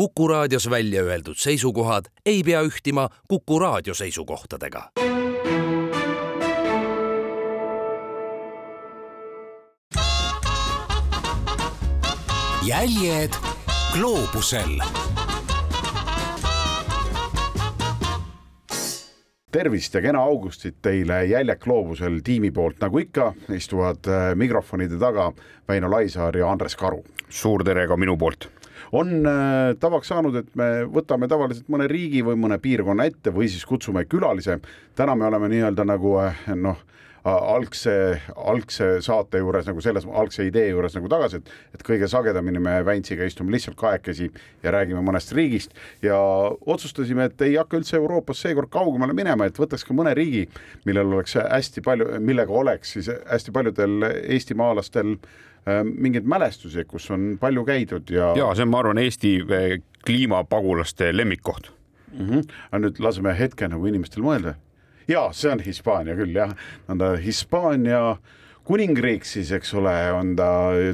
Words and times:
Kuku 0.00 0.28
raadios 0.28 0.70
välja 0.70 1.02
öeldud 1.02 1.36
seisukohad 1.36 2.04
ei 2.26 2.42
pea 2.42 2.62
ühtima 2.62 3.08
Kuku 3.28 3.58
raadio 3.58 3.94
seisukohtadega. 3.94 4.90
jäljed 12.66 13.36
gloobusel 13.92 14.80
tervist 19.52 19.94
ja 19.94 20.00
kena 20.00 20.22
augustit 20.22 20.76
teile 20.82 21.26
Jäljak 21.26 21.66
loobusel 21.66 22.20
tiimi 22.24 22.50
poolt, 22.50 22.80
nagu 22.80 22.98
ikka, 22.98 23.32
istuvad 23.52 24.08
äh, 24.08 24.32
mikrofonide 24.34 24.96
taga 24.98 25.32
Väino 25.68 25.90
Laisaar 25.90 26.36
ja 26.36 26.52
Andres 26.52 26.76
Karu. 26.76 27.04
suur 27.28 27.64
tere 27.64 27.86
ka 27.86 27.96
minu 27.96 28.16
poolt 28.16 28.48
on 28.92 29.26
äh, 29.26 29.76
tavaks 29.80 30.10
saanud, 30.10 30.36
et 30.40 30.54
me 30.58 30.70
võtame 30.90 31.28
tavaliselt 31.30 31.68
mõne 31.72 31.88
riigi 31.90 32.24
või 32.26 32.38
mõne 32.40 32.58
piirkonna 32.62 33.06
ette 33.10 33.32
või 33.34 33.48
siis 33.50 33.66
kutsume 33.66 34.04
külalise. 34.10 34.60
täna 34.94 35.14
me 35.14 35.26
oleme 35.26 35.48
nii-öelda 35.52 35.86
nagu 35.86 36.16
äh, 36.24 36.46
noh 36.56 36.86
algse, 37.24 38.20
algse 38.36 38.86
saate 39.04 39.40
juures 39.42 39.66
nagu 39.68 39.82
selles, 39.84 40.06
algse 40.06 40.46
idee 40.46 40.70
juures 40.70 40.94
nagu 40.96 41.08
tagasi, 41.12 41.40
et, 41.40 41.50
et 41.76 41.82
kõige 41.84 42.08
sagedamini 42.08 42.62
me 42.62 42.78
Väntsiga 42.86 43.26
istume 43.28 43.52
lihtsalt 43.52 43.76
kahekesi 43.80 44.30
ja 44.62 44.72
räägime 44.72 45.02
mõnest 45.04 45.34
riigist 45.36 45.76
ja 46.02 46.16
otsustasime, 46.64 47.28
et 47.28 47.44
ei 47.44 47.58
hakka 47.58 47.76
üldse 47.80 47.98
Euroopas 47.98 48.40
seekord 48.40 48.72
kaugemale 48.72 49.16
minema, 49.16 49.46
et 49.50 49.60
võtaks 49.60 49.84
ka 49.84 49.96
mõne 49.96 50.14
riigi, 50.16 50.46
millel 50.88 51.12
oleks 51.12 51.36
hästi 51.42 51.84
palju, 51.84 52.08
millega 52.24 52.56
oleks 52.56 52.96
siis 52.96 53.12
hästi 53.12 53.52
paljudel 53.52 54.08
eestimaalastel 54.08 55.16
äh, 55.18 55.38
mingeid 55.84 56.24
mälestusi, 56.24 56.84
kus 56.88 57.10
on 57.10 57.36
palju 57.40 57.64
käidud 57.68 58.10
ja. 58.10 58.32
ja 58.36 58.48
see 58.54 58.64
on, 58.64 58.72
ma 58.72 58.80
arvan, 58.80 58.98
Eesti 58.98 59.34
äh, 59.44 59.76
kliimapagulaste 60.06 61.10
lemmikkoht 61.16 61.72
mm. 62.12 62.26
-hmm. 62.26 62.44
aga 62.70 62.82
nüüd 62.86 63.00
laseme 63.02 63.34
hetke 63.38 63.68
nagu 63.68 63.86
inimestel 63.86 64.24
mõelda 64.24 64.54
ja 65.08 65.28
see 65.32 65.52
on 65.52 65.60
Hispaania 65.64 66.16
küll 66.18 66.36
jah, 66.36 66.54
on 66.88 66.98
ta 66.98 67.14
Hispaania 67.16 68.16
kuningriik 68.70 69.26
siis, 69.26 69.50
eks 69.56 69.72
ole, 69.78 69.92
on 70.14 70.34
ta 70.38 70.48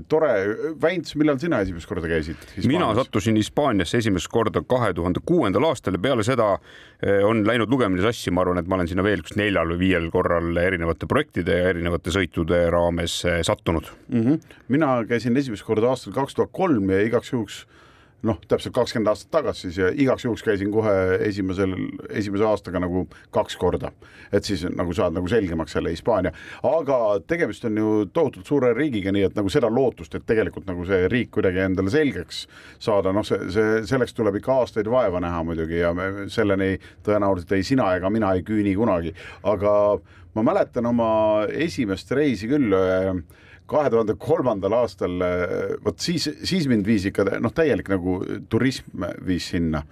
tore. 0.09 0.33
Väints, 0.81 1.17
millal 1.21 1.39
sina 1.43 1.61
esimest 1.65 1.89
korda 1.89 2.09
käisid? 2.11 2.41
mina 2.69 2.89
sattusin 2.97 3.37
Hispaaniasse 3.37 4.01
esimest 4.01 4.31
korda 4.33 4.63
kahe 4.65 4.93
tuhande 4.97 5.21
kuuendal 5.27 5.69
aastal 5.69 5.99
ja 5.99 6.03
peale 6.03 6.25
seda 6.27 6.53
eh, 6.57 7.23
on 7.27 7.45
läinud 7.47 7.73
lugemine 7.73 8.05
sassi, 8.07 8.33
ma 8.33 8.45
arvan, 8.45 8.63
et 8.63 8.71
ma 8.71 8.79
olen 8.79 8.91
sinna 8.91 9.05
veel 9.07 9.25
üks 9.25 9.37
neljal 9.39 9.75
või 9.75 9.83
viiel 9.85 10.11
korral 10.15 10.57
erinevate 10.63 11.09
projektide 11.11 11.61
ja 11.61 11.73
erinevate 11.75 12.15
sõitude 12.15 12.63
raames 12.73 13.19
eh, 13.29 13.41
sattunud 13.47 13.91
mm. 14.09 14.23
-hmm. 14.23 14.61
mina 14.73 14.93
käisin 15.09 15.37
esimest 15.37 15.67
korda 15.67 15.93
aastal 15.93 16.17
kaks 16.17 16.39
tuhat 16.39 16.55
kolm 16.57 16.91
ja 16.91 17.03
igaks 17.05 17.33
juhuks 17.33 17.65
noh, 18.25 18.39
täpselt 18.49 18.75
kakskümmend 18.75 19.11
aastat 19.11 19.31
tagasi 19.35 19.67
siis 19.67 19.79
ja 19.81 19.91
igaks 19.93 20.25
juhuks 20.25 20.43
käisin 20.47 20.71
kohe 20.73 20.93
esimesel, 21.27 21.75
esimese 22.11 22.47
aastaga 22.49 22.81
nagu 22.83 23.05
kaks 23.35 23.57
korda. 23.61 23.93
et 24.33 24.45
siis 24.45 24.65
nagu 24.75 24.95
saad 24.97 25.15
nagu 25.15 25.29
selgemaks 25.29 25.77
selle 25.77 25.93
Hispaania, 25.93 26.33
aga 26.67 26.99
tegemist 27.27 27.65
on 27.69 27.77
ju 27.79 27.91
tohutult 28.13 28.47
suure 28.47 28.73
riigiga, 28.75 29.13
nii 29.13 29.29
et 29.29 29.37
nagu 29.37 29.53
seda 29.53 29.71
lootust, 29.71 30.15
et 30.15 30.27
tegelikult 30.27 30.67
nagu 30.67 30.85
see 30.89 31.07
riik 31.13 31.31
kuidagi 31.37 31.63
endale 31.63 31.93
selgeks 31.93 32.47
saada, 32.79 33.13
noh, 33.13 33.25
see, 33.27 33.51
see, 33.55 33.81
selleks 33.87 34.17
tuleb 34.17 34.41
ikka 34.41 34.61
aastaid 34.63 34.91
vaeva 34.91 35.21
näha 35.23 35.45
muidugi 35.47 35.81
ja 35.83 35.93
me 35.95 36.27
selleni 36.33 36.77
tõenäoliselt 37.07 37.57
ei 37.57 37.67
sina 37.67 37.93
ega 37.97 38.11
mina 38.11 38.33
ei 38.35 38.45
küüni 38.47 38.75
kunagi, 38.77 39.15
aga 39.45 39.75
ma 40.35 40.45
mäletan 40.51 40.89
oma 40.91 41.11
esimest 41.53 42.11
reisi 42.17 42.49
küll 42.51 42.73
kahe 43.67 43.91
tuhande 43.91 44.15
kolmandal 44.21 44.77
aastal, 44.83 45.23
vot 45.85 46.03
siis, 46.03 46.29
siis 46.47 46.69
mind 46.71 46.87
viis 46.87 47.09
ikka 47.11 47.27
noh, 47.43 47.55
täielik 47.55 47.91
nagu 47.91 48.21
turism 48.51 49.07
viis 49.27 49.51
sinna. 49.55 49.83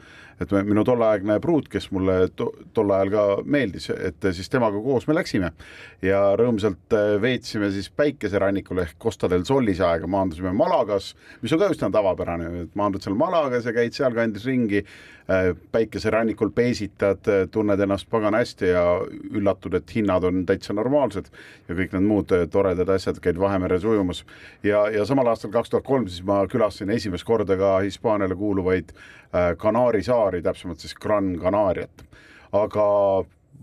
Et 0.43 0.51
minu 0.67 0.83
tolleaegne 0.87 1.37
pruut, 1.43 1.69
kes 1.71 1.87
mulle 1.95 2.17
to, 2.35 2.49
tol 2.75 2.91
ajal 2.95 3.11
ka 3.13 3.25
meeldis, 3.47 3.87
et 3.95 4.27
siis 4.35 4.51
temaga 4.51 4.81
koos 4.83 5.07
me 5.07 5.15
läksime. 5.15 5.53
Ja 6.03 6.23
rõõmsalt 6.39 6.97
äh, 6.97 7.15
veetsime 7.23 7.71
siis 7.75 7.87
päikeserannikul 7.95 8.83
ehk 8.83 8.97
Costa 9.03 9.31
del 9.31 9.47
Solis 9.47 9.83
aega, 9.85 10.11
maandusime 10.11 10.51
Malagas, 10.57 11.13
mis 11.43 11.55
on 11.55 11.63
ka 11.63 11.71
üsna 11.71 11.91
tavapärane, 11.95 12.51
et 12.65 12.75
maandud 12.79 13.05
seal 13.05 13.19
Malagas 13.19 13.69
ja 13.69 13.75
käid 13.77 13.95
sealkandis 13.95 14.49
ringi, 14.51 14.83
päikeserannikul 15.73 16.51
peesitad, 16.55 17.29
äh, 17.29 17.49
tunned 17.51 17.81
ennast 17.81 18.11
pagan 18.11 18.35
hästi 18.35 18.69
ja 18.75 18.85
üllatud, 19.33 19.75
et 19.75 19.95
hinnad 19.97 20.25
on 20.25 20.43
täitsa 20.47 20.77
normaalsed 20.77 21.31
ja 21.69 21.77
kõik 21.79 21.95
need 21.97 22.05
muud 22.05 22.35
toredad 22.53 22.93
asjad, 22.93 23.21
käid 23.25 23.41
Vahemeres 23.41 23.85
ujumas. 23.85 24.25
ja, 24.63 24.85
ja 24.93 25.07
samal 25.09 25.27
aastal 25.33 25.51
kaks 25.55 25.71
tuhat 25.71 25.85
kolm 25.85 26.09
siis 26.09 26.25
ma 26.27 26.43
külastasin 26.47 26.91
esimest 26.91 27.25
korda 27.25 27.57
ka 27.57 27.79
Hispaaniale 27.79 28.37
kuuluvaid 28.37 28.93
Kanaari 29.59 30.03
saari, 30.03 30.43
täpsemalt 30.43 30.79
siis 30.79 30.95
Gran 30.95 31.39
Canariat. 31.41 32.05
aga 32.53 32.85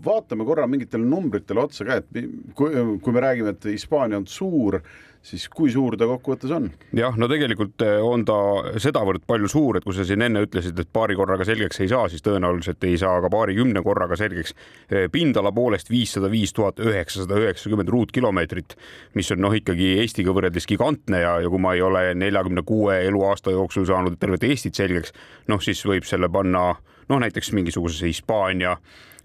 vaatame 0.04 0.44
korra 0.44 0.66
mingitele 0.66 1.04
numbritele 1.06 1.62
otsa 1.62 1.84
ka, 1.84 2.00
et 2.02 2.26
kui, 2.58 2.74
kui 3.02 3.12
me 3.14 3.22
räägime, 3.22 3.54
et 3.54 3.64
Hispaania 3.70 4.18
on 4.18 4.26
suur, 4.26 4.80
siis 5.22 5.46
kui 5.52 5.70
suur 5.72 5.94
ta 5.98 6.06
kokkuvõttes 6.10 6.52
on? 6.54 6.68
jah, 6.96 7.14
no 7.18 7.28
tegelikult 7.30 7.82
eh, 7.86 7.98
on 8.02 8.24
ta 8.26 8.36
sedavõrd 8.82 9.24
palju 9.28 9.50
suur, 9.50 9.78
et 9.78 9.86
kui 9.86 9.94
sa 9.96 10.06
siin 10.06 10.24
enne 10.26 10.42
ütlesid, 10.46 10.78
et 10.78 10.90
paari 10.92 11.16
korraga 11.18 11.46
selgeks 11.46 11.82
ei 11.84 11.90
saa, 11.92 12.08
siis 12.12 12.24
tõenäoliselt 12.26 12.82
ei 12.88 12.98
saa 13.00 13.20
ka 13.22 13.30
paarikümne 13.32 13.84
korraga 13.86 14.18
selgeks. 14.18 14.56
Eh, 14.90 15.08
pindala 15.12 15.52
poolest 15.54 15.90
viissada 15.92 16.30
viis 16.32 16.54
tuhat 16.56 16.82
üheksasada 16.82 17.38
üheksakümmend 17.40 17.92
ruutkilomeetrit, 17.92 18.76
mis 19.18 19.30
on 19.34 19.44
noh, 19.46 19.54
ikkagi 19.56 19.94
Eestiga 20.02 20.34
võrreldes 20.34 20.66
gigantne 20.68 21.22
ja, 21.22 21.36
ja 21.44 21.50
kui 21.52 21.62
ma 21.62 21.76
ei 21.76 21.84
ole 21.86 22.08
neljakümne 22.18 22.66
kuue 22.66 22.98
eluaasta 23.06 23.54
jooksul 23.54 23.86
saanud 23.88 24.18
tervet 24.20 24.48
Eestit 24.48 24.78
selgeks, 24.78 25.14
noh 25.50 25.62
siis 25.62 25.84
võib 25.86 26.06
selle 26.08 26.30
panna 26.32 26.72
noh, 27.08 27.20
näiteks 27.22 27.52
mingisugusesse 27.52 28.06
Hispaania 28.06 28.76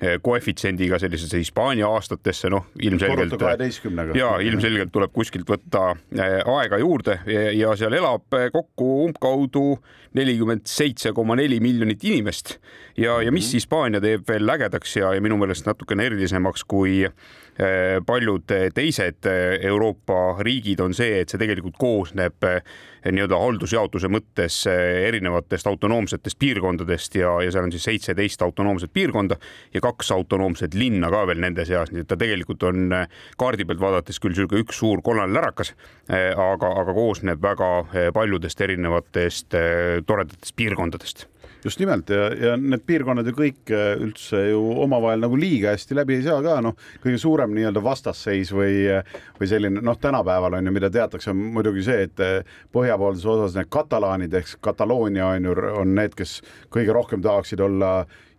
Eh, 0.02 0.20
koefitsiendiga 0.22 1.00
sellisesse 1.00 1.38
Hispaania 1.38 1.88
aastatesse, 1.90 2.50
noh 2.54 2.66
ilmselgelt. 2.82 3.34
ja 4.14 4.28
ilmselgelt 4.46 4.92
tuleb 4.94 5.10
kuskilt 5.14 5.50
võtta 5.50 5.96
eh, 6.14 6.36
aega 6.46 6.78
juurde 6.78 7.16
ja, 7.26 7.48
ja 7.58 7.72
seal 7.80 7.96
elab 7.98 8.38
eh, 8.38 8.52
kokku 8.54 8.92
umbkaudu 9.08 9.64
nelikümmend 10.18 10.68
seitse 10.70 11.14
koma 11.16 11.38
neli 11.40 11.60
miljonit 11.64 12.04
inimest 12.08 12.58
ja, 12.98 13.20
ja 13.22 13.32
mis 13.32 13.50
mhm. 13.50 13.58
Hispaania 13.58 14.04
teeb 14.04 14.28
veel 14.28 14.56
ägedaks 14.58 14.98
ja, 15.00 15.14
ja 15.16 15.24
minu 15.24 15.40
meelest 15.42 15.70
natukene 15.70 16.10
erilisemaks 16.10 16.66
kui 16.68 17.04
paljud 18.06 18.52
teised 18.74 19.26
Euroopa 19.66 20.38
riigid 20.46 20.80
on 20.84 20.94
see, 20.94 21.24
et 21.24 21.32
see 21.32 21.40
tegelikult 21.42 21.78
koosneb 21.82 22.46
nii-öelda 23.08 23.40
haldusjaotuse 23.40 24.10
mõttes 24.12 24.60
erinevatest 24.68 25.68
autonoomsetest 25.70 26.38
piirkondadest 26.40 27.18
ja, 27.18 27.32
ja 27.42 27.54
seal 27.54 27.66
on 27.66 27.74
siis 27.74 27.88
seitseteist 27.88 28.42
autonoomset 28.46 28.94
piirkonda 28.94 29.40
ja 29.74 29.82
kaks 29.82 30.12
autonoomset 30.14 30.78
linna 30.78 31.10
ka 31.14 31.24
veel 31.30 31.42
nende 31.42 31.66
seas, 31.66 31.90
nii 31.94 32.04
et 32.06 32.10
ta 32.12 32.18
tegelikult 32.20 32.68
on 32.68 32.94
kaardi 33.42 33.66
pealt 33.66 33.82
vaadates 33.82 34.22
küll 34.22 34.36
niisugune 34.36 34.62
üks 34.62 34.82
suur 34.84 35.02
kollane 35.06 35.34
lärakas, 35.34 35.74
aga, 36.10 36.74
aga 36.84 36.94
koosneb 36.94 37.42
väga 37.42 37.72
paljudest 38.14 38.62
erinevatest 38.68 39.58
toredatest 40.08 40.56
piirkondadest. 40.58 41.28
Just 41.66 41.80
nimelt 41.82 42.10
ja, 42.14 42.28
ja 42.38 42.52
need 42.60 42.84
piirkonnad 42.88 43.28
ju 43.28 43.34
kõik 43.36 43.72
üldse 43.74 44.44
ju 44.52 44.60
omavahel 44.84 45.24
nagu 45.24 45.36
liiga 45.40 45.74
hästi 45.74 45.98
läbi 45.98 46.20
ei 46.20 46.26
saa 46.28 46.38
ka, 46.46 46.60
noh, 46.64 46.78
kõige 47.04 47.18
suurem 47.20 47.52
nii-öelda 47.56 47.82
vastasseis 47.84 48.54
või, 48.56 48.86
või 49.40 49.50
selline 49.50 49.82
noh, 49.84 49.98
tänapäeval 50.00 50.60
on 50.60 50.70
ju, 50.70 50.76
mida 50.76 50.92
teatakse, 50.94 51.34
on 51.34 51.42
muidugi 51.58 51.84
see, 51.88 52.06
et 52.08 52.24
põhjapoolses 52.76 53.26
osas 53.34 53.58
need 53.58 53.72
katalaanid 53.74 54.38
ehk 54.38 54.54
Kataloonia 54.64 55.34
on 55.34 55.50
ju, 55.50 55.58
on 55.82 55.98
need, 55.98 56.16
kes 56.18 56.38
kõige 56.74 56.96
rohkem 56.96 57.26
tahaksid 57.26 57.64
olla 57.66 57.92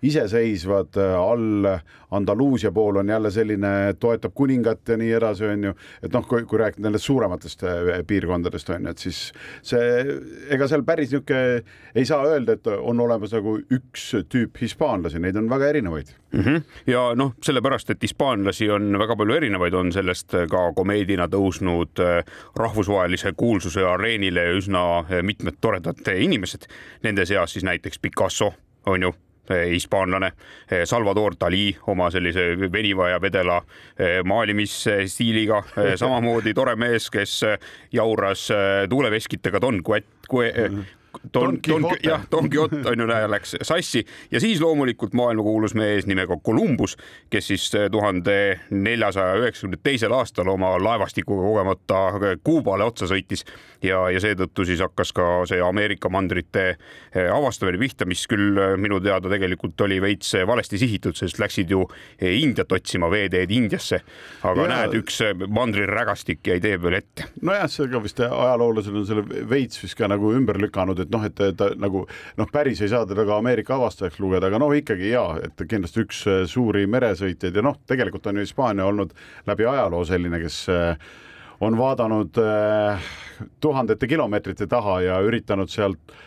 iseseisvad 0.03 0.97
äh, 0.97 1.21
all, 1.21 1.79
Andaluusia 2.11 2.73
pool 2.73 2.97
on 2.97 3.09
jälle 3.09 3.31
selline, 3.31 3.95
toetab 4.01 4.33
kuningat 4.35 4.89
ja 4.89 4.97
nii 4.97 5.11
edasi, 5.13 5.45
on 5.45 5.65
ju, 5.65 5.73
et 6.03 6.15
noh, 6.15 6.25
kui, 6.29 6.45
kui 6.49 6.59
rääkida 6.59 6.87
nendest 6.87 7.05
suurematest 7.05 7.65
äh, 7.67 7.91
piirkondadest 8.07 8.71
on 8.71 8.87
ju, 8.87 8.95
et 8.95 9.03
siis 9.03 9.19
see, 9.63 10.17
ega 10.55 10.69
seal 10.71 10.87
päris 10.89 11.13
niisugune 11.13 11.65
ei 11.95 12.07
saa 12.09 12.25
öelda, 12.29 12.57
et 12.57 12.71
on 12.79 13.01
olemas 13.01 13.35
nagu 13.37 13.59
üks 13.75 14.07
tüüp 14.31 14.57
hispaanlasi, 14.63 15.21
neid 15.21 15.37
on 15.37 15.51
väga 15.51 15.69
erinevaid 15.75 16.15
mm. 16.33 16.41
-hmm. 16.41 16.63
ja 16.87 17.05
noh, 17.19 17.35
sellepärast, 17.45 17.91
et 17.91 18.03
hispaanlasi 18.03 18.71
on 18.71 18.99
väga 18.99 19.17
palju 19.17 19.35
erinevaid, 19.35 19.75
on 19.75 19.93
sellest 19.93 20.39
ka 20.51 20.73
komeedina 20.77 21.29
tõusnud 21.29 22.01
äh, 22.01 22.25
rahvusvahelise 22.57 23.33
kuulsuse 23.37 23.85
areenile 23.85 24.49
üsna 24.57 25.05
mitmed 25.23 25.61
toredad 25.61 26.07
inimesed, 26.17 26.71
nende 27.03 27.27
seas 27.27 27.53
siis 27.53 27.65
näiteks 27.65 27.99
Picasso 27.99 28.53
on 28.87 29.03
ju 29.03 29.15
hispaanlane. 29.51 30.33
Eh, 30.71 30.85
Salvador 30.85 31.37
Dali 31.41 31.77
oma 31.87 32.11
sellise 32.11 32.51
veniva 32.73 33.09
ja 33.09 33.21
vedela 33.21 33.63
eh, 33.99 34.21
maalimisstiiliga, 34.25 35.63
samamoodi 35.97 36.55
tore 36.55 36.77
mees, 36.77 37.11
kes 37.11 37.41
jauras 37.93 38.49
tuuleveskitega 38.89 39.61
Don 39.61 39.83
Quet-, 39.85 40.98
Don 41.35 41.59
Quixote. 41.59 42.09
jah, 42.09 42.25
Don 42.31 42.51
Quixote 42.51 42.83
on 42.91 43.01
ju 43.03 43.07
näe, 43.09 43.29
läks 43.31 43.57
sassi 43.63 44.05
ja 44.31 44.41
siis 44.41 44.61
loomulikult 44.61 45.15
maailmakuulus 45.19 45.75
mees 45.79 46.07
nimega 46.07 46.37
Columbus, 46.45 46.97
kes 47.31 47.51
siis 47.53 47.71
tuhande 47.91 48.61
neljasaja 48.71 49.39
üheksakümne 49.43 49.81
teisel 49.83 50.13
aastal 50.17 50.49
oma 50.49 50.75
laevastikuga 50.83 51.43
kogemata 51.47 52.03
Kuubale 52.45 52.87
otsa 52.89 53.09
sõitis 53.11 53.45
ja, 53.83 54.05
ja 54.11 54.21
seetõttu 54.23 54.67
siis 54.69 54.83
hakkas 54.85 55.13
ka 55.17 55.29
see 55.49 55.61
Ameerika 55.65 56.11
mandrite 56.13 56.67
eh, 56.71 57.29
avastamine 57.33 57.81
pihta, 57.81 58.07
mis 58.09 58.27
küll 58.31 58.59
minu 58.81 59.01
teada 59.05 59.31
tegelikult 59.31 59.81
oli 59.87 60.01
veits 60.03 60.35
valesti 60.47 60.79
sihitud, 60.81 61.17
sest 61.19 61.41
läksid 61.43 61.71
ju 61.75 61.85
Indiat 62.23 62.73
otsima, 62.73 63.11
veeteed 63.11 63.51
Indiasse. 63.55 64.01
aga 64.43 64.65
ja... 64.65 64.69
näed, 64.75 64.97
üks 65.03 65.21
mandrirägastik 65.49 66.47
jäi 66.47 66.61
tee 66.63 66.79
peale 66.79 67.03
ette. 67.03 67.29
nojah, 67.43 67.69
see 67.71 67.89
ka 67.91 68.03
vist 68.03 68.21
ajaloolased 68.25 68.99
on 68.99 69.07
selle 69.09 69.45
veits 69.51 69.83
vist 69.83 69.99
ka 69.99 70.09
nagu 70.11 70.33
ümber 70.35 70.59
lükanud, 70.61 71.01
et 71.03 71.08
noh, 71.13 71.25
et 71.29 71.43
ta 71.59 71.71
nagu 71.77 72.05
noh, 72.39 72.51
päris 72.53 72.83
ei 72.85 72.93
saa 72.93 73.07
teda 73.09 73.25
ka 73.29 73.39
Ameerika 73.43 73.77
avastajaks 73.79 74.21
lugeda, 74.23 74.51
aga 74.51 74.61
noh, 74.63 74.75
ikkagi 74.77 75.13
ja, 75.13 75.25
et 75.43 75.65
kindlasti 75.69 76.05
üks 76.05 76.23
suuri 76.51 76.87
meresõitjaid 76.91 77.57
ja 77.57 77.65
noh, 77.65 77.81
tegelikult 77.89 78.29
on 78.31 78.41
ju 78.41 78.47
Hispaania 78.47 78.87
olnud 78.89 79.15
läbi 79.49 79.67
ajaloo 79.69 80.05
selline, 80.09 80.41
kes 80.43 80.63
on 81.65 81.75
vaadanud 81.79 82.39
tuhandete 83.61 84.07
kilomeetrite 84.07 84.67
taha 84.71 85.01
ja 85.03 85.21
üritanud 85.27 85.71
sealt 85.71 86.13
äh, 86.13 86.25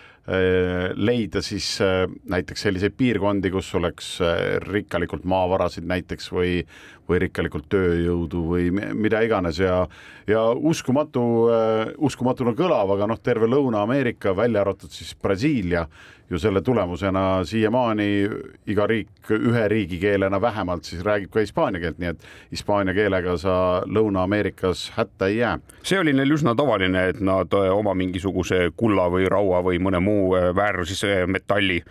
leida 0.95 1.41
siis 1.41 1.65
äh, 1.81 2.05
näiteks 2.29 2.67
selliseid 2.67 2.93
piirkondi, 2.97 3.49
kus 3.51 3.71
oleks 3.75 4.13
äh, 4.21 4.59
rikkalikult 4.61 5.25
maavarasid 5.25 5.87
näiteks 5.89 6.29
või, 6.31 6.59
või 7.09 7.23
rikkalikult 7.25 7.65
tööjõudu 7.73 8.43
või 8.51 8.69
mida 8.71 9.23
iganes 9.25 9.59
ja, 9.59 9.81
ja 10.29 10.45
uskumatu, 10.53 11.23
uskumatuna 11.97 12.53
kõlav, 12.57 12.93
aga 12.95 13.09
noh, 13.09 13.19
terve 13.23 13.49
Lõuna-Ameerika, 13.49 14.35
välja 14.37 14.61
arvatud 14.61 14.93
siis 14.93 15.15
Brasiilia 15.17 15.87
ju 16.31 16.39
selle 16.39 16.61
tulemusena 16.61 17.43
siiamaani 17.45 18.07
iga 18.71 18.87
riik 18.87 19.31
ühe 19.35 19.67
riigikeelena 19.67 20.41
vähemalt 20.41 20.87
siis 20.87 21.03
räägib 21.05 21.31
ka 21.33 21.43
hispaania 21.43 21.81
keelt, 21.83 21.99
nii 21.99 22.13
et 22.13 22.23
hispaania 22.51 22.95
keelega 22.95 23.35
sa 23.37 23.55
Lõuna-Ameerikas 23.85 24.91
hätta 24.95 25.27
ei 25.27 25.41
jää. 25.41 25.59
see 25.83 25.99
oli 25.99 26.13
neil 26.13 26.31
üsna 26.31 26.55
tavaline, 26.55 27.07
et 27.09 27.19
nad 27.19 27.53
oma 27.53 27.93
mingisuguse 27.93 28.71
kulla 28.77 29.09
või 29.11 29.27
raua 29.29 29.59
või 29.65 29.79
mõne 29.79 29.99
muu 29.99 30.31
väär 30.55 30.85
siis 30.85 31.03
metalli 31.27 31.81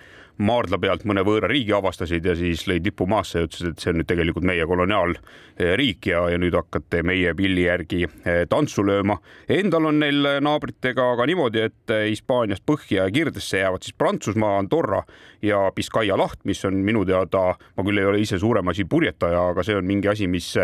maardla 0.41 0.79
pealt 0.81 1.05
mõne 1.09 1.23
võõra 1.27 1.49
riigi 1.51 1.75
avastasid 1.77 2.25
ja 2.27 2.35
siis 2.39 2.65
lõid 2.69 2.87
lipu 2.89 3.07
maasse 3.11 3.41
ja 3.41 3.49
ütlesid, 3.49 3.75
et 3.75 3.83
see 3.83 3.93
on 3.93 4.01
nüüd 4.01 4.09
tegelikult 4.11 4.47
meie 4.49 4.67
koloniaalriik 4.69 6.11
ja, 6.11 6.25
ja 6.33 6.41
nüüd 6.41 6.57
hakkate 6.57 7.03
meie 7.07 7.35
pilli 7.39 7.67
järgi 7.67 8.05
eh, 8.07 8.43
tantsu 8.51 8.85
lööma. 8.87 9.19
Endal 9.51 9.91
on 9.91 10.01
neil 10.03 10.31
naabritega 10.45 11.11
ka 11.19 11.29
niimoodi, 11.29 11.65
et 11.71 11.95
eh, 11.95 12.07
Hispaaniast 12.11 12.65
põhja 12.69 13.07
ja 13.07 13.15
Kirdesse 13.15 13.61
jäävad 13.63 13.87
siis 13.87 13.97
Prantsusmaa, 13.99 14.57
Andorra 14.61 15.03
ja 15.45 15.67
Biscaya 15.77 16.17
laht, 16.19 16.41
mis 16.49 16.65
on 16.69 16.81
minu 16.85 17.05
teada, 17.09 17.51
ma 17.77 17.87
küll 17.87 18.01
ei 18.01 18.09
ole 18.09 18.25
ise 18.25 18.41
suurem 18.41 18.73
asi 18.73 18.89
purjetaja, 18.89 19.51
aga 19.53 19.67
see 19.67 19.77
on 19.79 19.87
mingi 19.89 20.11
asi, 20.11 20.31
mis 20.31 20.55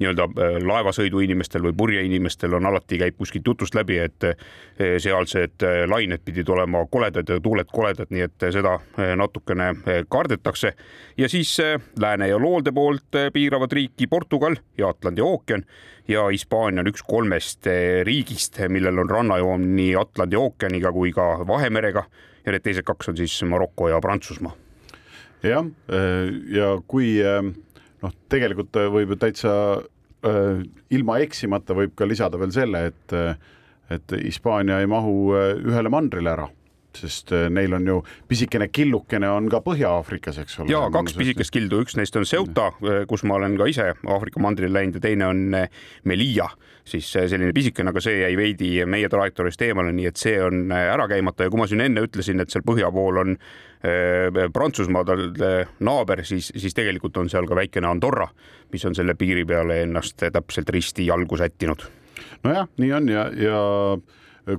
nii-öelda 0.00 0.24
äh, 0.24 0.56
laevasõiduinimestel 0.64 1.62
või 1.64 1.74
purjeinimestel 1.76 2.54
on 2.56 2.66
alati 2.70 2.98
käib 3.00 3.18
kuskilt 3.20 3.46
jutust 3.46 3.76
läbi, 3.76 3.98
et 4.00 4.24
äh, 4.24 4.36
sealsed 4.98 5.64
äh, 5.66 5.82
lained 5.90 6.24
pidid 6.24 6.48
olema 6.48 6.82
koledad 6.90 7.28
ja 7.28 7.40
tuuled 7.40 7.68
koledad, 7.72 8.10
nii 8.10 8.24
et 8.24 8.46
seda 8.52 8.78
natukene 9.16 9.74
kardetakse. 10.08 10.72
ja 11.16 11.28
siis 11.28 11.58
lääne 12.00 12.28
ja 12.28 12.38
loolde 12.38 12.72
poolt 12.72 13.16
piiravad 13.32 13.72
riiki 13.72 14.06
Portugal 14.06 14.56
ja 14.78 14.88
Atlandi 14.88 15.20
ookean 15.20 15.64
ja 16.08 16.26
Hispaania 16.28 16.80
on 16.80 16.88
üks 16.88 17.02
kolmest 17.06 17.66
riigist, 18.04 18.58
millel 18.68 18.98
on 18.98 19.10
rannajoon 19.10 19.76
nii 19.76 19.94
Atlandi 19.96 20.36
ookeaniga 20.36 20.92
kui 20.92 21.12
ka 21.12 21.46
Vahemerega 21.46 22.04
ja 22.46 22.52
need 22.52 22.64
teised 22.64 22.86
kaks 22.88 23.12
on 23.12 23.16
siis 23.16 23.42
Maroko 23.42 23.88
ja 23.88 24.00
Prantsusmaa. 24.00 24.54
jah, 25.42 25.66
ja 26.48 26.70
kui 26.86 27.16
noh, 28.04 28.14
tegelikult 28.32 28.76
äh, 28.80 28.90
võib 28.92 29.14
ju 29.14 29.20
täitsa 29.20 29.54
äh, 30.26 30.62
ilma 30.96 31.18
eksimata 31.24 31.76
võib 31.76 31.96
ka 31.98 32.08
lisada 32.08 32.40
veel 32.40 32.54
selle, 32.54 32.86
et 32.92 33.16
äh, 33.16 33.34
et 33.90 34.12
Hispaania 34.22 34.78
ei 34.80 34.86
mahu 34.86 35.34
äh, 35.34 35.52
ühele 35.66 35.90
mandrile 35.92 36.30
ära 36.30 36.48
sest 36.98 37.32
neil 37.52 37.74
on 37.76 37.86
ju 37.86 37.98
pisikene 38.28 38.68
killukene 38.72 39.28
on 39.30 39.48
ka 39.52 39.62
Põhja-Aafrikas, 39.64 40.40
eks 40.42 40.58
ole. 40.60 40.72
ja 40.72 40.82
kaks 40.92 41.14
pisikest 41.18 41.54
kildu, 41.54 41.84
üks 41.84 41.96
neist 41.98 42.16
on 42.18 42.26
Ceuta, 42.28 42.70
kus 43.08 43.24
ma 43.28 43.38
olen 43.38 43.56
ka 43.60 43.68
ise 43.70 43.92
Aafrika 43.94 44.42
mandrile 44.42 44.74
läinud 44.80 44.98
ja 44.98 45.04
teine 45.04 45.30
on 45.30 45.56
Melilla, 46.04 46.50
siis 46.84 47.08
selline 47.12 47.54
pisikene, 47.56 47.94
aga 47.94 48.02
see 48.02 48.20
jäi 48.22 48.36
veidi 48.38 48.70
meie 48.90 49.08
trajektoorist 49.12 49.62
eemale, 49.68 49.94
nii 49.96 50.10
et 50.10 50.20
see 50.20 50.38
on 50.42 50.70
ära 50.74 51.08
käimata 51.10 51.46
ja 51.46 51.52
kui 51.52 51.62
ma 51.62 51.70
siin 51.70 51.84
enne 51.86 52.06
ütlesin, 52.06 52.42
et 52.42 52.50
seal 52.50 52.66
põhja 52.66 52.90
pool 52.94 53.22
on 53.22 53.36
Äh, 53.84 54.50
Prantsusmaa 54.52 55.04
tal 55.08 55.22
naaber, 55.80 56.20
siis, 56.28 56.50
siis 56.52 56.74
tegelikult 56.76 57.16
on 57.16 57.30
seal 57.32 57.46
ka 57.48 57.56
väikene 57.56 57.88
Andorra, 57.88 58.26
mis 58.74 58.84
on 58.84 58.96
selle 58.96 59.14
piiri 59.16 59.46
peale 59.48 59.78
ennast 59.86 60.20
täpselt 60.20 60.68
risti 60.68 61.06
jalgu 61.08 61.38
sättinud. 61.40 61.86
nojah, 62.44 62.68
nii 62.76 62.92
on 62.92 63.08
ja, 63.08 63.22
ja 63.32 63.62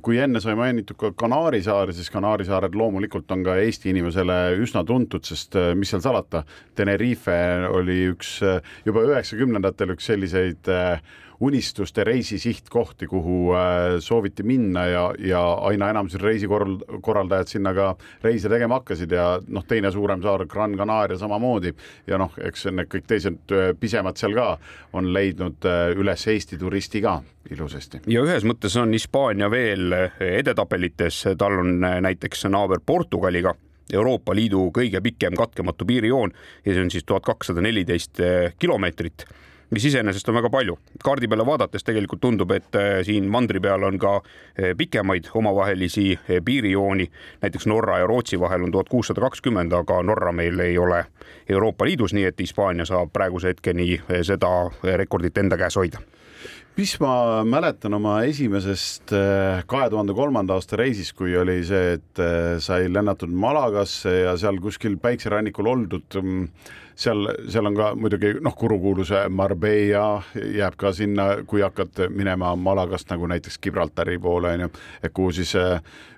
kui 0.03 0.19
enne 0.21 0.41
sai 0.43 0.55
mainitud 0.59 0.97
ka 0.99 1.11
Kanaari 1.17 1.61
saari, 1.65 1.95
siis 1.97 2.11
Kanaari 2.13 2.45
saared 2.47 2.75
loomulikult 2.77 3.31
on 3.35 3.43
ka 3.43 3.57
Eesti 3.61 3.91
inimesele 3.91 4.37
üsna 4.61 4.85
tuntud, 4.87 5.25
sest 5.27 5.57
äh, 5.59 5.71
mis 5.77 5.91
seal 5.91 6.03
salata, 6.03 6.45
Tenerife 6.77 7.39
oli 7.71 7.97
üks 8.13 8.37
juba 8.85 9.03
üheksakümnendatel 9.09 9.95
üks 9.95 10.07
selliseid 10.11 10.71
äh, 10.71 11.01
unistuste 11.41 12.03
reisisihtkohti, 12.03 13.07
kuhu 13.07 13.53
äh, 13.53 13.61
sooviti 13.99 14.43
minna 14.43 14.85
ja, 14.85 15.13
ja 15.19 15.53
aina 15.53 15.89
enam 15.89 16.09
siis 16.09 16.21
reisikorraldajad 16.23 17.49
sinna 17.49 17.73
ka 17.73 17.95
reise 18.23 18.49
tegema 18.49 18.77
hakkasid 18.77 19.11
ja 19.11 19.25
noh, 19.47 19.65
teine 19.67 19.91
suurem 19.91 20.21
saar, 20.21 20.45
Gran 20.45 20.77
Canaria 20.77 21.17
samamoodi. 21.17 21.73
Ja 22.07 22.21
noh, 22.21 22.37
eks 22.45 22.67
need 22.69 22.91
kõik 22.93 23.09
teised 23.09 23.55
äh, 23.57 23.71
pisemad 23.79 24.21
seal 24.21 24.37
ka 24.37 24.47
on 24.93 25.09
leidnud 25.13 25.65
äh, 25.65 25.89
üles 25.97 26.27
Eesti 26.29 26.61
turisti 26.61 27.01
ka 27.01 27.17
ilusasti. 27.49 28.03
ja 28.07 28.21
ühes 28.21 28.45
mõttes 28.45 28.77
on 28.77 28.93
Hispaania 28.93 29.49
veel 29.51 29.97
edetabelites, 30.21 31.23
tal 31.37 31.57
on 31.63 31.79
näiteks 31.81 32.45
naaber 32.53 32.85
Portugaliga 32.85 33.55
Euroopa 33.91 34.35
Liidu 34.37 34.69
kõige 34.75 35.01
pikem 35.01 35.33
katkematu 35.35 35.85
piirijoon 35.89 36.31
ja 36.65 36.73
see 36.73 36.83
on 36.85 36.91
siis 36.93 37.03
tuhat 37.03 37.25
kakssada 37.25 37.65
neliteist 37.65 38.21
kilomeetrit 38.59 39.25
mis 39.71 39.85
iseenesest 39.85 40.29
on 40.29 40.35
väga 40.35 40.49
palju. 40.49 40.77
kaardi 41.03 41.27
peale 41.27 41.45
vaadates 41.45 41.83
tegelikult 41.83 42.21
tundub, 42.21 42.51
et 42.51 42.75
äh, 42.75 43.01
siin 43.07 43.29
mandri 43.31 43.59
peal 43.59 43.83
on 43.83 43.99
ka 43.99 44.15
äh, 44.17 44.75
pikemaid 44.77 45.31
omavahelisi 45.33 46.11
äh, 46.13 46.41
piirijooni, 46.45 47.11
näiteks 47.41 47.67
Norra 47.67 47.99
ja 47.99 48.07
Rootsi 48.07 48.39
vahel 48.39 48.63
on 48.63 48.71
tuhat 48.71 48.89
kuussada 48.89 49.21
kakskümmend, 49.21 49.71
aga 49.71 50.03
Norra 50.03 50.31
meil 50.31 50.59
ei 50.59 50.77
ole 50.77 51.05
Euroopa 51.49 51.85
Liidus, 51.85 52.13
nii 52.13 52.25
et 52.25 52.39
Hispaania 52.39 52.85
saab 52.85 53.13
praeguse 53.13 53.47
hetkeni 53.47 54.01
seda 54.21 54.51
rekordit 54.83 55.37
enda 55.37 55.57
käes 55.57 55.75
hoida 55.75 56.03
mis 56.77 56.93
ma 57.03 57.13
mäletan 57.45 57.93
oma 57.93 58.21
esimesest 58.27 59.11
kahe 59.67 59.89
tuhande 59.89 60.13
kolmanda 60.17 60.55
aasta 60.55 60.79
reisist, 60.79 61.15
kui 61.17 61.35
oli 61.37 61.59
see, 61.67 61.97
et 61.97 62.21
sai 62.63 62.87
lennatud 62.91 63.31
Malagasse 63.31 64.21
ja 64.23 64.37
seal 64.39 64.61
kuskil 64.63 64.95
päikserannikul 65.01 65.67
oldud 65.67 66.21
mm, 66.21 66.47
seal, 67.01 67.27
seal 67.49 67.67
on 67.69 67.75
ka 67.77 67.89
muidugi 67.97 68.33
noh, 68.43 68.55
kurukuuluse 68.57 69.23
Marbella 69.29 70.21
jääb 70.35 70.77
ka 70.79 70.91
sinna, 70.95 71.27
kui 71.47 71.63
hakkad 71.63 72.05
minema 72.13 72.53
Malagast 72.55 73.09
nagu 73.11 73.27
näiteks 73.31 73.59
Gibraltari 73.63 74.17
poole 74.21 74.53
onju, 74.55 74.69
et 75.03 75.13
kuhu 75.13 75.31
siis 75.35 75.53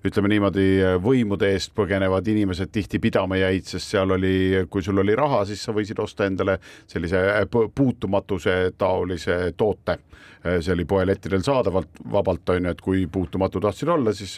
ütleme 0.04 0.32
niimoodi, 0.34 0.68
võimude 1.04 1.54
eest 1.54 1.74
põgenevad 1.78 2.28
inimesed 2.34 2.72
tihti 2.74 3.00
pidama 3.04 3.40
jäid, 3.40 3.68
sest 3.70 3.94
seal 3.94 4.16
oli, 4.18 4.66
kui 4.70 4.84
sul 4.84 5.00
oli 5.04 5.16
raha, 5.16 5.44
siis 5.50 5.64
sa 5.64 5.76
võisid 5.76 6.00
osta 6.04 6.28
endale 6.28 6.60
sellise 6.88 7.22
puutumatuse 7.76 8.58
taolise 8.78 9.40
toote 9.58 10.00
see 10.44 10.74
oli 10.74 10.86
poelettidel 10.86 11.44
saadavalt 11.44 12.02
vabalt 12.12 12.50
onju, 12.56 12.72
et 12.74 12.82
kui 12.84 13.06
puutumatu 13.12 13.62
tahtsid 13.64 13.90
olla, 13.94 14.14
siis 14.16 14.36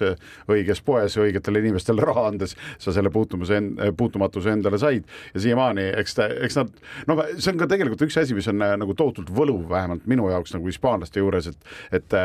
õiges 0.52 0.82
poes 0.86 1.18
õigetele 1.22 1.64
inimestele 1.64 2.04
raha 2.06 2.28
andes 2.30 2.56
sa 2.82 2.94
selle 2.94 3.10
puutumuse, 3.14 3.60
puutumatuse 3.98 4.54
endale 4.54 4.78
said. 4.82 5.08
Ja 5.34 5.42
siiamaani, 5.42 5.88
eks 6.02 6.18
ta, 6.18 6.28
eks 6.46 6.60
nad, 6.60 6.72
no 7.10 7.18
see 7.38 7.54
on 7.54 7.62
ka 7.62 7.70
tegelikult 7.72 8.06
üks 8.06 8.20
asi, 8.22 8.38
mis 8.38 8.50
on 8.52 8.62
nagu 8.62 8.96
tohutult 8.98 9.32
võluv, 9.34 9.66
vähemalt 9.70 10.06
minu 10.10 10.30
jaoks 10.30 10.54
nagu 10.56 10.70
hispaanlaste 10.70 11.24
juures, 11.24 11.50
et, 11.52 11.72
et 12.00 12.18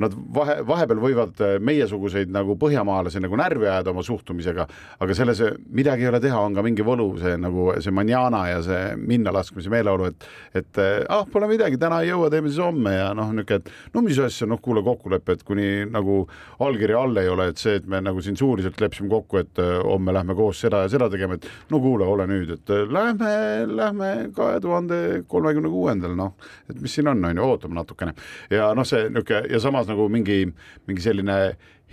nad 0.00 0.16
vahe, 0.34 0.58
vahepeal 0.68 1.02
võivad 1.02 1.44
meiesuguseid 1.64 2.32
nagu 2.32 2.56
põhjamaalasi 2.60 3.22
nagu 3.24 3.38
närvi 3.38 3.68
ajada 3.68 3.92
oma 3.92 4.04
suhtumisega, 4.06 4.68
aga 5.04 5.16
selles 5.16 5.42
midagi 5.68 6.06
ei 6.06 6.12
ole 6.12 6.22
teha, 6.22 6.40
on 6.40 6.56
ka 6.56 6.64
mingi 6.64 6.86
võlu, 6.86 7.10
see 7.20 7.36
nagu 7.40 7.70
see 7.82 7.94
manjana 7.94 8.44
ja 8.54 8.62
see 8.64 8.82
minnalaskmise 9.00 9.72
meeleolu, 9.72 10.08
et, 10.12 10.28
et 10.62 10.82
ah, 11.08 11.26
pole 11.28 11.50
midagi, 11.50 11.80
täna 11.80 12.00
ei 12.04 12.12
jõua, 12.12 12.30
teeme 12.32 12.50
siis 12.52 12.62
homme 12.62 12.94
ja 12.94 13.12
noh, 13.18 13.32
niisugune, 13.34 13.60
et 13.60 13.94
no 13.94 14.02
mis 14.06 14.18
asja, 14.22 14.48
noh, 14.50 14.60
kuule 14.62 14.82
kokkulepe, 14.86 15.38
et 15.38 15.44
kuni 15.46 15.68
nagu 15.90 16.20
allkirja 16.64 17.02
all 17.02 17.22
ei 17.22 17.30
ole, 17.30 17.50
et 17.52 17.60
see, 17.60 17.78
et 17.80 17.88
me 17.90 18.00
nagu 18.04 18.22
siin 18.24 18.38
suuliselt 18.38 18.80
leppisime 18.82 19.10
kokku, 19.12 19.42
et 19.42 19.62
homme 19.84 20.14
lähme 20.14 20.36
koos 20.38 20.62
seda 20.64 20.84
ja 20.84 20.92
seda 20.92 21.10
tegema, 21.12 21.38
et 21.38 21.48
no 21.72 21.82
kuule, 21.82 22.06
ole 22.08 22.28
nüüd, 22.30 22.54
et 22.58 22.74
lähme 22.88 23.32
lähme 23.66 24.10
kahe 24.36 24.60
tuhande 24.60 25.00
kolmekümne 25.28 25.70
kuuendal, 25.72 26.14
noh, 26.18 26.34
et 26.70 26.78
mis 26.80 26.94
siin 26.94 27.10
on, 27.10 27.24
on 27.24 27.40
ju, 27.40 27.48
ootame 27.48 27.78
natukene. 27.78 28.14
Ja 28.52 28.72
noh, 28.76 28.86
see 28.88 29.08
niisugune 29.08 29.44
ja 29.52 29.60
samas 29.62 29.88
nagu 29.90 30.08
mingi, 30.12 30.44
mingi 30.88 31.04
selline 31.04 31.38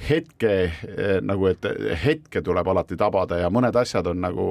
hetke 0.10 0.54
eh, 0.66 1.20
nagu, 1.24 1.48
et 1.52 1.68
hetke 2.04 2.44
tuleb 2.44 2.68
alati 2.68 2.98
tabada 3.00 3.40
ja 3.40 3.52
mõned 3.54 3.76
asjad 3.80 4.08
on 4.12 4.20
nagu, 4.24 4.48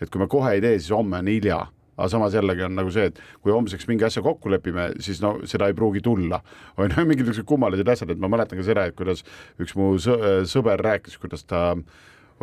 et 0.00 0.10
kui 0.10 0.22
me 0.22 0.28
kohe 0.30 0.54
ei 0.56 0.64
tee, 0.64 0.78
siis 0.80 0.94
homme 0.96 1.20
on 1.20 1.28
hilja 1.28 1.60
aga 1.98 2.08
samas 2.12 2.36
jällegi 2.38 2.64
on 2.64 2.76
nagu 2.78 2.92
see, 2.94 3.08
et 3.10 3.20
kui 3.42 3.52
homseks 3.52 3.88
mingi 3.90 4.06
asja 4.08 4.22
kokku 4.24 4.52
lepime, 4.52 4.92
siis 5.04 5.20
no 5.24 5.36
seda 5.50 5.68
ei 5.68 5.76
pruugi 5.76 6.00
tulla. 6.04 6.40
on 6.76 6.90
ju 6.90 7.06
mingid 7.08 7.26
niisugused 7.26 7.48
kummalised 7.48 7.88
asjad, 7.88 8.14
et 8.14 8.22
ma 8.22 8.30
mäletan 8.30 8.60
ka 8.60 8.66
seda, 8.66 8.86
et 8.88 8.96
kuidas 8.98 9.24
üks 9.60 9.74
mu 9.78 9.96
sõber 9.98 10.80
rääkis, 10.80 11.18
kuidas 11.18 11.44
ta 11.44 11.74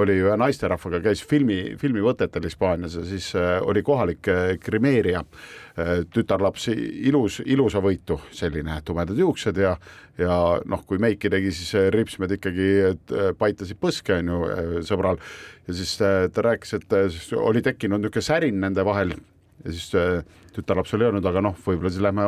oli 0.01 0.15
ühe 0.19 0.35
naisterahvaga, 0.39 0.99
käis 1.03 1.21
filmi, 1.27 1.75
filmivõtetel 1.79 2.47
Hispaanias 2.49 2.97
ja 2.99 3.03
siis 3.07 3.29
äh, 3.39 3.57
oli 3.63 3.83
kohalik 3.85 4.27
äh, 4.31 4.55
Crimeeria 4.61 5.21
äh, 5.21 6.01
tütarlaps, 6.11 6.67
ilus, 6.75 7.39
ilusavõitu, 7.45 8.19
selline 8.35 8.81
tumedad 8.85 9.19
juuksed 9.19 9.61
ja 9.63 9.75
ja 10.15 10.35
noh, 10.63 10.83
kui 10.87 10.99
meiki 11.01 11.27
tegi, 11.31 11.49
siis 11.51 11.73
ripsmed 11.91 12.31
ikkagi 12.37 12.67
paitasid 13.35 13.75
põske, 13.83 14.15
on 14.21 14.29
ju, 14.31 14.37
sõbral. 14.87 15.19
ja 15.67 15.75
siis 15.75 15.91
ta 15.99 16.45
rääkis, 16.45 16.77
et 16.77 16.95
oli 17.35 17.59
tekkinud 17.59 17.99
niisugune 17.99 18.23
särin 18.23 18.61
nende 18.63 18.85
vahel 18.87 19.11
ja 19.63 19.71
siis 19.71 19.87
tütarlaps 20.55 20.93
oli 20.97 21.07
öelnud, 21.07 21.25
aga 21.25 21.41
noh, 21.43 21.55
võib-olla 21.65 21.91
siis 21.91 22.03
lähme 22.03 22.25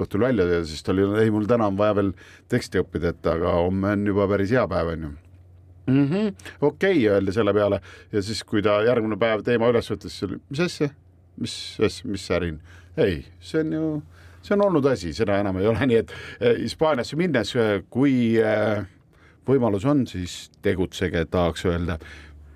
õhtul 0.00 0.24
välja. 0.24 0.46
Ja 0.48 0.62
siis 0.66 0.82
ta 0.84 0.92
oli, 0.94 1.04
ei 1.22 1.32
mul 1.34 1.46
täna 1.50 1.68
on 1.70 1.76
vaja 1.78 1.96
veel 2.00 2.14
teksti 2.52 2.82
õppida, 2.82 3.14
et 3.14 3.28
aga 3.30 3.54
homme 3.58 3.94
on 3.96 4.08
juba 4.10 4.26
päris 4.30 4.54
hea 4.54 4.64
päev, 4.70 4.94
on 4.94 5.06
ju. 5.08 5.12
Mm 5.86 6.08
-hmm.. 6.08 6.34
okei 6.60 6.96
okay,, 6.96 7.08
öeldi 7.12 7.32
selle 7.32 7.52
peale. 7.54 7.80
Ja 8.12 8.22
siis, 8.22 8.44
kui 8.44 8.62
ta 8.62 8.82
järgmine 8.82 9.16
päev 9.20 9.42
teema 9.44 9.68
üles 9.68 9.90
võttis, 9.90 10.16
siis 10.16 10.22
oli, 10.30 10.40
mis 10.50 10.60
asja, 10.60 10.88
mis 11.36 11.78
asja, 11.84 12.10
mis 12.10 12.26
särin, 12.26 12.60
ei, 12.96 13.24
see 13.40 13.60
on 13.60 13.72
ju, 13.72 14.02
see 14.42 14.54
on 14.54 14.64
olnud 14.64 14.86
asi, 14.86 15.12
seda 15.12 15.38
enam 15.38 15.58
ei 15.60 15.66
ole, 15.66 15.86
nii 15.90 15.96
et 15.96 16.14
eh, 16.40 16.56
Hispaaniasse 16.62 17.16
minnes, 17.16 17.52
kui 17.90 18.14
eh, 18.40 18.84
võimalus 19.46 19.84
on, 19.84 20.06
siis 20.06 20.50
tegutsege, 20.62 21.24
tahaks 21.24 21.66
öelda 21.68 21.98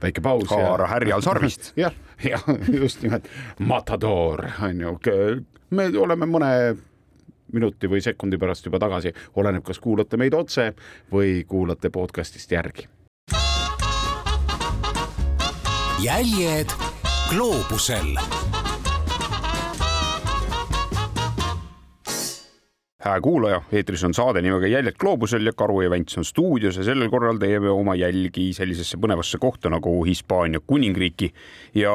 väike 0.03 0.23
paus. 0.25 0.51
haara 0.51 0.87
härjal 0.87 1.23
sarvist. 1.23 1.73
jah, 1.85 1.95
jah, 2.25 2.45
just 2.73 3.03
nimelt, 3.03 3.29
matador. 3.59 4.47
On 4.63 4.81
ju, 4.81 4.99
me 5.71 5.89
oleme 5.99 6.27
mõne 6.27 6.53
minuti 7.53 7.89
või 7.89 8.03
sekundi 8.05 8.39
pärast 8.39 8.67
juba 8.67 8.81
tagasi, 8.83 9.13
oleneb, 9.41 9.65
kas 9.65 9.81
kuulate 9.81 10.21
meid 10.21 10.37
otse 10.37 10.73
või 11.13 11.45
kuulate 11.49 11.91
podcast'ist 11.91 12.53
järgi. 12.53 12.89
Jäljed 15.99 16.71
gloobusel 17.33 18.15
hää 23.09 23.21
kuulaja, 23.21 23.63
eetris 23.73 24.05
on 24.05 24.15
saade 24.15 24.43
nimega 24.45 24.67
Jäljed 24.69 24.97
gloobusel 25.01 25.47
ja 25.47 25.53
Karu 25.57 25.81
ja 25.81 25.91
Vents 25.91 26.19
on 26.19 26.25
stuudios 26.25 26.77
ja 26.77 26.85
sellel 26.85 27.09
korral 27.11 27.39
teeme 27.41 27.71
oma 27.73 27.95
jälgi 27.97 28.51
sellisesse 28.53 28.99
põnevasse 29.01 29.39
kohta 29.41 29.71
nagu 29.73 30.05
Hispaania 30.05 30.61
kuningriiki. 30.61 31.33
ja 31.75 31.93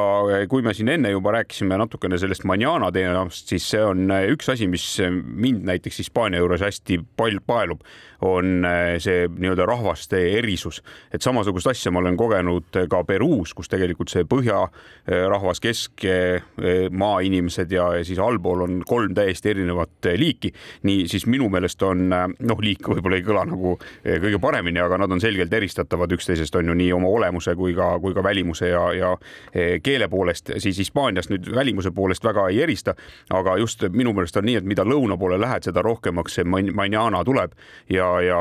kui 0.48 0.62
me 0.62 0.74
siin 0.74 0.88
enne 0.88 1.10
juba 1.10 1.32
rääkisime 1.38 1.78
natukene 1.78 2.18
sellest 2.18 2.44
manjana 2.44 2.90
teemast, 2.92 3.48
siis 3.48 3.68
see 3.70 3.84
on 3.84 4.10
üks 4.32 4.50
asi, 4.52 4.66
mis 4.66 4.86
mind 5.24 5.62
näiteks 5.68 5.98
Hispaania 6.02 6.42
juures 6.42 6.64
hästi 6.64 6.98
palju 7.16 7.40
paelub, 7.46 7.84
on 8.24 8.66
see 8.98 9.28
nii-öelda 9.28 9.66
rahvaste 9.68 10.18
erisus. 10.38 10.82
et 11.12 11.22
samasugust 11.22 11.66
asja 11.66 11.92
ma 11.92 12.00
olen 12.00 12.16
kogenud 12.16 12.80
ka 12.90 13.04
Peruus, 13.04 13.54
kus 13.54 13.68
tegelikult 13.68 14.10
see 14.10 14.24
põhjarahvas, 14.24 15.60
keskmaa 15.62 17.20
inimesed 17.20 17.72
ja 17.72 17.90
siis 18.02 18.18
allpool 18.18 18.64
on 18.66 18.82
kolm 18.88 19.14
täiesti 19.14 19.50
erinevat 19.54 20.10
liiki. 20.16 20.52
nii 20.82 21.03
siis 21.10 21.26
minu 21.26 21.48
meelest 21.52 21.82
on 21.86 22.08
noh, 22.08 22.60
liik 22.62 22.88
võib-olla 22.88 23.18
ei 23.18 23.24
kõla 23.26 23.44
nagu 23.48 23.74
eh, 24.04 24.18
kõige 24.22 24.38
paremini, 24.42 24.80
aga 24.82 24.98
nad 25.00 25.12
on 25.12 25.22
selgelt 25.22 25.52
eristatavad 25.52 26.12
üksteisest 26.14 26.56
on 26.58 26.70
ju 26.70 26.76
nii 26.78 26.90
oma 26.96 27.10
olemuse 27.10 27.54
kui 27.58 27.74
ka, 27.76 27.94
kui 28.02 28.14
ka 28.16 28.24
välimuse 28.24 28.70
ja, 28.70 28.84
ja 28.96 29.12
eh, 29.52 29.78
keele 29.84 30.08
poolest, 30.12 30.54
siis 30.62 30.78
Hispaanias 30.82 31.30
nüüd 31.32 31.48
välimuse 31.54 31.92
poolest 31.94 32.24
väga 32.24 32.48
ei 32.52 32.62
erista. 32.62 32.94
aga 33.34 33.56
just 33.58 33.84
minu 33.90 34.12
meelest 34.12 34.36
on 34.36 34.46
nii, 34.48 34.56
et 34.60 34.68
mida 34.68 34.84
lõuna 34.84 35.18
poole 35.18 35.38
lähed, 35.40 35.64
seda 35.66 35.82
rohkemaks 35.82 36.38
see 36.38 36.44
manjana 36.44 37.24
tuleb 37.24 37.54
ja, 37.90 38.08
ja 38.22 38.38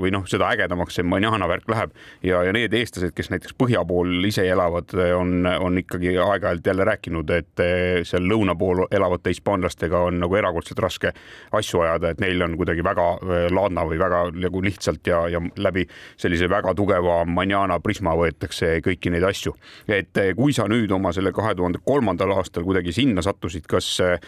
või 0.00 0.12
noh, 0.14 0.26
seda 0.30 0.50
ägedamaks 0.54 0.98
see 0.98 1.06
manjana 1.06 1.48
värk 1.48 1.68
läheb 1.70 1.94
ja, 2.22 2.42
ja 2.46 2.52
need 2.52 2.74
eestlased, 2.74 3.14
kes 3.16 3.30
näiteks 3.32 3.56
põhja 3.58 3.82
pool 3.86 4.24
ise 4.26 4.46
elavad, 4.48 4.94
on, 5.16 5.46
on 5.46 5.78
ikkagi 5.82 6.16
aeg-ajalt 6.18 6.66
jälle 6.66 6.86
rääkinud, 6.88 7.30
et 7.34 7.64
seal 8.06 8.26
lõuna 8.28 8.56
pool 8.58 8.84
elavate 8.90 9.34
hispaanlastega 9.34 10.04
on 10.08 10.20
nagu 10.22 10.38
erakordselt 10.38 10.78
raske 10.82 11.12
asju 11.56 11.80
ajada 11.84 11.89
ajada, 11.90 12.12
et 12.12 12.22
neil 12.22 12.42
on 12.44 12.56
kuidagi 12.58 12.84
väga 12.84 13.06
äh, 13.18 13.46
laadna 13.52 13.84
või 13.88 13.98
väga 14.00 14.22
nagu 14.34 14.62
lihtsalt 14.64 15.10
ja, 15.10 15.22
ja 15.32 15.42
läbi 15.60 15.86
sellise 16.20 16.48
väga 16.50 16.74
tugeva 16.78 17.20
manjana 17.28 17.80
prisma 17.84 18.14
võetakse 18.18 18.78
kõiki 18.84 19.12
neid 19.14 19.26
asju. 19.28 19.54
et 19.88 20.16
äh, 20.22 20.32
kui 20.38 20.54
sa 20.56 20.68
nüüd 20.70 20.92
oma 20.96 21.12
selle 21.16 21.34
kahe 21.36 21.54
tuhande 21.58 21.82
kolmandal 21.84 22.36
aastal 22.38 22.64
kuidagi 22.66 22.94
sinna 22.96 23.24
sattusid, 23.26 23.66
kas 23.70 23.92
äh, 24.04 24.18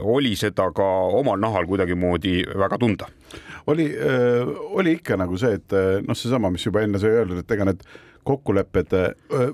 oli 0.00 0.34
seda 0.36 0.70
ka 0.74 0.88
omal 1.20 1.40
nahal 1.40 1.68
kuidagimoodi 1.70 2.42
väga 2.54 2.78
tunda? 2.78 3.10
oli, 3.66 3.86
oli 4.76 4.92
ikka 4.98 5.16
nagu 5.16 5.38
see, 5.40 5.56
et 5.56 5.72
noh, 6.04 6.14
seesama, 6.14 6.50
mis 6.52 6.66
juba 6.66 6.82
enne 6.84 7.00
sai 7.00 7.14
öeldud, 7.16 7.40
et 7.40 7.54
ega 7.56 7.64
need 7.66 7.80
kokkulepped 8.26 8.94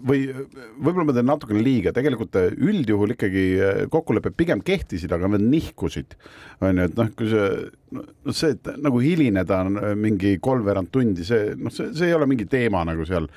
või 0.06 0.24
võib-olla 0.30 1.06
ma 1.08 1.16
teen 1.16 1.30
natukene 1.30 1.62
liiga, 1.64 1.94
tegelikult 1.96 2.38
üldjuhul 2.54 3.16
ikkagi 3.16 3.44
kokkulepped 3.92 4.36
pigem 4.38 4.64
kehtisid, 4.64 5.12
aga 5.14 5.30
nad 5.34 5.44
nihkusid. 5.44 6.16
on 6.60 6.82
ju, 6.82 6.88
et 6.90 6.98
noh, 6.98 7.14
kui 7.16 7.30
see, 7.30 7.70
no 7.96 8.34
see, 8.36 8.56
et 8.56 8.74
nagu 8.80 9.00
hilineda 9.02 9.62
on 9.66 9.80
mingi 10.00 10.36
kolmveerand 10.42 10.92
tundi, 10.92 11.24
see 11.26 11.54
noh, 11.56 11.72
see, 11.74 11.92
see 11.96 12.10
ei 12.10 12.18
ole 12.18 12.28
mingi 12.30 12.48
teema 12.50 12.84
nagu 12.88 13.06
seal 13.08 13.28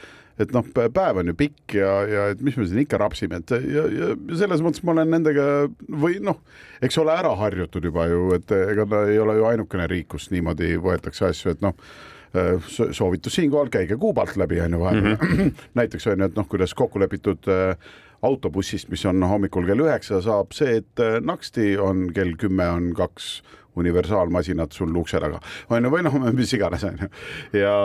et 0.41 0.53
noh, 0.53 0.65
päev 0.73 1.19
on 1.21 1.29
ju 1.29 1.35
pikk 1.37 1.75
ja, 1.77 1.91
ja 2.09 2.23
et 2.33 2.41
mis 2.45 2.55
me 2.57 2.65
siin 2.65 2.81
ikka 2.83 2.97
rapsime, 3.01 3.39
et 3.41 3.53
ja, 3.69 3.83
ja 3.93 4.07
selles 4.39 4.63
mõttes 4.65 4.81
ma 4.85 4.95
olen 4.95 5.11
nendega 5.13 5.45
või 5.87 6.17
noh, 6.25 6.39
eks 6.83 6.97
ole 7.01 7.13
ära 7.13 7.35
harjutud 7.37 7.85
juba 7.85 8.07
ju, 8.09 8.31
et 8.37 8.55
ega 8.57 8.87
ta 8.89 9.03
ei 9.11 9.19
ole 9.21 9.37
ju 9.37 9.45
ainukene 9.51 9.85
riik, 9.91 10.09
kus 10.15 10.31
niimoodi 10.33 10.73
võetakse 10.81 11.29
asju, 11.29 11.53
et 11.53 11.63
noh 11.65 11.77
soovitus 12.91 13.35
siinkohal, 13.35 13.69
käige 13.69 13.97
Kuubalt 13.97 14.35
läbi, 14.37 14.61
on 14.61 14.73
ju 14.73 14.79
vahepeal 14.79 15.15
mm. 15.15 15.35
-hmm. 15.37 15.51
näiteks 15.79 16.07
on 16.07 16.19
ju, 16.19 16.25
et 16.25 16.35
noh, 16.35 16.47
kuidas 16.47 16.73
kokku 16.73 16.99
lepitud 16.99 17.47
äh, 17.47 17.77
autobussist, 18.21 18.89
mis 18.89 19.05
on 19.05 19.23
hommikul 19.23 19.65
kell 19.65 19.85
üheksa, 19.85 20.21
saab 20.21 20.53
see, 20.53 20.77
et 20.77 20.99
äh, 20.99 21.19
naksti 21.21 21.77
on 21.77 22.07
kell 22.13 22.33
kümme 22.39 22.69
on 22.69 22.93
kaks 22.93 23.43
universaalmasinat 23.75 24.71
sul 24.71 24.95
ukse 24.95 25.19
taga, 25.19 25.39
on 25.69 25.83
ju, 25.83 25.91
või 25.91 26.03
noh, 26.03 26.19
mis 26.39 26.53
iganes, 26.53 26.83
on 26.83 26.97
ju, 27.01 27.09
ja 27.59 27.75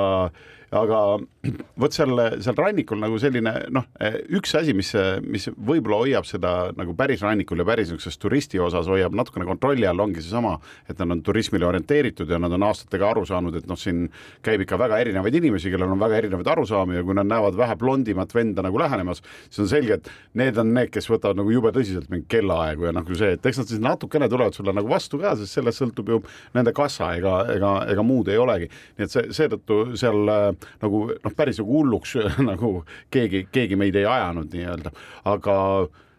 aga 0.74 1.00
vot 1.82 1.94
seal, 1.94 2.20
seal 2.42 2.56
rannikul 2.58 3.00
nagu 3.00 3.18
selline 3.20 3.54
noh, 3.74 3.86
üks 4.36 4.54
asi, 4.58 4.74
mis, 4.76 4.92
mis 5.24 5.48
võib-olla 5.52 6.02
hoiab 6.02 6.28
seda 6.28 6.54
nagu 6.76 6.94
päris 6.98 7.22
rannikul 7.24 7.62
ja 7.62 7.66
päris 7.68 7.88
niisuguses 7.88 8.20
turisti 8.20 8.60
osas 8.62 8.88
hoiab 8.90 9.16
natukene 9.16 9.46
kontrolli 9.48 9.86
all, 9.88 10.00
ongi 10.04 10.22
seesama, 10.24 10.56
et 10.88 10.98
nad 11.00 11.16
on 11.16 11.22
turismile 11.24 11.68
orienteeritud 11.68 12.28
ja 12.30 12.40
nad 12.42 12.52
on 12.54 12.66
aastatega 12.68 13.08
aru 13.12 13.24
saanud, 13.28 13.56
et 13.58 13.68
noh, 13.70 13.78
siin 13.80 14.06
käib 14.44 14.64
ikka 14.64 14.78
väga 14.80 15.00
erinevaid 15.04 15.38
inimesi, 15.40 15.72
kellel 15.72 15.94
on 15.94 16.02
väga 16.02 16.20
erinevaid 16.22 16.52
arusaami 16.54 16.98
ja 16.98 17.06
kui 17.06 17.16
nad 17.16 17.28
näevad 17.30 17.56
vähe 17.58 17.78
blondimat 17.80 18.34
venda 18.36 18.64
nagu 18.66 18.80
lähenemas, 18.80 19.22
siis 19.48 19.64
on 19.64 19.72
selge, 19.72 20.00
et 20.00 20.12
need 20.38 20.60
on 20.60 20.72
need, 20.74 20.92
kes 20.94 21.08
võtavad 21.10 21.40
nagu 21.40 21.52
jube 21.54 21.72
tõsiselt 21.74 22.10
mingit 22.12 22.28
kellaaegu 22.36 22.88
ja 22.88 22.94
nagu 22.96 23.18
see, 23.18 23.34
et 23.38 23.48
eks 23.48 23.62
nad 23.62 23.72
siis 23.72 23.82
natukene 23.84 24.28
tulevad 24.28 24.56
sulle 24.56 24.74
nagu 24.76 24.90
vastu 24.90 25.20
ka, 25.22 25.34
sest 25.38 25.58
sellest 25.58 25.82
sõltub 25.82 26.12
ju 26.12 26.20
nende 26.56 26.74
kassa, 26.76 27.14
ega, 27.18 27.40
ega, 27.54 27.72
ega 27.94 28.04
muud 28.04 28.28
ei 28.32 28.40
olegi. 28.40 28.68
nii 28.98 29.06
et 29.06 29.14
see, 29.14 29.26
seetõttu 29.38 29.80
seal 29.98 30.32
nagu 30.82 31.04
noh, 31.12 31.34
päris 31.36 31.60
nagu 31.62 31.78
hulluks 31.78 32.16
nagu 32.50 32.72
keegi, 33.14 33.46
keegi 33.52 33.78
meid 33.80 33.96
ei 33.98 34.06
ajanud 34.08 34.54
nii-öelda, 34.54 34.92
aga 35.32 35.56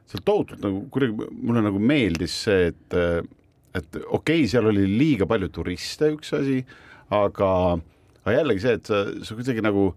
seal 0.10 0.25
tohutult 0.25 0.63
nagu 0.65 0.86
kuidagi 0.93 1.29
mulle 1.38 1.63
nagu 1.65 1.81
meeldis 1.81 2.36
see, 2.46 2.69
et, 2.72 3.00
et 3.77 4.00
okei 4.01 4.43
okay,, 4.43 4.48
seal 4.51 4.69
oli 4.72 4.88
liiga 4.89 5.29
palju 5.29 5.51
turiste, 5.53 6.13
üks 6.15 6.34
asi, 6.38 6.62
aga, 7.13 7.51
aga 8.24 8.38
jällegi 8.39 8.65
see, 8.65 8.77
et 8.79 8.89
sa, 8.89 9.03
sa 9.25 9.38
kuidagi 9.38 9.65
nagu 9.65 9.91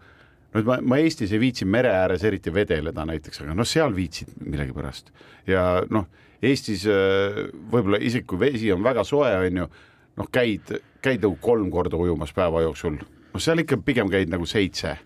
nüüd 0.53 0.69
ma, 0.69 0.79
ma 0.85 0.99
Eestis 1.01 1.33
ei 1.33 1.41
viitsi 1.41 1.65
mere 1.69 1.93
ääres 1.97 2.25
eriti 2.29 2.53
vedeleda 2.53 3.07
näiteks, 3.09 3.41
aga 3.45 3.57
noh, 3.57 3.69
seal 3.69 3.95
viitsid 3.97 4.35
millegipärast. 4.45 5.09
Ja 5.49 5.65
noh, 5.93 6.09
Eestis 6.45 6.85
võib-olla 7.73 8.01
isegi 8.03 8.27
kui 8.29 8.41
vesi 8.41 8.73
on 8.75 8.85
väga 8.85 9.05
soe, 9.09 9.31
on 9.47 9.63
ju, 9.63 9.69
noh, 10.21 10.31
käid, 10.35 10.75
käid 11.05 11.25
nagu 11.25 11.39
kolm 11.41 11.71
korda 11.73 12.01
ujumas 12.01 12.35
päeva 12.37 12.65
jooksul 12.67 12.99
noh, 13.33 13.41
seal 13.43 13.65
ikka 13.65 13.81
pigem 13.85 14.13
käid 14.13 14.33
nagu 14.33 14.47
seitse 14.49 14.97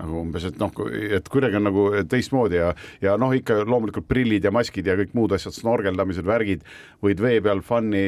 nagu 0.00 0.22
umbes, 0.22 0.46
et 0.48 0.56
noh, 0.60 0.70
et 0.88 1.26
kuidagi 1.28 1.58
on 1.58 1.66
nagu 1.68 1.82
teistmoodi 2.08 2.56
ja, 2.56 2.70
ja 3.04 3.18
noh, 3.20 3.34
ikka 3.36 3.58
loomulikult 3.68 4.06
prillid 4.08 4.46
ja 4.46 4.52
maskid 4.54 4.86
ja 4.88 4.96
kõik 4.96 5.12
muud 5.16 5.34
asjad, 5.36 5.52
snorgeldamised, 5.58 6.24
värgid, 6.24 6.62
võid 7.04 7.20
vee 7.20 7.42
peal 7.44 7.60
fun'i 7.66 8.06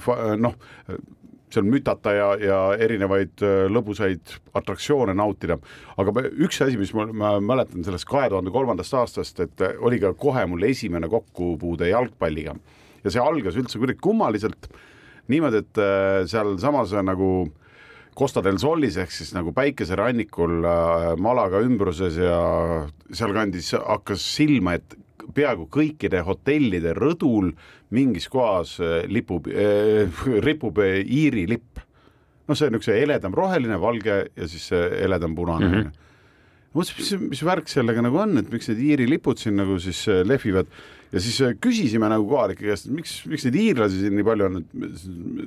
fa,, 0.00 0.16
noh, 0.40 0.56
seal 1.52 1.68
mütata 1.68 2.14
ja, 2.16 2.28
ja 2.40 2.60
erinevaid 2.80 3.44
lõbusaid 3.70 4.32
atraktsioone 4.56 5.12
nautida. 5.14 5.58
aga 6.00 6.24
üks 6.32 6.62
asi, 6.64 6.78
mis 6.80 6.94
ma, 6.96 7.04
ma 7.12 7.34
mäletan 7.52 7.84
sellest 7.86 8.08
kahe 8.10 8.30
tuhande 8.32 8.50
kolmandast 8.54 8.96
aastast, 8.96 9.44
et 9.44 9.66
oli 9.84 10.00
ka 10.02 10.14
kohe 10.18 10.46
mul 10.50 10.64
esimene 10.66 11.10
kokkupuude 11.12 11.92
jalgpalliga 11.92 12.56
ja 13.04 13.12
see 13.12 13.22
algas 13.22 13.60
üldse 13.60 13.78
kuidagi 13.78 14.00
kummaliselt 14.02 14.70
niimoodi, 15.28 15.60
et 15.60 15.82
sealsamas 16.32 16.96
nagu 17.04 17.28
äh, 17.44 17.63
Costa 18.14 18.42
del 18.44 18.60
Solis 18.62 18.96
ehk 19.00 19.10
siis 19.10 19.32
nagu 19.34 19.50
päikeserannikul 19.54 20.60
äh, 20.62 21.06
Malaga 21.20 21.58
ümbruses 21.64 22.18
ja 22.20 22.36
sealkandis 23.10 23.72
hakkas 23.74 24.22
silma, 24.36 24.76
et 24.78 24.94
peaaegu 25.34 25.66
kõikide 25.72 26.20
hotellide 26.26 26.94
rõdul 26.94 27.50
mingis 27.94 28.28
kohas 28.30 28.76
äh, 28.78 29.02
lipub 29.10 29.50
äh,, 29.50 30.06
ripub 30.46 30.78
äh, 30.84 31.00
Iiri 31.02 31.48
lipp. 31.50 31.82
noh, 32.46 32.54
see 32.54 32.68
on 32.68 32.76
niisugune 32.76 33.00
heledam 33.00 33.34
roheline, 33.34 33.80
valge 33.80 34.18
ja 34.28 34.48
siis 34.48 34.70
heledam 34.70 35.34
punane 35.34 35.68
mm. 35.68 35.76
-hmm 35.82 36.00
mõtlesin, 36.74 37.20
mis, 37.22 37.30
mis 37.30 37.42
värk 37.46 37.68
sellega 37.70 38.02
nagu 38.02 38.18
on, 38.18 38.32
et 38.40 38.48
miks 38.50 38.66
need 38.66 38.80
Iiri 38.82 39.04
lipud 39.06 39.38
siin 39.38 39.54
nagu 39.54 39.76
siis 39.78 40.00
lehvivad 40.26 40.66
ja 41.12 41.20
siis 41.22 41.36
küsisime 41.62 42.08
nagu 42.10 42.26
kohalike 42.26 42.66
käest, 42.66 42.88
miks, 42.90 43.12
miks 43.30 43.44
neid 43.46 43.58
iirlasi 43.60 44.00
siin 44.00 44.16
nii 44.18 44.26
palju 44.26 44.48
on, 44.48 44.56
et 44.58 45.04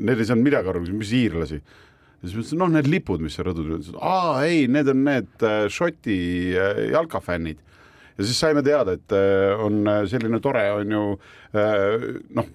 need 0.08 0.22
ei 0.22 0.30
saanud 0.30 0.48
midagi 0.48 0.72
aru, 0.72 0.86
mis 0.96 1.12
iirlasi 1.12 1.60
ja 2.22 2.30
siis 2.30 2.36
ma 2.36 2.42
ütlesin, 2.42 2.62
noh, 2.62 2.72
need 2.74 2.90
lipud, 2.92 3.24
mis 3.24 3.38
seal 3.38 3.50
rõdul 3.50 3.76
on, 3.78 3.84
aa 4.02 4.46
ei, 4.48 4.66
need 4.72 4.90
on 4.94 5.04
need 5.08 5.46
äh, 5.46 5.66
Šoti 5.72 6.18
jalkafännid. 6.94 7.60
ja 8.18 8.26
siis 8.26 8.40
saime 8.40 8.64
teada, 8.66 8.98
et 8.98 9.14
on 9.62 9.86
selline 10.10 10.40
tore, 10.42 10.64
on 10.80 10.96
ju 10.96 11.04
noh, 12.40 12.48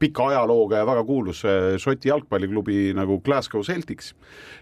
pika 0.00 0.28
ajalooga 0.30 0.78
ja 0.78 0.86
väga 0.86 1.02
kuulus 1.04 1.42
Šoti 1.82 2.12
jalgpalliklubi 2.12 2.92
nagu 2.94 3.18
Glasgow 3.26 3.64
Celtics. 3.66 4.14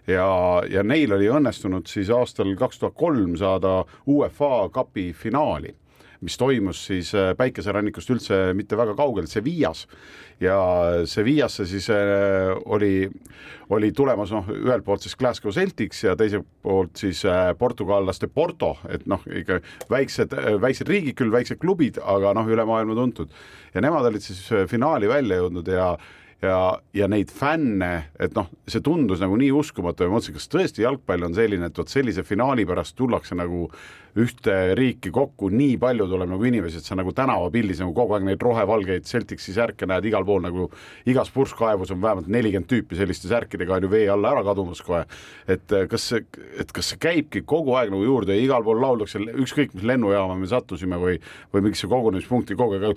Ja, 0.08 0.24
ja 0.70 0.82
neil 0.82 1.12
oli 1.12 1.28
õnnestunud 1.28 1.86
siis 1.90 2.08
aastal 2.08 2.54
kaks 2.56 2.80
tuhat 2.80 2.96
kolm 2.96 3.36
saada 3.36 3.82
UEFA 4.08 4.70
Cupi 4.72 5.10
finaali 5.12 5.74
mis 6.24 6.36
toimus 6.38 6.80
siis 6.88 7.12
äh, 7.16 7.32
päikeserannikust 7.38 8.10
üldse 8.14 8.38
mitte 8.58 8.78
väga 8.78 8.96
kaugel, 8.98 9.28
Sevillas. 9.30 9.86
Ja 10.42 10.56
Sevillasse 11.06 11.66
siis 11.66 11.88
äh, 11.90 12.52
oli, 12.66 13.08
oli 13.74 13.92
tulemas 13.92 14.32
noh, 14.34 14.50
ühelt 14.54 14.86
poolt 14.86 15.06
siis 15.06 15.16
Glasgow 15.18 15.54
Celtics 15.54 16.04
ja 16.04 16.16
teiselt 16.18 16.46
poolt 16.62 16.98
siis 16.98 17.24
äh, 17.26 17.52
portugallaste 17.58 18.30
Porto, 18.30 18.74
et 18.90 19.06
noh, 19.10 19.24
ikka 19.30 19.60
väiksed, 19.90 20.34
väiksed 20.62 20.90
riigid 20.90 21.18
küll, 21.18 21.34
väiksed 21.34 21.60
klubid, 21.62 22.00
aga 22.02 22.34
noh, 22.38 22.50
üle 22.50 22.66
maailma 22.68 22.98
tuntud. 22.98 23.34
Ja 23.74 23.84
nemad 23.84 24.06
olid 24.08 24.24
siis 24.24 24.46
finaali 24.70 25.10
välja 25.10 25.42
jõudnud 25.42 25.70
ja 25.70 25.92
ja, 26.42 26.58
ja 26.94 27.08
neid 27.10 27.32
fänne, 27.34 27.92
et 28.20 28.34
noh, 28.38 28.48
see 28.68 28.82
tundus 28.84 29.22
nagu 29.22 29.36
nii 29.38 29.50
uskumatu 29.58 30.04
ja 30.04 30.10
ma 30.10 30.18
mõtlesin, 30.18 30.36
kas 30.38 30.50
tõesti 30.52 30.84
jalgpall 30.84 31.26
on 31.26 31.34
selline, 31.36 31.68
et 31.68 31.78
vot 31.78 31.90
sellise 31.90 32.24
finaali 32.26 32.66
pärast 32.68 32.96
tullakse 32.98 33.38
nagu 33.38 33.66
ühte 34.16 34.56
riiki 34.78 35.10
kokku, 35.14 35.50
nii 35.52 35.76
palju 35.80 36.08
tuleb 36.08 36.30
nagu 36.32 36.48
inimesi, 36.48 36.80
et 36.80 36.88
sa 36.88 36.96
nagu 36.98 37.12
tänavapildis 37.16 37.82
nagu 37.82 37.94
kogu 37.96 38.16
aeg 38.16 38.26
neid 38.28 38.42
rohevalgeid 38.42 39.06
Celticsi 39.08 39.54
särke 39.56 39.88
näed 39.88 40.08
igal 40.08 40.24
pool 40.28 40.42
nagu 40.44 40.68
igas 41.08 41.30
purskkaevus 41.34 41.92
on 41.94 42.02
vähemalt 42.02 42.30
nelikümmend 42.32 42.68
tüüpi 42.70 42.98
selliste 42.98 43.30
särkidega 43.30 43.76
on 43.76 43.86
ju 43.86 43.92
vee 43.92 44.08
alla 44.12 44.32
ära 44.32 44.44
kadumas 44.46 44.82
kohe. 44.84 45.04
et 45.48 45.72
eh, 45.72 45.86
kas 45.88 46.08
see, 46.12 46.24
et 46.60 46.72
kas 46.72 46.92
see 46.92 47.00
käibki 47.02 47.42
kogu 47.48 47.74
aeg 47.78 47.92
nagu 47.92 48.04
juurde 48.04 48.36
ja 48.36 48.44
igal 48.44 48.64
pool 48.64 48.80
lauldakse 48.82 49.18
ükskõik 49.18 49.74
mis 49.76 49.86
lennujaama 49.88 50.36
me 50.38 50.48
sattusime 50.50 50.98
või, 51.00 51.18
või 51.52 51.68
mingisse 51.68 51.90
kogunemispunkti 51.90 52.56
kogu 52.58 52.78
aeg 52.78 52.88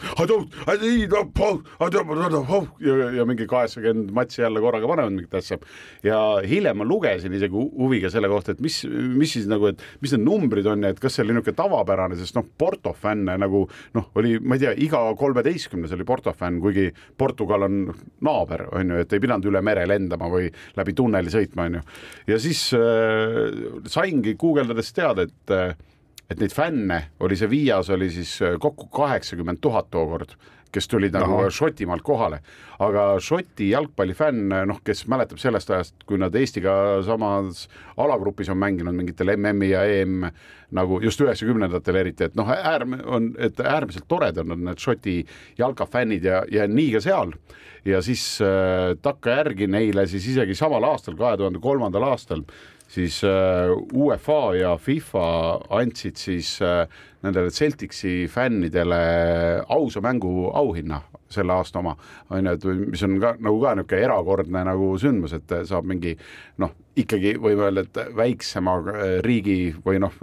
ja, 2.85 3.11
ja 3.19 3.27
mingi 3.27 3.47
kaheksakümmend 3.49 4.11
matši 4.15 4.41
jälle 4.45 4.61
korraga 4.63 4.87
panevad 4.87 5.15
mingit 5.15 5.33
asja. 5.37 5.57
ja 6.03 6.19
hiljem 6.47 6.81
ma 6.81 6.87
lugesin 6.87 7.33
isegi 7.33 7.55
huviga 7.55 8.11
selle 8.13 8.29
kohta, 8.31 8.55
et 8.55 8.61
mis, 8.63 8.81
mis 8.89 9.35
siis 9.37 9.47
nagu, 9.49 9.71
et 9.71 9.81
mis 10.01 10.13
need 10.15 10.25
numbrid 10.25 10.67
on 10.69 10.85
ja 10.85 10.93
et 10.93 11.00
kas 11.01 11.17
see 11.17 11.25
oli 11.25 11.35
niisugune 11.35 11.57
tavapärane, 11.57 12.17
sest 12.19 12.37
noh, 12.37 12.47
Porto 12.57 12.93
fänne 12.97 13.37
nagu 13.41 13.63
noh, 13.97 14.09
oli, 14.19 14.37
ma 14.39 14.57
ei 14.57 14.65
tea, 14.65 14.73
iga 14.85 15.03
kolmeteistkümnes 15.19 15.93
oli 15.97 16.07
Porto 16.07 16.33
fänn, 16.37 16.61
kuigi 16.63 16.89
Portugal 17.17 17.67
on 17.67 17.79
naaber, 18.27 18.67
on 18.77 18.95
ju, 18.95 19.01
et 19.03 19.13
ei 19.13 19.23
pidanud 19.23 19.49
üle 19.51 19.63
mere 19.65 19.87
lendama 19.89 20.29
või 20.31 20.49
läbi 20.77 20.95
tunneli 20.97 21.33
sõitma, 21.33 21.67
on 21.69 21.79
ju. 21.79 21.85
ja 22.33 22.41
siis 22.41 22.67
äh, 22.77 23.47
saingi 23.91 24.35
guugeldades 24.39 24.93
teada, 24.95 25.27
et 25.27 25.55
äh, 25.55 25.73
et 26.31 26.39
neid 26.39 26.53
fänne 26.55 26.97
oli 27.19 27.35
see 27.35 27.49
Viias 27.51 27.89
oli 27.91 28.07
siis 28.13 28.37
äh, 28.45 28.55
kokku 28.61 28.87
kaheksakümmend 28.95 29.59
tuhat 29.61 29.89
tookord 29.91 30.37
kes 30.71 30.87
tulid 30.91 31.15
nagu 31.15 31.37
Aha. 31.39 31.51
Šotimaalt 31.53 32.03
kohale, 32.05 32.41
aga 32.81 33.05
Šoti 33.21 33.71
jalgpallifänn, 33.71 34.55
noh, 34.69 34.81
kes 34.85 35.05
mäletab 35.11 35.41
sellest 35.41 35.71
ajast, 35.71 35.95
kui 36.09 36.19
nad 36.21 36.35
Eestiga 36.35 36.73
samas 37.05 37.67
alagrupis 37.99 38.49
on 38.51 38.59
mänginud 38.61 38.95
mingitel 38.97 39.33
MM-i 39.35 39.71
ja 39.73 39.83
EM 39.99 40.27
nagu 40.75 41.01
just 41.03 41.21
üheksakümnendatel 41.21 41.99
eriti, 42.01 42.29
et 42.29 42.37
noh, 42.39 42.47
äärm- 42.47 43.01
on, 43.05 43.31
et 43.39 43.59
äärmiselt 43.59 44.07
toredad 44.07 44.47
on 44.47 44.65
need 44.69 44.79
Šoti 44.81 45.19
jalkafännid 45.59 46.27
ja, 46.27 46.43
ja 46.51 46.67
nii 46.67 46.91
ka 46.95 47.03
seal. 47.03 47.35
ja 47.85 48.01
siis 48.05 48.23
äh, 48.45 48.93
takkajärgi 49.01 49.67
neile 49.67 50.05
siis 50.07 50.27
isegi 50.27 50.55
samal 50.55 50.83
aastal, 50.85 51.15
kahe 51.17 51.37
tuhande 51.37 51.59
kolmandal 51.59 52.03
aastal 52.11 52.43
siis 52.91 53.23
äh, 53.23 53.71
UEFA 53.93 54.55
ja 54.55 54.75
FIFA 54.77 55.25
andsid 55.69 56.19
siis 56.19 56.59
äh, 56.61 56.87
nendele 57.23 57.51
Celticsi 57.53 58.27
fännidele 58.31 59.01
ausa 59.69 60.01
mängu 60.01 60.49
auhinna, 60.57 61.01
selle 61.31 61.53
aasta 61.53 61.79
oma, 61.79 61.95
on 62.29 62.45
ju, 62.45 62.53
et 62.53 62.87
mis 62.91 63.03
on 63.07 63.19
ka 63.21 63.35
nagu 63.39 63.61
ka 63.61 63.75
niisugune 63.77 64.05
erakordne 64.07 64.63
nagu 64.67 64.93
sündmus, 65.01 65.35
et 65.37 65.55
saab 65.69 65.87
mingi 65.89 66.15
noh, 66.61 66.73
ikkagi 66.99 67.37
võime 67.39 67.69
öelda, 67.69 67.85
et 67.85 68.15
väiksema 68.17 68.73
riigi 69.23 69.71
või 69.85 70.01
noh, 70.03 70.15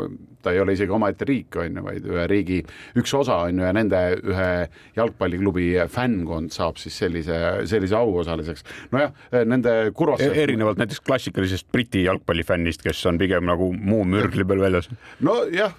ta 0.43 0.53
ei 0.53 0.61
ole 0.61 0.75
isegi 0.77 0.93
omaette 0.95 1.27
riik, 1.29 1.57
on 1.61 1.79
ju, 1.79 1.85
vaid 1.85 2.07
ühe 2.09 2.27
riigi 2.31 2.59
üks 3.01 3.15
osa 3.17 3.41
on 3.47 3.61
ju 3.61 3.65
ja 3.67 3.73
nende 3.75 4.01
ühe 4.21 4.51
jalgpalliklubi 4.99 5.71
fännkond 5.93 6.53
saab 6.55 6.79
siis 6.81 6.99
sellise, 7.01 7.39
sellise 7.71 7.97
auosaliseks. 7.99 8.67
nojah, 8.93 9.17
nende 9.49 9.75
kurvas 9.97 10.23
e. 10.25 10.31
erinevalt 10.45 10.81
näiteks 10.81 11.03
klassikalisest 11.07 11.69
Briti 11.73 12.05
jalgpallifännist, 12.07 12.85
kes 12.85 13.01
on 13.11 13.21
pigem 13.21 13.49
nagu 13.49 13.71
muu 13.73 14.05
mürgli 14.09 14.47
peal 14.49 14.63
väljas. 14.67 14.91
nojah, 15.25 15.75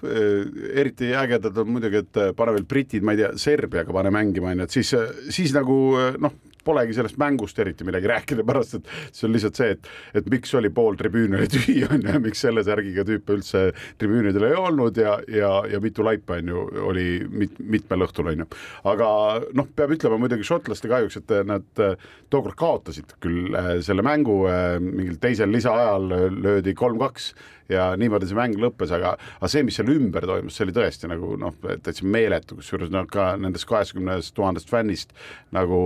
eriti 0.74 1.14
ägedad 1.16 1.62
on 1.62 1.74
muidugi, 1.76 2.04
et 2.04 2.22
pane 2.36 2.58
veel 2.58 2.68
britid, 2.68 3.06
ma 3.06 3.16
ei 3.16 3.24
tea, 3.24 3.32
Serbiaga 3.40 3.94
pane 3.94 4.12
mängima, 4.14 4.52
on 4.52 4.64
ju, 4.64 4.68
et 4.68 4.80
siis, 4.80 4.94
siis 5.30 5.54
nagu 5.56 5.80
noh 6.20 6.38
polegi 6.66 6.96
sellest 6.96 7.18
mängust 7.20 7.58
eriti 7.62 7.86
midagi 7.86 8.10
rääkida, 8.10 8.44
pärast 8.50 8.78
et 8.78 8.90
see 9.12 9.26
on 9.28 9.34
lihtsalt 9.34 9.60
see, 9.60 9.76
et, 9.76 9.90
et 10.20 10.30
miks 10.32 10.54
oli 10.58 10.72
pool 10.74 10.98
tribüüni 11.00 11.38
oli 11.38 11.50
tühi, 11.50 11.76
on 11.90 12.00
ju, 12.00 12.14
ja 12.14 12.22
miks 12.22 12.44
selle 12.46 12.64
särgiga 12.66 13.04
tüüpe 13.08 13.36
üldse 13.38 13.66
tribüünidel 14.00 14.48
ei 14.50 14.58
olnud 14.58 15.00
ja, 15.00 15.16
ja, 15.30 15.52
ja 15.70 15.82
mitu 15.82 16.06
laipa 16.06 16.38
on 16.40 16.52
ju, 16.54 16.66
oli 16.90 17.06
mit, 17.28 17.58
mitmel 17.60 18.06
õhtul, 18.08 18.32
on 18.32 18.44
ju. 18.44 18.48
aga 18.92 19.10
noh, 19.56 19.70
peab 19.76 19.94
ütlema 19.96 20.20
muidugi 20.20 20.46
šotlaste 20.46 20.90
kahjuks, 20.90 21.20
et 21.20 21.36
nad 21.48 21.84
äh, 21.84 22.10
tookord 22.32 22.58
kaotasid 22.60 23.16
küll 23.22 23.54
äh, 23.54 23.72
selle 23.84 24.04
mängu 24.06 24.42
äh, 24.50 24.76
mingil 24.82 25.18
teisel 25.22 25.52
lisaajal 25.54 26.10
löödi 26.40 26.74
kolm-kaks 26.78 27.32
ja 27.70 27.90
niimoodi 27.98 28.28
see 28.28 28.38
mäng 28.38 28.58
lõppes, 28.60 28.92
aga, 28.94 29.14
aga 29.38 29.50
see, 29.50 29.62
mis 29.66 29.78
seal 29.78 29.90
ümber 29.92 30.26
toimus, 30.28 30.56
see 30.56 30.66
oli 30.66 30.74
tõesti 30.76 31.10
nagu 31.10 31.36
noh, 31.40 31.54
täitsa 31.84 32.06
meeletu, 32.06 32.58
kusjuures 32.58 32.90
noh, 32.92 33.06
ka 33.10 33.32
nendest 33.40 33.68
kaheksakümnest 33.70 34.34
tuhandest 34.36 34.70
fännist 34.72 35.14
nagu 35.54 35.80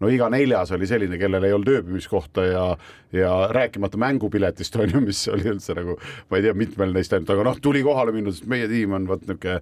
no 0.00 0.10
iga 0.12 0.30
neljas 0.32 0.72
oli 0.76 0.88
selline, 0.88 1.18
kellel 1.20 1.44
ei 1.46 1.54
olnud 1.56 1.70
ööbimiskohta 1.74 2.44
ja, 2.46 2.64
ja 3.16 3.32
rääkimata 3.52 4.00
mängupiletist 4.00 4.76
on 4.80 4.94
ju, 4.94 5.02
mis 5.04 5.22
oli 5.32 5.48
üldse 5.52 5.76
nagu, 5.76 5.96
ma 6.30 6.40
ei 6.40 6.46
tea, 6.46 6.56
mitmel 6.56 6.94
neist 6.96 7.14
ainult, 7.16 7.32
aga 7.34 7.46
noh, 7.50 7.60
tuli 7.62 7.84
kohale 7.86 8.14
minna, 8.16 8.32
sest 8.34 8.48
meie 8.50 8.68
tiim 8.70 8.96
on 8.96 9.08
vot 9.10 9.24
niisugune 9.26 9.60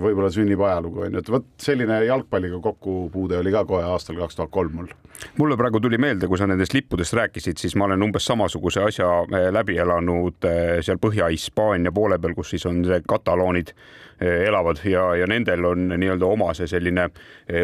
võib-olla 0.00 0.30
sünnib 0.32 0.60
ajalugu 0.62 1.04
on 1.04 1.16
ju, 1.16 1.22
et 1.22 1.30
vot 1.34 1.46
selline 1.60 1.98
jalgpalliga 2.06 2.60
kokkupuude 2.62 3.38
oli 3.40 3.52
ka 3.54 3.64
kohe 3.68 3.82
aastal 3.90 4.18
kaks 4.20 4.38
tuhat 4.38 4.52
kolm 4.54 4.76
mul. 4.78 4.92
mulle 5.38 5.56
praegu 5.58 5.80
tuli 5.82 5.98
meelde, 5.98 6.28
kui 6.30 6.38
sa 6.38 6.46
nendest 6.46 6.74
lippudest 6.74 7.16
rääkisid, 7.18 7.58
siis 7.60 7.74
ma 7.76 7.88
olen 7.88 8.06
umbes 8.06 8.26
samasuguse 8.30 8.84
asja 8.86 9.08
eh, 9.26 9.48
läbi 9.52 9.78
elanud 9.82 10.46
eh, 10.48 10.78
seal 10.86 11.00
Põhja-Hispaania 11.02 11.92
poole 11.94 12.18
peal, 12.22 12.36
kus 12.38 12.54
siis 12.54 12.66
on 12.70 12.84
see 12.86 13.02
kataloonid 13.08 13.74
elavad 14.20 14.82
ja, 14.84 15.06
ja 15.16 15.26
nendel 15.30 15.64
on 15.64 15.86
nii-öelda 15.94 16.28
oma 16.28 16.50
see 16.56 16.68
selline 16.68 17.06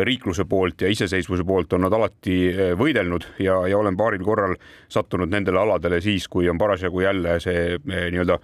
riikluse 0.09 0.47
poolt 0.49 0.87
ja 0.87 0.89
iseseisvuse 0.89 1.45
poolt 1.45 1.77
on 1.77 1.85
nad 1.85 1.93
alati 1.93 2.39
võidelnud 2.81 3.27
ja, 3.45 3.59
ja 3.69 3.79
olen 3.79 3.97
paaril 3.97 4.25
korral 4.25 4.57
sattunud 4.89 5.29
nendele 5.29 5.61
aladele 5.61 6.01
siis, 6.01 6.29
kui 6.33 6.49
on 6.49 6.59
parasjagu 6.59 7.05
jälle 7.05 7.37
see 7.45 7.77
nii-öelda 7.85 8.39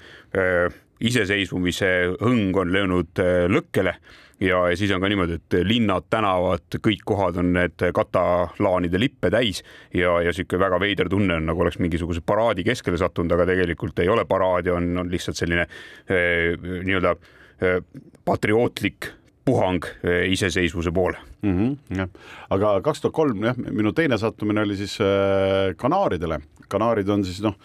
iseseisvumise 1.01 1.89
hõng 2.21 2.61
on 2.61 2.75
löönud 2.75 3.25
lõkkele 3.49 3.97
ja, 4.43 4.69
ja 4.71 4.77
siis 4.77 4.91
on 4.95 5.03
ka 5.03 5.09
niimoodi, 5.11 5.39
et 5.39 5.57
linnad, 5.67 6.07
tänavad, 6.11 6.79
kõik 6.83 7.05
kohad 7.07 7.39
on 7.41 7.53
need 7.57 7.85
katalaanide 7.95 9.01
lippe 9.01 9.31
täis 9.33 9.63
ja, 9.95 10.19
ja 10.25 10.33
sihuke 10.35 10.61
väga 10.61 10.81
veider 10.83 11.11
tunne 11.13 11.39
on, 11.39 11.47
nagu 11.51 11.65
oleks 11.65 11.79
mingisuguse 11.83 12.23
paraadi 12.27 12.65
keskele 12.67 13.01
sattunud, 13.01 13.33
aga 13.37 13.47
tegelikult 13.53 14.03
ei 14.03 14.11
ole 14.13 14.27
paraadi, 14.29 14.73
on, 14.75 14.91
on 15.05 15.13
lihtsalt 15.13 15.39
selline 15.39 15.67
eh, 15.67 16.59
nii-öelda 16.59 17.15
eh, 17.17 17.39
patriootlik 18.25 19.13
puhang 19.45 19.83
iseseisvuse 20.31 20.93
poole. 20.95 21.19
Mm. 21.43 21.57
-hmm, 21.59 21.99
jah, 21.99 22.09
aga 22.51 22.81
kaks 22.81 23.01
tuhat 23.03 23.15
kolm 23.15 23.45
jah, 23.45 23.57
minu 23.59 23.93
teine 23.93 24.19
sattumine 24.19 24.63
oli 24.63 24.77
siis 24.77 25.01
äh, 25.01 25.75
Kanaaridele. 25.77 26.39
Kanaarid 26.69 27.09
on 27.09 27.25
siis 27.25 27.43
noh, 27.43 27.57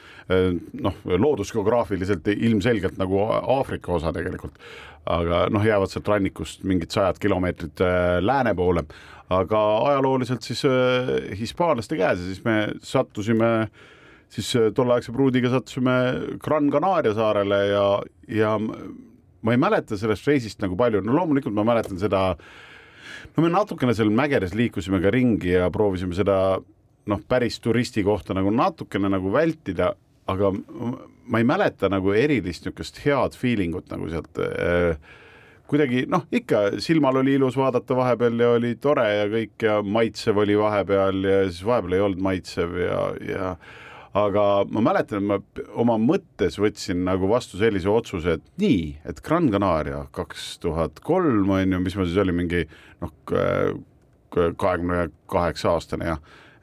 noh, 0.82 0.96
loodusgeograafiliselt 1.06 2.28
ilmselgelt 2.28 2.98
nagu 2.98 3.22
Aafrika 3.30 3.94
osa 3.94 4.12
tegelikult, 4.14 4.58
aga 5.06 5.46
noh, 5.54 5.64
jäävad 5.64 5.94
sealt 5.94 6.08
rannikust 6.08 6.66
mingid 6.68 6.92
sajad 6.92 7.22
kilomeetrid 7.22 7.86
lääne 8.20 8.56
poole, 8.56 8.84
aga 9.30 9.62
ajalooliselt 9.90 10.42
siis 10.42 10.64
äh, 10.66 11.10
hispaanlaste 11.40 11.98
käes 12.00 12.20
ja 12.20 12.26
siis 12.26 12.44
me 12.46 12.58
sattusime 12.84 13.68
siis 14.32 14.54
äh, 14.56 14.70
tolleaegse 14.76 15.12
pruudiga 15.12 15.52
sattusime 15.52 15.98
Gran 16.44 16.72
Canaria 16.72 17.14
saarele 17.16 17.60
ja, 17.68 17.88
ja 18.28 18.54
ma 19.48 19.56
ei 19.56 19.62
mäleta 19.62 20.00
sellest 20.00 20.28
reisist 20.28 20.64
nagu 20.64 20.76
palju, 20.80 21.02
no 21.06 21.16
loomulikult 21.16 21.56
ma 21.56 21.64
mäletan 21.68 22.00
seda, 22.02 22.34
no 23.34 23.46
me 23.46 23.52
natukene 23.54 23.96
seal 23.96 24.12
mägedes 24.14 24.56
liikusime 24.58 25.00
ka 25.04 25.14
ringi 25.14 25.56
ja 25.56 25.70
proovisime 25.74 26.18
seda 26.18 26.58
noh, 27.08 27.22
päris 27.32 27.62
turisti 27.64 28.04
kohta 28.04 28.36
nagu 28.36 28.52
natukene 28.52 29.10
nagu 29.12 29.32
vältida, 29.34 29.94
aga 30.28 30.52
ma 30.52 31.40
ei 31.40 31.48
mäleta 31.48 31.90
nagu 31.92 32.12
erilist 32.16 32.68
niisugust 32.68 33.00
head 33.06 33.38
feeling 33.40 33.76
ut 33.80 33.88
nagu 33.94 34.10
sealt 34.12 34.44
äh, 34.44 35.00
kuidagi 35.68 36.06
noh, 36.12 36.24
ikka 36.32 36.80
silmal 36.84 37.20
oli 37.22 37.36
ilus 37.38 37.58
vaadata 37.60 37.96
vahepeal 37.96 38.40
ja 38.44 38.52
oli 38.56 38.76
tore 38.82 39.08
ja 39.08 39.26
kõik 39.32 39.68
ja 39.68 39.80
maitsev 39.84 40.40
oli 40.44 40.56
vahepeal 40.60 41.24
ja 41.28 41.42
siis 41.50 41.64
vahepeal 41.68 41.98
ei 41.98 42.06
olnud 42.06 42.24
maitsev 42.24 42.78
ja, 42.80 43.02
ja 43.28 43.52
aga 44.18 44.44
ma 44.74 44.84
mäletan, 44.90 45.20
et 45.22 45.28
ma 45.30 45.68
oma 45.82 45.98
mõttes 46.02 46.58
võtsin 46.62 47.04
nagu 47.08 47.30
vastu 47.30 47.60
sellise 47.60 47.90
otsuse, 47.92 48.38
et 48.38 48.62
nii, 48.62 48.82
et 49.10 49.22
Gran 49.26 49.50
Canaria 49.54 50.06
kaks 50.16 50.56
tuhat 50.64 51.02
kolm 51.06 51.50
on 51.54 51.76
ju, 51.76 51.82
mis 51.84 51.98
ma 51.98 52.08
siis 52.08 52.22
olin 52.24 52.40
mingi 52.40 52.64
noh, 53.04 53.14
kahekümne 54.34 55.08
kaheksa 55.32 55.76
aastane 55.76 56.12
ja 56.14 56.18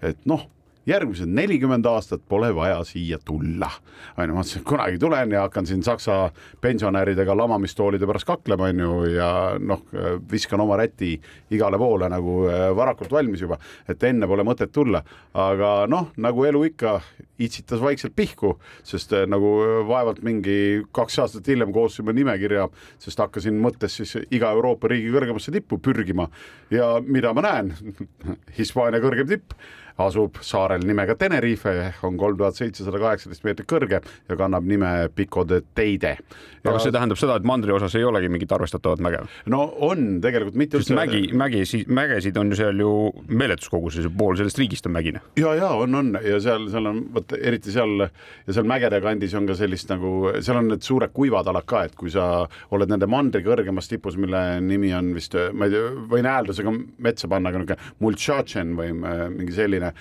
et 0.04 0.20
noh 0.28 0.48
järgmised 0.86 1.30
nelikümmend 1.30 1.86
aastat 1.88 2.22
pole 2.28 2.50
vaja 2.54 2.82
siia 2.84 3.18
tulla. 3.24 3.70
on 4.16 4.28
ju, 4.28 4.34
ma 4.34 4.40
mõtlesin, 4.40 4.60
et 4.60 4.68
kunagi 4.68 4.98
tulen 5.00 5.32
ja 5.32 5.44
hakkan 5.46 5.66
siin 5.66 5.82
Saksa 5.82 6.30
pensionäridega 6.60 7.36
lamamistoolide 7.36 8.06
pärast 8.06 8.28
kaklema, 8.28 8.68
on 8.68 8.82
ju, 8.84 8.98
ja 9.14 9.28
noh, 9.58 9.84
viskan 10.30 10.60
oma 10.60 10.76
räti 10.80 11.14
igale 11.54 11.78
poole 11.80 12.08
nagu 12.12 12.44
äh, 12.50 12.68
varakult 12.76 13.12
valmis 13.12 13.44
juba, 13.44 13.58
et 13.88 14.02
enne 14.04 14.28
pole 14.28 14.44
mõtet 14.46 14.72
tulla. 14.72 15.02
aga 15.34 15.86
noh, 15.90 16.10
nagu 16.16 16.44
elu 16.44 16.64
ikka, 16.70 16.98
itsitas 17.38 17.80
vaikselt 17.82 18.14
pihku, 18.16 18.54
sest 18.86 19.12
äh, 19.16 19.24
nagu 19.30 19.54
vaevalt 19.88 20.22
mingi 20.22 20.84
kaks 20.94 21.18
aastat 21.24 21.48
hiljem 21.48 21.72
koostasime 21.72 22.12
nimekirja, 22.16 22.68
sest 22.98 23.24
hakkasin 23.24 23.56
mõttes 23.60 23.96
siis 24.00 24.16
iga 24.30 24.52
Euroopa 24.52 24.92
riigi 24.92 25.12
kõrgemasse 25.14 25.54
tippu 25.54 25.80
pürgima 25.82 26.28
ja 26.70 26.98
mida 27.04 27.32
ma 27.34 27.44
näen 27.44 27.72
Hispaania 28.58 29.02
kõrgem 29.02 29.32
tipp 29.32 29.56
asub 30.02 30.40
saarel 30.42 30.83
nimega 30.87 31.14
Tenerife, 31.18 31.74
on 32.02 32.16
kolm 32.18 32.38
tuhat 32.38 32.59
seitsesada 32.59 32.98
kaheksateist 32.98 33.44
meetrit 33.46 33.68
kõrge 33.70 34.00
ja 34.02 34.38
kannab 34.38 34.66
nime 34.66 34.90
Pico 35.14 35.44
de 35.46 35.61
Teide. 35.74 36.16
aga 36.64 36.80
see 36.80 36.94
tähendab 36.94 37.18
seda, 37.20 37.37
et 37.37 37.46
mandri 37.46 37.72
osas 37.72 37.94
ei 37.94 38.04
olegi 38.04 38.30
mingit 38.33 38.52
arvestatavat 38.52 39.02
mäge? 39.04 39.20
no 39.52 39.62
on 39.87 40.18
tegelikult 40.24 40.59
mitte 40.59 40.80
üldse. 40.80 40.96
mägi, 40.98 41.28
mägi, 41.37 41.85
mägesid 41.87 42.38
on 42.40 42.50
ju 42.50 42.59
seal 42.59 42.80
ju 42.80 42.94
meeletus 43.28 43.70
koguses, 43.70 44.09
pool 44.18 44.37
sellest 44.40 44.59
riigist 44.59 44.87
on 44.90 44.96
mägine. 44.96 45.22
ja, 45.38 45.54
ja 45.54 45.70
on, 45.78 45.94
on 45.94 46.18
ja 46.24 46.40
seal, 46.42 46.66
seal 46.72 46.90
on 46.90 47.04
vot 47.14 47.37
eriti 47.38 47.74
seal 47.74 48.07
ja 48.09 48.57
seal 48.57 48.66
mägede 48.66 49.00
kandis 49.04 49.35
on 49.38 49.46
ka 49.46 49.54
sellist 49.59 49.92
nagu, 49.92 50.14
seal 50.40 50.59
on 50.59 50.72
need 50.72 50.83
suured 50.83 51.14
kuivad 51.14 51.52
alad 51.52 51.68
ka, 51.70 51.85
et 51.87 51.94
kui 51.98 52.11
sa 52.11 52.48
oled 52.74 52.90
nende 52.90 53.07
mandri 53.11 53.44
kõrgemas 53.46 53.90
tipus, 53.90 54.18
mille 54.18 54.42
nimi 54.64 54.90
on 54.96 55.14
vist, 55.14 55.37
ma 55.54 55.68
ei 55.68 55.76
tea, 55.76 55.94
võin 56.11 56.28
hääldusega 56.28 56.74
metsa 57.07 57.30
panna, 57.30 57.52
aga 57.52 57.62
niisugune 57.62 57.92
Multšatšen 58.04 58.74
või 58.78 58.90
äh, 58.90 59.24
mingi 59.33 59.54
selline 59.54 59.83
selline 59.84 59.94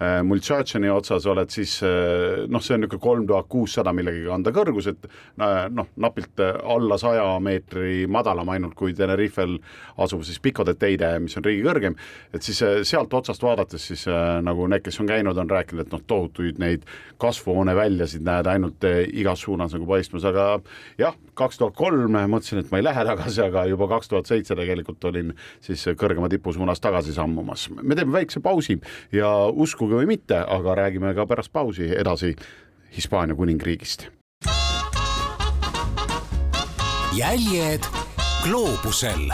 äh, 0.00 0.20
Multšatšeni 0.26 0.90
otsas 0.92 1.26
oled 1.30 1.52
siis 1.52 1.76
äh, 1.86 2.46
noh, 2.48 2.62
see 2.64 2.76
on 2.76 2.84
niisugune 2.84 3.02
kolm 3.02 3.26
tuhat 3.28 3.48
kuussada 3.52 3.92
millegagi 3.96 4.30
anda 4.32 4.52
kõrgus, 4.54 4.88
et 4.90 5.06
noh, 5.40 5.90
napilt 6.00 6.40
alla 6.40 6.98
saja 7.00 7.26
meetri 7.42 8.06
madalam 8.10 8.48
ainult 8.52 8.74
kui 8.78 8.94
Tenerifel 8.96 9.58
asub 10.00 10.24
siis 10.26 10.40
Pico 10.42 10.64
de 10.66 10.74
Teide, 10.78 11.12
mis 11.22 11.36
on 11.38 11.46
riigi 11.46 11.64
kõrgem, 11.66 11.96
et 12.34 12.46
siis 12.46 12.62
äh, 12.66 12.80
sealt 12.88 13.14
otsast 13.14 13.44
vaadates 13.44 13.90
siis 13.90 14.06
nagu 14.44 14.66
need, 14.70 14.84
kes 14.84 15.00
on 15.02 15.10
käinud, 15.10 15.38
on 15.38 15.50
rääkinud, 15.50 15.86
et 15.86 15.94
noh, 15.94 16.04
tohutuid 16.06 16.60
neid 16.62 16.86
kasvuhooneväljasid 17.20 18.24
näed 18.24 18.48
ainult 18.50 18.86
igas 19.12 19.44
suunas 19.44 19.74
nagu 19.76 19.88
paistmas, 19.88 20.24
aga 20.28 20.46
jah, 21.00 21.16
kaks 21.38 21.60
tuhat 21.60 21.76
kolm 21.78 22.16
mõtlesin, 22.30 22.60
et 22.62 22.72
ma 22.72 22.80
ei 22.80 22.86
lähe 22.86 23.04
tagasi, 23.06 23.42
aga 23.44 23.64
juba 23.70 23.88
kaks 23.94 24.10
tuhat 24.10 24.28
seitse 24.30 24.56
tegelikult 24.56 25.04
olin 25.10 25.34
siis 25.64 25.84
kõrgema 26.00 26.28
tipu 26.32 26.52
suunas 26.56 26.80
tagasi 26.82 27.14
sammumas. 27.16 27.68
me 27.82 27.96
teeme 27.96 28.12
väikse 28.12 28.40
pausi 28.40 28.78
ja 29.12 29.30
uskuge 29.48 29.89
uskuge 29.90 30.04
või 30.04 30.14
mitte, 30.14 30.38
aga 30.38 30.74
räägime 30.74 31.14
ka 31.14 31.26
pärast 31.26 31.52
pausi 31.52 31.90
edasi 31.90 32.36
Hispaania 32.94 33.34
kuningriigist. 33.34 34.08
jäljed 37.10 37.82
gloobusel 38.44 39.32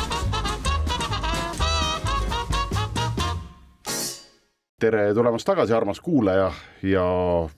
tere 4.80 5.12
tulemast 5.14 5.46
tagasi, 5.46 5.72
armas 5.72 6.00
kuulaja 6.00 6.50
ja 6.82 7.04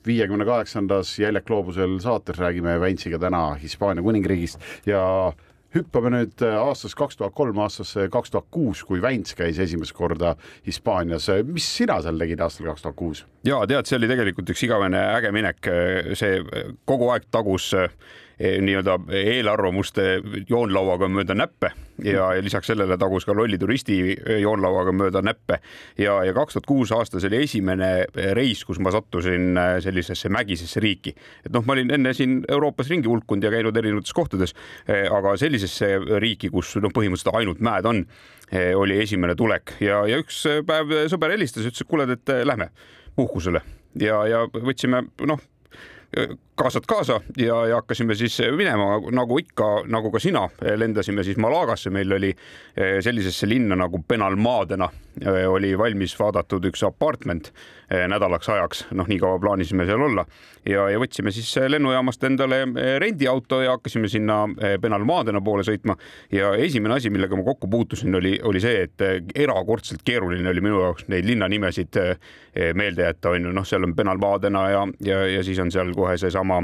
viiekümne 0.05 0.45
kaheksandas 0.45 1.19
Jäljak 1.19 1.45
gloobusel 1.45 1.99
saates 1.99 2.37
räägime 2.37 2.79
Väntsiga 2.79 3.19
täna 3.19 3.53
Hispaania 3.53 4.03
kuningriigist 4.03 4.59
ja 4.85 5.31
hüppame 5.75 6.13
nüüd 6.13 6.45
äh, 6.45 6.55
aastast 6.59 6.97
kaks 6.99 7.19
tuhat 7.19 7.35
kolm 7.37 7.59
aastasse 7.63 8.07
kaks 8.11 8.33
tuhat 8.33 8.47
kuus, 8.51 8.83
kui 8.87 9.01
Väints 9.01 9.35
käis 9.37 9.59
esimest 9.59 9.93
korda 9.97 10.35
Hispaanias. 10.67 11.29
mis 11.45 11.67
sina 11.77 11.99
seal 12.01 12.17
tegid 12.19 12.41
aastal 12.45 12.71
kaks 12.71 12.85
tuhat 12.85 12.97
kuus? 12.99 13.25
ja 13.47 13.61
tead, 13.69 13.89
see 13.89 13.99
oli 13.99 14.09
tegelikult 14.11 14.49
üks 14.55 14.65
igavene 14.65 15.03
äge 15.17 15.33
minek, 15.35 15.71
see 16.19 16.41
kogu 16.89 17.11
aeg 17.13 17.29
tagus 17.31 17.73
nii-öelda 18.39 18.95
eelarvamuste 19.19 20.21
joonlauaga 20.49 21.09
mööda 21.11 21.35
näppe. 21.35 21.71
Ja, 21.99 22.29
ja 22.35 22.43
lisaks 22.43 22.69
sellele 22.71 22.95
tagus 22.97 23.25
ka 23.27 23.33
lolli 23.35 23.57
turisti 23.59 23.97
joonlauaga 24.39 24.93
mööda 24.95 25.21
näppe. 25.25 25.57
Ja, 25.99 26.21
ja 26.23 26.33
kaks 26.35 26.55
tuhat 26.55 26.69
kuus 26.69 26.93
aastas 26.95 27.25
oli 27.27 27.41
esimene 27.43 27.89
reis, 28.37 28.63
kus 28.67 28.79
ma 28.79 28.93
sattusin 28.95 29.59
sellisesse 29.83 30.31
mägisesse 30.31 30.79
riiki. 30.79 31.15
et 31.45 31.51
noh, 31.51 31.65
ma 31.67 31.75
olin 31.75 31.91
enne 31.91 32.13
siin 32.15 32.39
Euroopas 32.47 32.89
ringi 32.89 33.11
hulkunud 33.11 33.43
ja 33.43 33.51
käinud 33.51 33.77
erinevates 33.77 34.15
kohtades, 34.15 34.55
aga 34.87 35.35
sellisesse 35.37 35.91
riiki, 36.23 36.49
kus 36.49 36.77
noh, 36.79 36.93
põhimõtteliselt 36.95 37.35
ainult 37.35 37.59
mäed 37.59 37.85
on, 37.85 38.05
oli 38.79 39.01
esimene 39.03 39.35
tulek. 39.35 39.75
Ja, 39.83 40.05
ja 40.07 40.23
üks 40.23 40.45
päev 40.67 40.95
sõber 41.11 41.35
helistas, 41.35 41.67
ütles, 41.67 41.83
et 41.83 41.91
kuule, 41.91 42.07
et 42.15 42.35
lähme 42.47 42.71
puhkusele. 43.19 43.61
Ja, 43.99 44.23
ja 44.29 44.45
võtsime 44.47 45.09
noh 45.27 45.43
kaasad 46.55 46.87
kaasa 46.87 47.19
ja, 47.37 47.65
ja 47.67 47.75
hakkasime 47.75 48.15
siis 48.15 48.39
minema 48.57 48.97
nagu 49.11 49.37
ikka, 49.39 49.67
nagu 49.87 50.11
ka 50.11 50.19
sina, 50.19 50.47
lendasime 50.75 51.23
siis 51.23 51.37
Malagasse, 51.37 51.89
meil 51.93 52.11
oli 52.17 52.31
eh, 52.31 52.97
sellisesse 53.01 53.47
linna 53.47 53.77
nagu 53.77 54.01
Benalmadena 54.07 54.89
oli 55.47 55.73
valmis 55.77 56.15
vaadatud 56.19 56.65
üks 56.69 56.83
apartment 56.87 57.51
eh, 57.89 58.05
nädalaks 58.09 58.49
ajaks, 58.49 58.83
noh, 58.95 59.07
nii 59.09 59.19
kaua 59.21 59.39
plaanisime 59.39 59.85
seal 59.89 60.01
olla. 60.05 60.25
Ja, 60.67 60.89
ja 60.91 60.99
võtsime 61.01 61.31
siis 61.33 61.49
lennujaamast 61.71 62.23
endale 62.27 62.61
rendiauto 62.99 63.61
ja 63.63 63.77
hakkasime 63.77 64.09
sinna 64.11 64.41
Benalmadena 64.81 65.41
poole 65.41 65.63
sõitma. 65.63 65.95
ja 66.31 66.51
esimene 66.55 66.97
asi, 66.97 67.09
millega 67.09 67.35
ma 67.35 67.45
kokku 67.47 67.67
puutusin, 67.71 68.15
oli, 68.15 68.37
oli 68.43 68.61
see, 68.61 68.83
et 68.83 69.33
erakordselt 69.35 70.03
keeruline 70.05 70.49
oli 70.49 70.61
minu 70.61 70.81
jaoks 70.83 71.07
neid 71.07 71.25
linnanimesid 71.25 71.99
meelde 72.75 73.07
jätta, 73.07 73.31
on 73.33 73.49
ju, 73.49 73.55
noh, 73.55 73.65
seal 73.65 73.87
on 73.87 73.95
Benalmadena 73.95 74.69
ja, 74.69 74.85
ja, 75.05 75.25
ja 75.37 75.43
siis 75.43 75.59
on 75.63 75.71
seal 75.71 75.93
kohe 75.95 76.17
seesama 76.19 76.61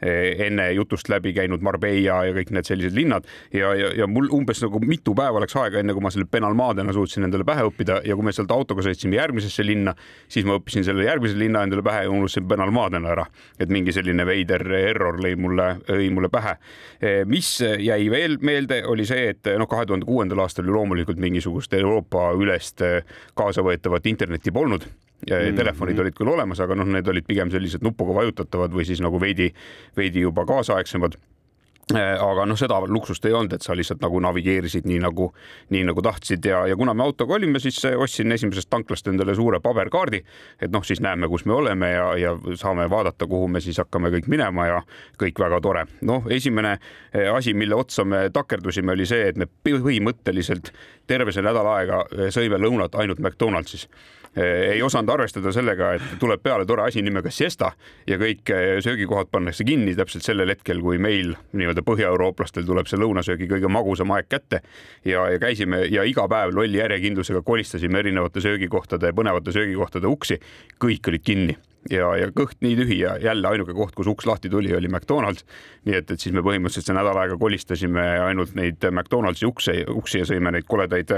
enne 0.00 0.68
jutust 0.76 1.08
läbi 1.10 1.32
käinud 1.34 1.62
Marbella 1.64 2.20
ja 2.28 2.34
kõik 2.36 2.52
need 2.54 2.68
sellised 2.68 2.94
linnad 2.94 3.26
ja, 3.54 3.72
ja, 3.74 3.90
ja 4.02 4.06
mul 4.10 4.28
umbes 4.34 4.60
nagu 4.62 4.80
mitu 4.84 5.14
päeva 5.18 5.42
läks 5.42 5.56
aega, 5.58 5.80
enne 5.80 5.94
kui 5.96 6.04
ma 6.04 6.12
selle 6.14 6.28
Benalmadena 6.30 6.94
suutsin 6.94 7.26
endale 7.26 7.46
pähe 7.48 7.64
õppida 7.66 8.00
ja 8.06 8.16
kui 8.18 8.26
me 8.26 8.34
sealt 8.34 8.52
autoga 8.54 8.84
sõitsime 8.86 9.18
järgmisesse 9.18 9.66
linna, 9.66 9.94
siis 10.30 10.46
ma 10.48 10.58
õppisin 10.58 10.86
selle 10.86 11.06
järgmise 11.08 11.38
linna 11.38 11.64
endale 11.66 11.82
pähe 11.86 12.04
ja 12.06 12.12
unustasin 12.12 12.46
Benalmadena 12.48 13.12
ära. 13.16 13.26
et 13.58 13.68
mingi 13.68 13.92
selline 13.92 14.26
veider 14.26 14.62
error 14.78 15.18
lõi 15.18 15.34
mulle, 15.36 15.68
lõi 15.88 16.10
mulle 16.14 16.30
pähe. 16.32 16.56
Eh, 17.00 17.24
mis 17.26 17.58
jäi 17.60 18.10
veel 18.10 18.38
meelde, 18.40 18.82
oli 18.86 19.06
see, 19.06 19.28
et 19.34 19.50
noh, 19.58 19.66
kahe 19.68 19.86
tuhande 19.86 20.06
kuuendal 20.06 20.44
aastal 20.44 20.66
ju 20.66 20.76
loomulikult 20.76 21.18
mingisugust 21.18 21.74
Euroopa 21.74 22.30
ülest 22.38 22.82
eh, 22.86 23.02
kaasavõetavat 23.38 24.06
internetti 24.06 24.54
polnud 24.54 24.86
mm 25.26 25.56
telefonid 25.58 25.98
olid 25.98 26.14
küll 26.14 26.30
olemas, 26.30 26.60
aga 26.62 26.76
noh, 26.78 26.86
need 26.86 27.08
olid 27.10 27.26
pigem 27.26 27.50
sellised 27.50 27.82
nupuga 27.82 28.14
vajutatavad 28.20 28.70
või 28.70 28.86
siis 28.86 29.02
nagu 29.02 29.18
veidi, 29.20 29.50
veidi 29.96 30.22
juba 30.22 30.46
kaasaegsemad. 30.46 31.18
Äh, 31.96 32.20
aga 32.20 32.44
noh, 32.44 32.56
seda 32.60 32.76
luksust 32.84 33.24
ei 33.24 33.32
olnud, 33.32 33.54
et 33.56 33.64
sa 33.64 33.72
lihtsalt 33.72 34.02
nagu 34.04 34.18
navigeerisid 34.20 34.84
nii 34.84 34.98
nagu, 35.00 35.30
nii 35.72 35.86
nagu 35.88 36.02
tahtsid. 36.04 36.44
Ja, 36.44 36.66
ja 36.68 36.76
kuna 36.76 36.92
me 36.92 37.06
autoga 37.06 37.38
olime, 37.38 37.60
siis 37.64 37.80
ostsin 37.96 38.32
esimesest 38.32 38.68
tanklast 38.68 39.08
endale 39.08 39.32
suure 39.34 39.56
paberkaardi, 39.64 40.20
et 40.60 40.74
noh, 40.74 40.84
siis 40.84 41.00
näeme, 41.00 41.30
kus 41.32 41.46
me 41.48 41.56
oleme 41.56 41.88
ja, 41.94 42.10
ja 42.20 42.34
saame 42.60 42.90
vaadata, 42.92 43.26
kuhu 43.26 43.48
me 43.48 43.62
siis 43.64 43.80
hakkame 43.80 44.12
kõik 44.12 44.28
minema 44.28 44.66
ja 44.68 44.82
kõik 45.22 45.40
väga 45.40 45.62
tore. 45.64 45.86
noh, 46.04 46.28
esimene 46.28 46.74
äh, 46.76 47.32
asi, 47.32 47.56
mille 47.56 47.80
otsa 47.80 48.04
me 48.04 48.26
takerdusime, 48.36 48.92
oli 48.92 49.08
see, 49.08 49.32
et 49.32 49.40
me 49.40 49.48
põhimõtteliselt 49.48 50.74
terve 51.08 51.32
see 51.32 51.46
nädal 51.46 51.72
aega 51.72 52.04
äh, 52.04 52.28
sõime 52.34 52.60
lõunat 52.60 53.00
ainult 53.00 53.24
McDonaldsis 53.24 53.88
ei 54.38 54.82
osanud 54.82 55.10
arvestada 55.10 55.52
sellega, 55.52 55.92
et 55.96 56.16
tuleb 56.20 56.42
peale 56.42 56.66
tore 56.66 56.84
asi 56.86 57.02
nimega 57.02 57.30
siesta 57.34 57.72
ja 58.06 58.18
kõik 58.20 58.52
eh, 58.54 58.78
söögikohad 58.84 59.30
pannakse 59.32 59.64
kinni 59.66 59.94
täpselt 59.98 60.26
sellel 60.26 60.52
hetkel, 60.52 60.82
kui 60.84 61.00
meil 61.02 61.34
nii-öelda 61.52 61.84
põhjaeurooplastel 61.86 62.66
tuleb 62.68 62.90
see 62.90 63.00
lõunasöögi 63.00 63.48
kõige 63.50 63.70
magusam 63.72 64.12
aeg 64.16 64.28
kätte. 64.30 64.62
Ja, 65.04 65.26
ja 65.32 65.40
käisime 65.42 65.84
ja 65.90 66.04
iga 66.06 66.28
päev 66.30 66.54
lolli 66.56 66.78
järjekindlusega 66.78 67.42
kolistasime 67.46 68.02
erinevate 68.04 68.42
söögikohtade, 68.44 69.12
põnevate 69.16 69.54
söögikohtade 69.56 70.10
uksi, 70.10 70.38
kõik 70.82 71.10
olid 71.10 71.24
kinni. 71.24 71.58
Ja, 71.90 72.10
ja 72.18 72.28
kõht 72.34 72.58
nii 72.60 72.74
tühi 72.76 72.98
ja 73.00 73.14
jälle 73.22 73.48
ainuke 73.48 73.72
koht, 73.72 73.94
kus 73.96 74.10
uks 74.10 74.26
lahti 74.28 74.50
tuli, 74.52 74.74
oli 74.76 74.90
McDonalds. 74.90 75.44
nii 75.86 75.96
et, 75.96 76.10
et 76.10 76.20
siis 76.20 76.34
me 76.34 76.42
põhimõtteliselt 76.44 76.90
see 76.90 76.96
nädal 76.96 77.16
aega 77.16 77.38
kolistasime 77.40 78.06
ainult 78.26 78.54
neid 78.58 78.82
McDonaldsi 78.90 79.46
ukse, 79.48 79.76
uksi 79.88 80.24
ja 80.24 80.28
sõime 80.28 80.52
neid 80.52 80.66
koledaid 80.68 81.14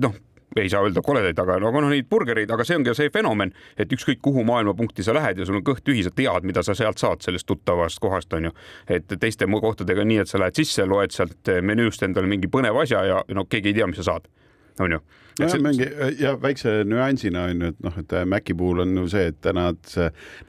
noh 0.00 0.16
ei 0.62 0.70
saa 0.72 0.84
öelda 0.84 1.02
koledaid, 1.04 1.38
aga 1.38 1.58
no, 1.62 1.70
aga 1.72 1.82
noh, 1.84 1.92
neid 1.94 2.08
burgereid, 2.10 2.50
aga 2.50 2.66
see 2.66 2.78
ongi 2.78 2.94
see 2.96 3.10
fenomen, 3.14 3.52
et 3.80 3.92
ükskõik 3.92 4.22
kuhu 4.24 4.44
maailmapunkti 4.46 5.06
sa 5.06 5.16
lähed 5.16 5.40
ja 5.40 5.48
sul 5.48 5.60
on 5.60 5.66
kõht 5.66 5.84
tühi, 5.86 6.04
sa 6.06 6.12
tead, 6.14 6.46
mida 6.46 6.62
sa 6.66 6.76
sealt 6.78 7.02
saad 7.02 7.24
sellest 7.26 7.48
tuttavast 7.50 8.00
kohast 8.02 8.32
onju. 8.32 8.52
et 8.88 9.18
teiste 9.20 9.46
kohtadega 9.46 10.04
nii, 10.04 10.22
et 10.24 10.28
sa 10.28 10.38
lähed 10.38 10.54
sisse, 10.54 10.86
loed 10.86 11.12
sealt 11.14 11.50
menüüst 11.62 12.02
endale 12.02 12.30
mingi 12.30 12.48
põneva 12.48 12.82
asja 12.82 13.04
ja 13.04 13.20
no 13.34 13.44
keegi 13.44 13.72
ei 13.72 13.80
tea, 13.80 13.86
mis 13.86 14.02
sa 14.02 14.12
saad, 14.12 14.28
onju 14.78 15.00
ja 15.00 15.23
see... 15.38 15.60
mingi 15.62 15.88
ja 16.20 16.34
väikse 16.40 16.76
nüansina 16.88 17.46
on 17.50 17.64
ju, 17.64 17.70
et 17.72 17.80
noh, 17.84 17.98
et 18.02 18.14
Maci 18.30 18.56
puhul 18.58 18.84
on 18.84 18.96
ju 19.02 19.06
see, 19.12 19.30
et 19.32 19.48
nad, 19.56 19.94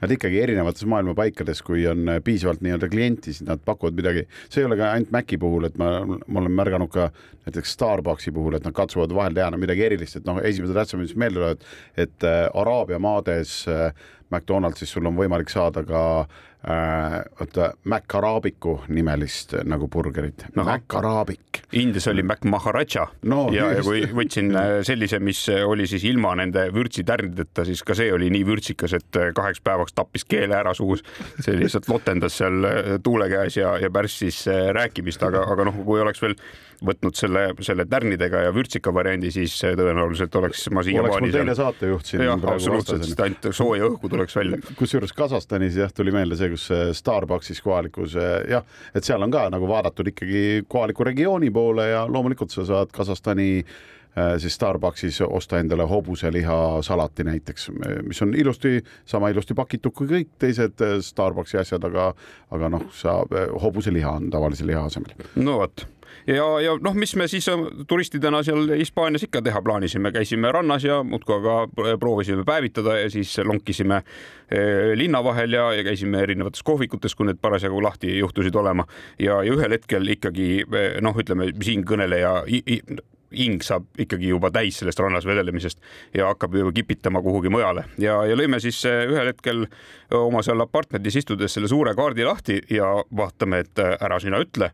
nad 0.01 0.15
ikkagi 0.17 0.41
erinevates 0.43 0.85
maailma 0.89 1.15
paikades, 1.17 1.61
kui 1.65 1.85
on 1.89 2.09
piisavalt 2.25 2.63
nii-öelda 2.65 2.89
klienti, 2.91 3.33
siis 3.33 3.47
nad 3.47 3.63
pakuvad 3.65 3.97
midagi. 3.97 4.25
see 4.49 4.63
ei 4.63 4.69
ole 4.69 4.79
ka 4.79 4.91
ainult 4.91 5.13
Maci 5.15 5.39
puhul, 5.41 5.69
et 5.69 5.79
ma, 5.81 5.91
ma 6.05 6.43
olen 6.43 6.57
märganud 6.59 6.91
ka 6.93 7.09
näiteks 7.45 7.75
Starbucksi 7.77 8.33
puhul, 8.35 8.57
et 8.57 8.65
nad 8.65 8.75
katsuvad 8.75 9.13
vahel 9.15 9.35
teha 9.37 9.51
no 9.53 9.61
midagi 9.61 9.85
erilist, 9.87 10.19
et 10.19 10.27
noh, 10.27 10.41
esimesed 10.41 10.77
asjad, 10.81 11.01
mis 11.01 11.15
meelde 11.17 11.41
tulevad, 11.41 11.65
et 11.97 12.27
äh, 12.27 12.45
Araabia 12.53 12.99
maades 13.01 13.63
äh, 13.69 13.91
McDonaldsis 14.35 14.91
sul 14.95 15.07
on 15.09 15.15
võimalik 15.17 15.49
saada 15.51 15.83
ka 15.87 16.01
äh, 16.19 17.17
oota 17.39 17.69
äh,, 17.69 17.77
Mac 17.91 18.15
Arabicu 18.17 18.77
nimelist 18.87 19.55
äh, 19.55 19.63
nagu 19.67 19.87
burgerit. 19.91 20.45
Mac 20.55 20.95
Arabik. 20.97 21.61
Indias 21.79 22.07
oli 22.11 22.23
Mac 22.23 22.43
Maharaja 22.45 23.07
no, 23.31 23.47
ja, 23.53 23.71
ja 23.77 23.85
kui 23.85 24.03
võtsin 24.19 24.51
äh, 24.55 24.73
sellise, 24.87 25.19
mis 25.23 25.45
oli 25.55 25.87
siis 25.89 26.05
ilma 26.09 26.35
nende 26.39 26.67
vürtsitärnideta, 26.75 27.65
siis 27.67 27.83
ka 27.85 27.97
see 27.97 28.11
oli 28.13 28.29
nii 28.33 28.45
vürtsikas, 28.47 28.97
et 28.99 29.21
kaheks 29.37 29.63
päevaks 29.65 29.95
tappis 29.97 30.27
keele 30.27 30.57
ära 30.57 30.75
suus. 30.77 31.03
see 31.39 31.57
lihtsalt 31.59 31.89
lotendas 31.89 32.37
seal 32.41 32.69
tuule 33.03 33.29
käes 33.31 33.57
ja, 33.59 33.75
ja 33.81 33.91
pärssis 33.93 34.45
rääkimist, 34.75 35.23
aga, 35.23 35.45
aga 35.51 35.69
noh, 35.69 35.83
kui 35.85 36.01
oleks 36.01 36.21
veel 36.23 36.35
võtnud 36.85 37.15
selle, 37.17 37.47
selle 37.65 37.85
tärnidega 37.89 38.45
ja 38.47 38.53
vürtsika 38.55 38.93
variandi, 38.93 39.31
siis 39.33 39.55
tõenäoliselt 39.63 40.35
oleks 40.39 40.67
ma 40.75 40.83
siiamaani. 40.85 41.27
mul 41.27 41.35
teine 41.35 41.55
saatejuht 41.57 42.11
siin. 42.11 42.25
jah, 42.27 42.39
absoluutselt, 42.53 43.05
sest 43.07 43.23
ainult 43.25 43.49
sooja 43.55 43.89
õhku 43.89 44.11
tuleks 44.11 44.35
välja. 44.35 44.59
kusjuures 44.75 45.13
Kasahstanis 45.15 45.79
jah, 45.79 45.93
tuli 45.95 46.13
meelde 46.15 46.37
see, 46.39 46.51
kus 46.53 46.69
Starbucksis 46.97 47.61
kohalikus 47.65 48.17
jah, 48.49 48.65
et 48.95 49.07
seal 49.07 49.23
on 49.23 49.33
ka 49.33 49.47
nagu 49.53 49.69
vaadatud 49.69 50.13
ikkagi 50.13 50.65
kohaliku 50.67 51.07
regiooni 51.07 51.51
poole 51.53 51.89
ja 51.89 52.05
loomulikult 52.09 52.53
sa 52.53 52.65
saad 52.67 52.91
Kasahstani 52.95 53.49
äh, 53.59 54.35
siis 54.41 54.55
Starbucksis 54.55 55.21
osta 55.21 55.59
endale 55.59 55.83
hobuselihasalati 55.89 57.23
näiteks, 57.23 57.71
mis 58.07 58.21
on 58.21 58.35
ilusti, 58.35 58.83
sama 59.05 59.29
ilusti 59.29 59.53
pakitud 59.57 59.95
kui 59.95 60.09
kõik 60.11 60.35
teised 60.39 60.81
äh, 60.85 60.97
Starbucksi 61.01 61.59
asjad, 61.61 61.83
aga, 61.87 62.11
aga 62.55 62.71
noh, 62.77 62.87
sa 62.95 63.21
hobuseliha 63.61 64.17
on 64.19 64.31
tavalise 64.33 64.67
liha 64.67 64.85
asemel. 64.85 65.15
no 65.35 65.59
vot 65.63 65.87
ja, 66.27 66.45
ja 66.61 66.75
noh, 66.81 66.95
mis 66.97 67.15
me 67.15 67.27
siis 67.31 67.47
äh, 67.49 67.61
turistidena 67.87 68.41
seal 68.43 68.69
Hispaanias 68.77 69.25
ikka 69.27 69.41
teha 69.45 69.61
plaanisime, 69.61 70.11
käisime 70.15 70.51
rannas 70.51 70.83
ja 70.83 71.01
muudkui 71.03 71.37
aga 71.37 71.57
proovisime 71.99 72.45
päevitada 72.47 72.97
ja 72.99 73.09
siis 73.09 73.37
lonkisime 73.43 74.01
äh, 74.01 74.93
linna 74.95 75.23
vahel 75.23 75.53
ja, 75.53 75.71
ja 75.73 75.83
käisime 75.83 76.23
erinevates 76.25 76.63
kohvikutes, 76.63 77.15
kui 77.15 77.29
need 77.29 77.41
parasjagu 77.41 77.83
lahti 77.83 78.17
juhtusid 78.17 78.55
olema. 78.55 78.87
Ja, 79.19 79.41
ja 79.43 79.53
ühel 79.53 79.77
hetkel 79.77 80.07
ikkagi 80.15 80.49
äh, 80.65 80.95
noh, 81.05 81.17
ütleme 81.21 81.51
siinkõneleja 81.61 82.39
hing 83.35 83.63
saab 83.65 83.87
ikkagi 83.99 84.29
juba 84.29 84.51
täis 84.53 84.77
sellest 84.79 84.99
rannas 85.01 85.25
vedelemisest 85.27 85.81
ja 86.15 86.29
hakkab 86.29 86.55
juba 86.55 86.71
kipitama 86.75 87.21
kuhugi 87.25 87.51
mujale. 87.51 87.83
Ja, 87.99 88.21
ja 88.25 88.37
lõime 88.37 88.61
siis 88.63 88.79
ühel 88.85 89.27
hetkel 89.31 89.65
oma 90.15 90.43
seal 90.45 90.61
apartmendis 90.63 91.19
istudes 91.19 91.57
selle 91.57 91.67
suure 91.67 91.95
kaardi 91.97 92.23
lahti 92.23 92.61
ja 92.71 92.93
vaatame, 93.17 93.65
et 93.65 93.83
ära 93.99 94.21
sina 94.23 94.39
ütle 94.39 94.71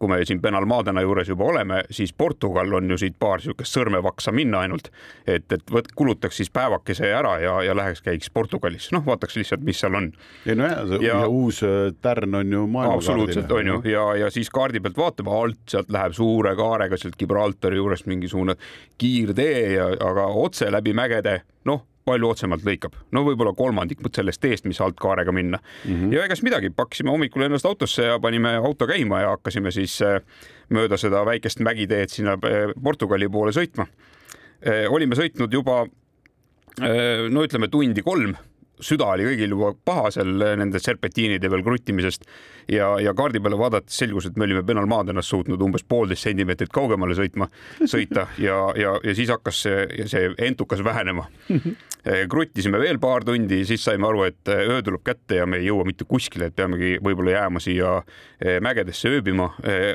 kui 0.00 0.08
me 0.08 0.18
siin 0.24 0.40
Benalmadena 0.40 1.02
juures 1.04 1.28
juba 1.28 1.44
oleme, 1.52 1.82
siis 1.92 2.12
Portugal 2.16 2.72
on 2.78 2.90
ju 2.90 2.96
siit 2.98 3.18
paar 3.20 3.40
niisugust 3.40 3.76
sõrmevaksa 3.76 4.32
minna 4.32 4.62
ainult, 4.64 4.88
et, 5.26 5.44
et 5.52 5.72
võt-, 5.72 5.90
kulutaks 5.96 6.40
siis 6.40 6.50
päevakese 6.52 7.10
ära 7.12 7.34
ja, 7.42 7.58
ja 7.66 7.76
läheks 7.76 8.00
käiks 8.06 8.32
Portugalis, 8.32 8.88
noh, 8.96 9.04
vaataks 9.06 9.36
lihtsalt, 9.36 9.64
mis 9.66 9.80
seal 9.80 9.98
on. 9.98 10.08
ei 10.46 10.56
no 10.56 10.70
ja, 10.70 10.80
ja, 10.96 11.02
ja 11.10 11.20
uus 11.28 11.60
äh, 11.66 11.92
tärn 12.02 12.40
on 12.40 12.56
ju 12.56 12.64
maailmakaardil. 12.66 12.96
absoluutselt 12.96 13.52
on 13.52 13.72
ju 13.72 13.82
ja, 13.92 14.06
ja 14.24 14.32
siis 14.32 14.50
kaardi 14.50 14.80
pealt 14.80 14.96
vaatame 14.96 15.36
alt, 15.36 15.62
sealt 15.68 15.92
läheb 15.92 16.16
suure 16.16 16.56
kaarega 16.56 16.96
sealt 17.00 17.20
Gibraltari 17.20 17.76
juurest 17.76 18.08
mingisugune 18.08 18.56
kiirtee 18.98 19.72
ja, 19.76 19.92
aga 20.00 20.26
otse 20.40 20.72
läbi 20.72 20.96
mägede, 20.96 21.42
noh 21.68 21.89
palju 22.10 22.32
otsemalt 22.34 22.66
lõikab, 22.66 22.98
no 23.14 23.24
võib-olla 23.26 23.54
kolmandik 23.56 24.02
sellest 24.10 24.42
teest, 24.42 24.66
mis 24.68 24.80
alt 24.82 24.98
kaarega 25.00 25.32
minna 25.32 25.60
mm. 25.60 25.94
-hmm. 25.94 26.12
ja 26.14 26.24
egas 26.26 26.42
midagi, 26.46 26.70
pakkisime 26.74 27.10
hommikul 27.14 27.46
ennast 27.46 27.66
autosse 27.66 28.08
ja 28.08 28.18
panime 28.20 28.56
auto 28.58 28.86
käima 28.90 29.22
ja 29.22 29.32
hakkasime 29.36 29.70
siis 29.70 30.00
äh, 30.02 30.20
mööda 30.68 30.96
seda 30.96 31.24
väikest 31.26 31.60
mägiteed 31.60 32.10
sinna 32.10 32.34
äh, 32.34 32.74
Portugali 32.82 33.28
poole 33.28 33.52
sõitma. 33.52 33.86
Äh, 34.66 34.86
olime 34.90 35.16
sõitnud 35.16 35.52
juba 35.52 35.86
no 36.80 37.42
ütleme 37.44 37.66
tundi 37.68 38.00
kolm 38.02 38.36
süda 38.84 39.10
oli 39.14 39.28
kõigil 39.30 39.54
juba 39.54 39.72
paha 39.84 40.10
seal 40.14 40.46
nende 40.60 40.80
serpentiinide 40.82 41.50
peal 41.50 41.64
kruttimisest 41.66 42.26
ja, 42.70 42.92
ja 43.02 43.14
kaardi 43.16 43.42
peale 43.42 43.58
vaadates 43.60 44.00
selgus, 44.02 44.28
et 44.28 44.38
me 44.40 44.46
olime 44.48 44.64
Benalmadennast 44.66 45.32
suutnud 45.32 45.62
umbes 45.62 45.84
poolteist 45.88 46.28
sentimeetrit 46.28 46.72
kaugemale 46.74 47.16
sõitma, 47.18 47.50
sõita 47.84 48.28
ja, 48.38 48.62
ja, 48.78 48.96
ja 49.04 49.16
siis 49.16 49.32
hakkas 49.32 49.62
see, 49.66 50.08
see 50.10 50.32
entukas 50.50 50.84
vähenema 50.84 51.28
Eh, 52.04 52.24
kruttisime 52.32 52.78
veel 52.80 52.96
paar 52.96 53.24
tundi, 53.28 53.58
siis 53.68 53.82
saime 53.84 54.06
aru, 54.08 54.22
et 54.24 54.48
eh, 54.48 54.62
öö 54.72 54.80
tuleb 54.80 55.02
kätte 55.04 55.36
ja 55.36 55.44
me 55.46 55.58
ei 55.60 55.66
jõua 55.66 55.84
mitte 55.84 56.06
kuskile, 56.08 56.48
et 56.48 56.56
peamegi 56.56 56.94
võib-olla 57.04 57.34
jääma 57.34 57.60
siia 57.60 57.90
eh, 58.40 58.56
mägedesse 58.64 59.10
ööbima 59.18 59.50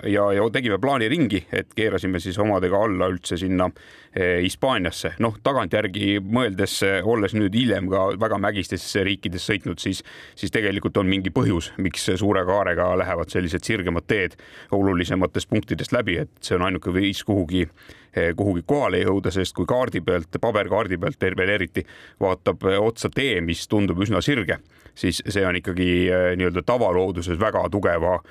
ja, 0.06 0.28
ja 0.36 0.46
tegime 0.54 0.78
plaani 0.82 1.08
ringi, 1.10 1.42
et 1.50 1.74
keerasime 1.74 2.22
siis 2.22 2.38
omadega 2.42 2.78
alla 2.78 3.10
üldse 3.10 3.40
sinna 3.42 3.72
Hispaaniasse. 4.16 5.10
noh, 5.20 5.34
tagantjärgi 5.44 6.22
mõeldes, 6.24 6.78
olles 7.04 7.34
nüüd 7.36 7.56
hiljem 7.58 7.90
ka 7.92 8.06
väga 8.22 8.38
mägistes 8.40 8.75
riikides 9.08 9.48
sõitnud, 9.50 9.82
siis, 9.82 10.04
siis 10.36 10.54
tegelikult 10.54 10.98
on 10.98 11.10
mingi 11.10 11.34
põhjus, 11.34 11.72
miks 11.78 12.10
suure 12.20 12.46
kaarega 12.48 12.92
lähevad 13.02 13.32
sellised 13.34 13.64
sirgemad 13.64 14.08
teed 14.08 14.38
olulisematest 14.76 15.50
punktidest 15.50 15.96
läbi, 15.96 16.20
et 16.26 16.34
see 16.42 16.58
on 16.58 16.68
ainuke 16.68 16.94
viis 16.94 17.24
kuhugi 17.24 17.68
Eh, 18.16 18.32
kuhugi 18.36 18.62
kohale 18.64 19.02
jõuda, 19.02 19.32
sest 19.34 19.52
kui 19.58 19.68
kaardi 19.68 20.00
pealt, 20.00 20.38
paberkaardi 20.40 20.96
pealt 20.98 21.20
veel 21.36 21.50
eriti 21.52 21.82
vaatab 22.24 22.64
eh, 22.64 22.78
otsa 22.80 23.10
tee, 23.12 23.42
mis 23.44 23.66
tundub 23.68 24.00
üsna 24.06 24.22
sirge, 24.24 24.62
siis 24.96 25.20
see 25.20 25.44
on 25.44 25.60
ikkagi 25.60 25.88
eh, 26.08 26.30
nii-öelda 26.40 26.64
tavalooduses 26.64 27.36
väga 27.42 27.66
tugeva 27.74 28.22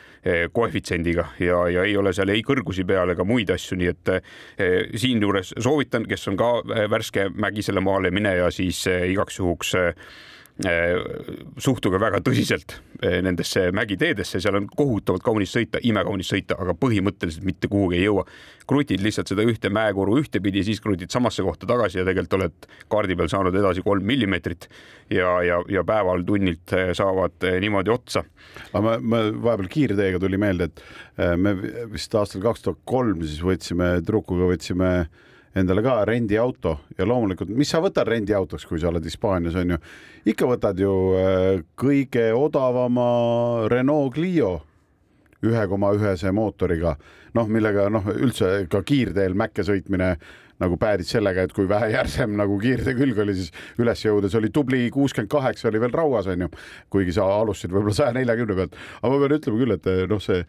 koefitsiendiga 0.57 1.27
ja, 1.37 1.59
ja 1.69 1.83
ei 1.85 1.99
ole 2.01 2.15
seal 2.17 2.33
ei 2.33 2.41
kõrgusi 2.41 2.87
peal 2.89 3.13
ega 3.13 3.27
muid 3.29 3.51
asju, 3.53 3.77
nii 3.77 3.91
et 3.91 4.13
siinjuures 4.97 5.53
soovitan, 5.61 6.07
kes 6.09 6.31
on 6.33 6.39
ka 6.41 6.49
värske 6.89 7.27
mägisele 7.37 7.83
maale 7.85 8.09
mineja, 8.09 8.49
siis 8.55 8.87
igaks 8.89 9.37
juhuks 9.43 9.75
suhtuge 11.59 11.99
väga 11.99 12.21
tõsiselt 12.23 12.77
äh, 13.03 13.19
nendesse 13.27 13.73
mägiteedesse, 13.75 14.39
seal 14.39 14.61
on 14.61 14.69
kohutavalt 14.71 15.25
kaunis 15.27 15.51
sõita, 15.51 15.81
imekaunis 15.83 16.31
sõita, 16.31 16.55
aga 16.63 16.77
põhimõtteliselt 16.79 17.43
mitte 17.47 17.67
kuhugi 17.71 17.99
ei 17.99 18.05
jõua. 18.05 18.23
krutid 18.71 19.03
lihtsalt 19.03 19.29
seda 19.29 19.43
ühte 19.43 19.69
mäekuru 19.69 20.15
ühtepidi, 20.23 20.63
siis 20.65 20.81
krutid 20.81 21.11
samasse 21.11 21.43
kohta 21.43 21.67
tagasi 21.67 21.99
ja 21.99 22.05
tegelikult 22.07 22.39
oled 22.39 22.69
kaardi 22.89 23.17
peal 23.19 23.29
saanud 23.29 23.59
edasi 23.59 23.83
kolm 23.83 24.07
millimeetrit 24.07 24.69
ja, 25.11 25.43
ja, 25.43 25.59
ja 25.69 25.83
päeval 25.85 26.23
tunnilt 26.23 26.73
äh, 26.73 26.95
saavad 26.95 27.51
niimoodi 27.61 27.91
otsa. 27.91 28.23
aga 28.71 28.85
ma, 28.87 28.97
ma 29.03 29.25
vahepeal 29.35 29.69
kiirteega 29.75 30.23
tuli 30.23 30.39
meelde, 30.39 30.71
et 30.71 31.37
me 31.37 31.57
vist 31.91 32.15
aastal 32.15 32.47
kaks 32.47 32.63
tuhat 32.63 32.83
kolm 32.87 33.27
siis 33.27 33.43
võtsime 33.43 33.97
tüdrukuga 33.99 34.55
võtsime 34.55 34.95
endale 35.55 35.83
ka 35.83 36.01
rendiauto 36.09 36.77
ja 36.99 37.07
loomulikult, 37.07 37.53
mis 37.55 37.71
sa 37.71 37.81
võtad 37.85 38.09
rendiautoks, 38.11 38.67
kui 38.67 38.81
sa 38.83 38.91
oled 38.91 39.05
Hispaanias, 39.07 39.57
on 39.61 39.77
ju, 39.77 39.81
ikka 40.35 40.49
võtad 40.51 40.81
ju 40.81 40.93
äh, 41.19 41.65
kõige 41.79 42.31
odavama 42.37 43.09
Renault 43.71 44.15
Clio 44.17 44.55
ühe 45.45 45.67
koma 45.69 45.93
ühese 45.97 46.33
mootoriga. 46.33 46.97
noh, 47.35 47.49
millega 47.51 47.89
noh, 47.91 48.05
üldse 48.15 48.65
ka 48.71 48.85
kiirteel 48.87 49.35
mäkke 49.35 49.65
sõitmine 49.67 50.15
nagu 50.63 50.77
päädis 50.79 51.11
sellega, 51.11 51.43
et 51.43 51.53
kui 51.53 51.67
vähe 51.69 51.89
järsem 51.91 52.37
nagu 52.39 52.57
kiirtee 52.63 52.95
külg 52.95 53.19
oli, 53.25 53.35
siis 53.35 53.51
üles 53.83 54.05
jõudes 54.05 54.37
oli 54.39 54.53
tubli 54.55 54.85
kuuskümmend 54.95 55.31
kaheksa 55.33 55.69
oli 55.69 55.81
veel 55.83 55.95
rauas, 55.95 56.29
onju. 56.31 56.49
kuigi 56.95 57.17
sa 57.17 57.27
alustasid 57.41 57.75
võib-olla 57.75 57.97
saja 57.97 58.15
neljakümne 58.15 58.59
pealt, 58.61 58.79
aga 59.01 59.11
ma 59.11 59.23
pean 59.25 59.37
ütlema 59.39 59.63
küll, 59.65 59.75
et 59.75 59.91
noh, 60.13 60.23
see 60.23 60.45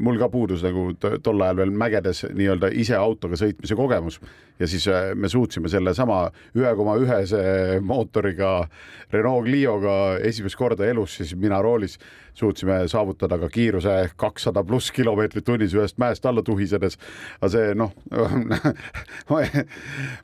mul 0.00 0.20
ka 0.20 0.30
puudus 0.32 0.64
nagu 0.64 0.86
tol 0.96 1.44
ajal 1.44 1.60
veel 1.60 1.74
mägedes 1.84 2.24
nii-öelda 2.32 2.72
ise 2.72 2.96
autoga 2.96 3.36
sõitmise 3.40 3.76
kogemus 3.76 4.20
ja 4.60 4.68
siis 4.68 4.88
äh, 4.88 5.12
me 5.14 5.28
suutsime 5.28 5.68
sellesama 5.72 6.22
ühe 6.56 6.72
koma 6.76 6.96
ühese 7.00 7.42
mootoriga 7.80 8.68
Renault 9.12 9.48
Clio'ga 9.48 9.94
esimest 10.26 10.58
korda 10.60 10.86
elus 10.86 11.16
siis 11.18 11.34
mina 11.36 11.62
roolis 11.62 11.98
suutsime 12.34 12.82
saavutada 12.88 13.38
ka 13.40 13.48
kiiruse 13.52 13.94
kakssada 14.20 14.64
pluss 14.64 14.92
kilomeetrit 14.94 15.44
tunnis 15.44 15.74
ühest 15.74 15.98
mäest 15.98 16.26
alla 16.26 16.42
tuhisedes. 16.42 16.98
aga 17.40 17.52
see 17.52 17.74
noh 17.74 17.92
ma, 19.30 19.42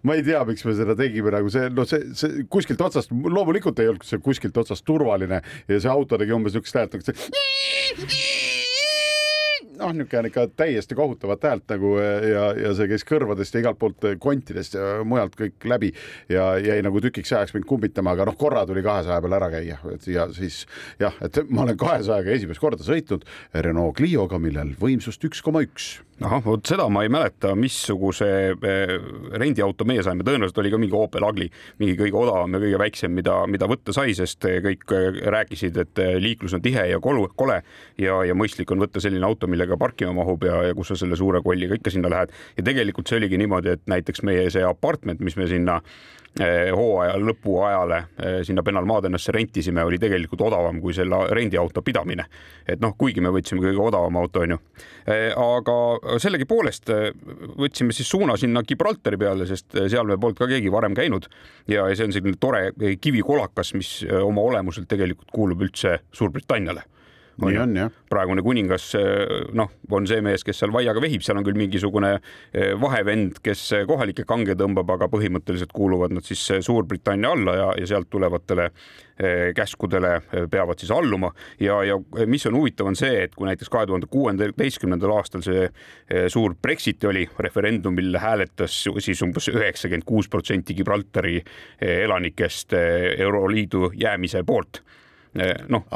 ma 0.03 0.19
ei 0.19 0.23
tea, 0.27 0.45
miks 0.49 0.65
me 0.67 0.77
seda 0.77 0.97
tegime, 0.99 1.33
nagu 1.35 1.51
see, 1.53 1.71
noh, 1.73 1.89
see, 1.89 2.13
see 2.17 2.47
kuskilt 2.51 2.81
otsast, 2.81 3.13
loomulikult 3.13 3.81
ei 3.83 3.93
olnud 3.93 4.07
see 4.07 4.23
kuskilt 4.23 4.57
otsast 4.63 4.87
turvaline 4.87 5.43
ja 5.69 5.81
see 5.81 5.93
auto 5.93 6.21
tegi 6.21 6.37
umbes 6.37 6.55
niisugust 6.55 6.81
häält 6.81 6.97
nagu 6.97 7.09
see 7.09 8.65
noh, 9.79 9.93
niisugune 9.97 10.31
ikka 10.31 10.47
täiesti 10.57 10.97
kohutavat 10.99 11.45
häält 11.49 11.75
nagu 11.75 11.93
ja, 12.01 12.49
ja 12.57 12.73
see 12.77 12.89
käis 12.91 13.05
kõrvadest 13.09 13.57
ja 13.57 13.63
igalt 13.63 13.81
poolt 13.81 14.09
kontidest 14.23 14.77
ja 14.79 15.01
mujalt 15.05 15.37
kõik 15.39 15.69
läbi. 15.69 15.93
Ja 16.33 16.55
jäi 16.63 16.81
nagu 16.85 17.01
tükiks 17.05 17.33
ajaks 17.35 17.55
mind 17.57 17.69
kummitama, 17.69 18.17
aga 18.17 18.29
noh, 18.29 18.39
korra 18.39 18.67
tuli 18.69 18.85
kahesaja 18.87 19.21
peal 19.25 19.39
ära 19.39 19.51
käia 19.53 19.79
ja 20.07 20.29
siis 20.37 20.65
jah, 21.03 21.15
et 21.25 21.43
ma 21.51 21.67
olen 21.67 21.79
kahesajaga 21.81 22.35
esimest 22.37 22.63
korda 22.63 22.87
sõitnud 22.87 23.27
Renault 23.55 23.97
Clio'ga, 23.99 24.41
millel 24.43 24.75
võimsust 24.81 25.25
üks 25.29 25.45
koma 25.45 25.65
üks. 25.67 25.97
Ahah, 26.25 26.41
vot 26.41 26.65
seda 26.65 26.87
ma 26.89 27.03
ei 27.05 27.11
mäleta, 27.13 27.51
missuguse 27.61 28.27
eh, 28.55 28.93
rendiauto 29.37 29.85
meie 29.85 30.01
saime, 30.01 30.25
tõenäoliselt 30.25 30.63
oli 30.63 30.71
ka 30.73 30.79
mingi 30.81 30.97
Opel 30.97 31.27
Agli, 31.29 31.51
mingi 31.77 31.93
kõige 31.99 32.17
odavam 32.23 32.57
ja 32.57 32.61
kõige 32.63 32.79
väiksem, 32.81 33.13
mida, 33.13 33.35
mida 33.53 33.69
võtta 33.69 33.93
sai, 33.93 34.15
sest 34.17 34.47
kõik 34.65 34.95
eh, 34.97 35.19
rääkisid, 35.35 35.77
et 35.83 36.01
eh, 36.01 36.15
liiklus 36.23 36.57
on 36.57 36.65
tihe 36.65 36.87
ja 36.89 37.03
kolu, 37.05 37.27
kole 37.37 37.59
ja, 38.01 38.23
ja 38.25 38.37
mõistlik 38.39 38.73
on 38.73 38.81
võtta 38.81 39.03
selline 39.05 39.29
auto, 39.29 39.45
millega 39.45 39.66
parkima 39.75 40.15
mahub 40.15 40.47
ja, 40.47 40.63
ja 40.69 40.75
kus 40.79 40.93
sa 40.93 41.01
selle 41.03 41.19
suure 41.19 41.43
kolliga 41.43 41.75
ikka 41.75 41.91
sinna 41.91 42.13
lähed. 42.13 42.31
ja 42.57 42.63
tegelikult 42.63 43.11
see 43.11 43.19
oligi 43.19 43.41
niimoodi, 43.43 43.75
et 43.75 43.83
näiteks 43.91 44.23
meie 44.23 44.47
see 44.55 44.63
apartment, 44.63 45.21
mis 45.21 45.37
me 45.37 45.51
sinna 45.51 45.81
Eh, 46.37 46.69
hooaja 46.69 47.15
lõpu 47.17 47.55
ajale 47.65 47.97
eh, 48.21 48.35
sinna 48.45 48.61
Penalmaadennasse 48.63 49.33
rentisime, 49.33 49.81
oli 49.89 49.97
tegelikult 49.97 50.43
odavam 50.45 50.83
kui 50.83 50.93
selle 50.93 51.23
rendiauto 51.33 51.81
pidamine. 51.81 52.27
et 52.69 52.81
noh, 52.83 52.93
kuigi 52.99 53.23
me 53.25 53.31
võtsime 53.33 53.63
kõige 53.63 53.81
odavama 53.81 54.21
auto, 54.21 54.43
onju. 54.45 54.59
Eh, 55.09 55.33
aga 55.33 56.19
sellegipoolest 56.21 56.93
võtsime 57.57 57.97
siis 57.97 58.11
suuna 58.11 58.37
sinna 58.37 58.61
Gibraltari 58.69 59.17
peale, 59.17 59.47
sest 59.49 59.79
seal 59.89 60.05
me 60.05 60.19
polnud 60.21 60.37
ka 60.37 60.51
keegi 60.51 60.73
varem 60.73 60.99
käinud 60.99 61.31
ja 61.73 61.87
see 61.95 62.05
on 62.05 62.13
selline 62.13 62.37
tore 62.41 62.75
kivikolakas, 63.01 63.73
mis 63.73 63.95
oma 64.21 64.45
olemuselt 64.45 64.91
tegelikult 64.93 65.33
kuulub 65.33 65.65
üldse 65.65 66.03
Suurbritanniale 66.13 66.85
nii 67.43 67.59
on 67.61 67.77
jah. 67.77 67.97
praegune 68.11 68.43
kuningas, 68.45 68.91
noh, 69.57 69.73
on 69.93 70.07
see 70.09 70.23
mees, 70.25 70.45
kes 70.47 70.63
seal 70.63 70.73
vaiaga 70.75 71.03
vehib, 71.03 71.25
seal 71.25 71.39
on 71.41 71.47
küll 71.47 71.59
mingisugune 71.59 72.15
eh, 72.17 72.73
vahevend, 72.81 73.41
kes 73.45 73.65
kohalikke 73.89 74.25
kange 74.29 74.57
tõmbab, 74.59 74.95
aga 74.97 75.11
põhimõtteliselt 75.13 75.75
kuuluvad 75.77 76.15
nad 76.17 76.27
siis 76.27 76.45
Suurbritannia 76.65 77.35
alla 77.37 77.57
ja, 77.59 77.69
ja 77.83 77.91
sealt 77.91 78.09
tulevatele 78.13 78.69
eh, 78.71 79.53
käskudele 79.57 80.15
eh, 80.17 80.47
peavad 80.51 80.81
siis 80.81 80.93
alluma. 80.95 81.33
Ja, 81.61 81.83
ja 81.87 81.99
mis 82.27 82.47
on 82.49 82.57
huvitav, 82.59 82.89
on 82.91 82.99
see, 82.99 83.27
et 83.27 83.37
kui 83.37 83.49
näiteks 83.51 83.73
kahe 83.73 83.89
tuhande 83.91 84.09
kuueteistkümnendal 84.11 85.17
aastal 85.19 85.45
see 85.45 85.69
suur 86.33 86.55
Brexit 86.63 87.05
oli, 87.05 87.27
referendumil 87.43 88.17
hääletas 88.23 88.85
siis 89.05 89.23
umbes 89.25 89.51
üheksakümmend 89.53 90.07
kuus 90.09 90.31
protsenti 90.33 90.75
Gibraltari 90.79 91.41
elanikest 91.81 92.73
Euroliidu 92.77 93.91
jäämise 93.99 94.43
poolt 94.47 94.83
noh, 95.69 95.87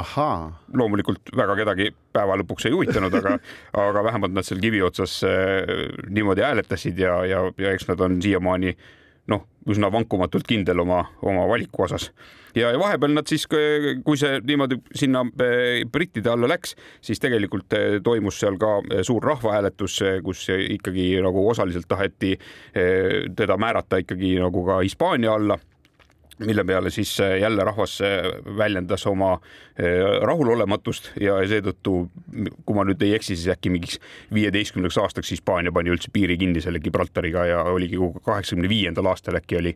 loomulikult 0.77 1.33
väga 1.37 1.57
kedagi 1.63 1.91
päeva 2.13 2.39
lõpuks 2.41 2.69
ei 2.69 2.75
huvitanud, 2.75 3.15
aga, 3.21 3.37
aga 3.87 4.05
vähemalt 4.07 4.35
nad 4.37 4.47
seal 4.47 4.61
kivi 4.63 4.83
otsas 4.87 5.21
eh, 5.27 5.87
niimoodi 6.09 6.45
hääletasid 6.47 6.99
ja, 6.99 7.21
ja, 7.29 7.45
ja 7.59 7.75
eks 7.75 7.89
nad 7.91 8.03
on 8.05 8.19
siiamaani 8.23 8.75
noh, 9.31 9.47
üsna 9.71 9.91
vankumatult 9.93 10.47
kindel 10.49 10.83
oma, 10.83 11.05
oma 11.23 11.47
valiku 11.47 11.85
osas. 11.87 12.09
ja, 12.57 12.73
ja 12.73 12.79
vahepeal 12.81 13.15
nad 13.15 13.31
siis, 13.31 13.47
kui 13.47 14.19
see 14.19 14.41
niimoodi 14.47 14.81
sinna 14.97 15.23
eh, 15.45 15.85
brittide 15.87 16.33
alla 16.33 16.51
läks, 16.51 16.75
siis 17.05 17.23
tegelikult 17.23 17.79
eh, 17.79 17.99
toimus 18.05 18.41
seal 18.43 18.59
ka 18.61 18.79
suur 19.07 19.25
rahvahääletus, 19.33 20.01
kus 20.27 20.49
ikkagi 20.51 21.13
nagu 21.23 21.47
osaliselt 21.49 21.89
taheti 21.89 22.37
teda 23.37 23.57
määrata 23.61 24.01
ikkagi 24.03 24.37
nagu 24.43 24.65
ka 24.67 24.81
Hispaania 24.83 25.35
alla 25.39 25.59
mille 26.47 26.65
peale 26.65 26.91
siis 26.91 27.21
äh, 27.21 27.39
jälle 27.39 27.65
rahvas 27.65 28.01
äh, 28.01 28.09
väljendas 28.57 29.07
oma 29.07 29.33
äh, 29.33 30.21
rahulolematust 30.23 31.11
ja 31.21 31.37
seetõttu, 31.49 31.95
kui 32.65 32.77
ma 32.77 32.85
nüüd 32.89 33.03
ei 33.05 33.15
eksi, 33.17 33.37
siis 33.37 33.51
äkki 33.53 33.73
mingiks 33.73 33.99
viieteistkümneks 34.35 34.99
aastaks 35.03 35.33
Hispaania 35.35 35.73
pani 35.73 35.93
üldse 35.93 36.13
piiri 36.13 36.39
kinni 36.41 36.63
selle 36.65 36.81
Gibraltariga 36.81 37.45
ja 37.49 37.63
oligi 37.69 37.99
kaheksakümne 38.25 38.71
viiendal 38.73 39.11
aastal 39.13 39.37
äkki 39.41 39.59
oli, 39.61 39.75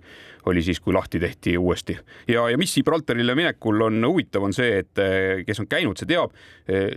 oli 0.50 0.62
siis, 0.64 0.81
kui 0.81 0.96
lahti 0.96 1.20
tehti 1.20 1.59
uuesti. 1.59 1.98
ja, 2.29 2.48
ja 2.50 2.59
mis 2.59 2.74
Gibraltarile 2.74 3.35
minekul 3.35 3.85
on 3.88 4.00
huvitav, 4.07 4.48
on 4.48 4.57
see, 4.57 4.81
et 4.85 5.05
kes 5.46 5.61
on 5.61 5.68
käinud, 5.68 6.00
see 6.00 6.09
teab, 6.09 6.33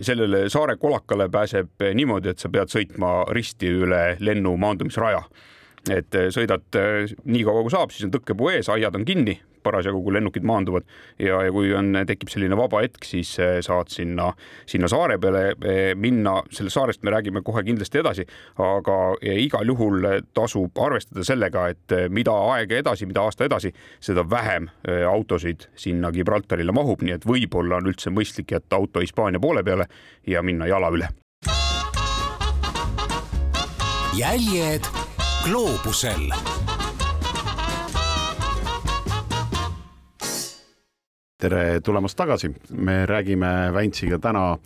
sellele 0.00 0.46
saare 0.52 0.76
kolakale 0.80 1.28
pääseb 1.32 1.84
niimoodi, 1.94 2.32
et 2.32 2.40
sa 2.40 2.48
pead 2.52 2.72
sõitma 2.72 3.12
risti 3.36 3.70
üle 3.84 4.02
lennu 4.20 4.56
maandumisraja 4.56 5.22
et 5.88 6.16
sõidad 6.34 6.76
nii 7.24 7.44
kaua 7.46 7.62
kui 7.64 7.72
saab, 7.72 7.92
siis 7.94 8.08
on 8.08 8.12
tõkkepuu 8.12 8.50
ees, 8.52 8.68
aiad 8.72 8.96
on 8.98 9.06
kinni, 9.08 9.38
parasjagu, 9.62 10.00
kui 10.02 10.14
lennukid 10.14 10.46
maanduvad 10.46 10.86
ja, 11.18 11.42
ja 11.46 11.52
kui 11.54 11.72
on, 11.76 11.92
tekib 12.08 12.30
selline 12.32 12.56
vaba 12.58 12.82
hetk, 12.84 13.04
siis 13.06 13.34
eh, 13.42 13.58
saad 13.64 13.92
sinna, 13.92 14.30
sinna 14.68 14.90
saare 14.90 15.18
peale 15.22 15.44
eh, 15.62 15.92
minna. 15.98 16.38
sellest 16.52 16.78
saarest 16.78 17.02
me 17.02 17.12
räägime 17.14 17.42
kohe 17.44 17.62
kindlasti 17.66 18.02
edasi, 18.02 18.26
aga 18.62 18.98
eh, 19.22 19.40
igal 19.44 19.66
juhul 19.68 20.06
tasub 20.34 20.78
arvestada 20.84 21.24
sellega, 21.26 21.68
et 21.72 21.96
mida 22.14 22.34
aega 22.54 22.78
edasi, 22.78 23.06
mida 23.06 23.24
aasta 23.26 23.46
edasi, 23.48 23.72
seda 24.00 24.24
vähem 24.30 24.68
autosid 25.08 25.68
sinna 25.78 26.12
Gibraltarile 26.12 26.72
mahub, 26.74 27.02
nii 27.02 27.16
et 27.16 27.26
võib-olla 27.28 27.78
on 27.80 27.90
üldse 27.90 28.12
mõistlik 28.14 28.54
jätta 28.54 28.78
auto 28.78 29.02
Hispaania 29.04 29.40
poole 29.40 29.64
peale 29.64 29.88
ja 30.26 30.42
minna 30.42 30.68
jala 30.70 30.92
üle. 30.94 31.08
jäljed 34.18 34.82
gloobusel 35.44 36.32
tere 41.38 41.80
tulemast 41.86 42.16
tagasi, 42.18 42.48
me 42.74 43.06
räägime 43.06 43.70
Väntsiga 43.70 44.18
täna 44.18 44.56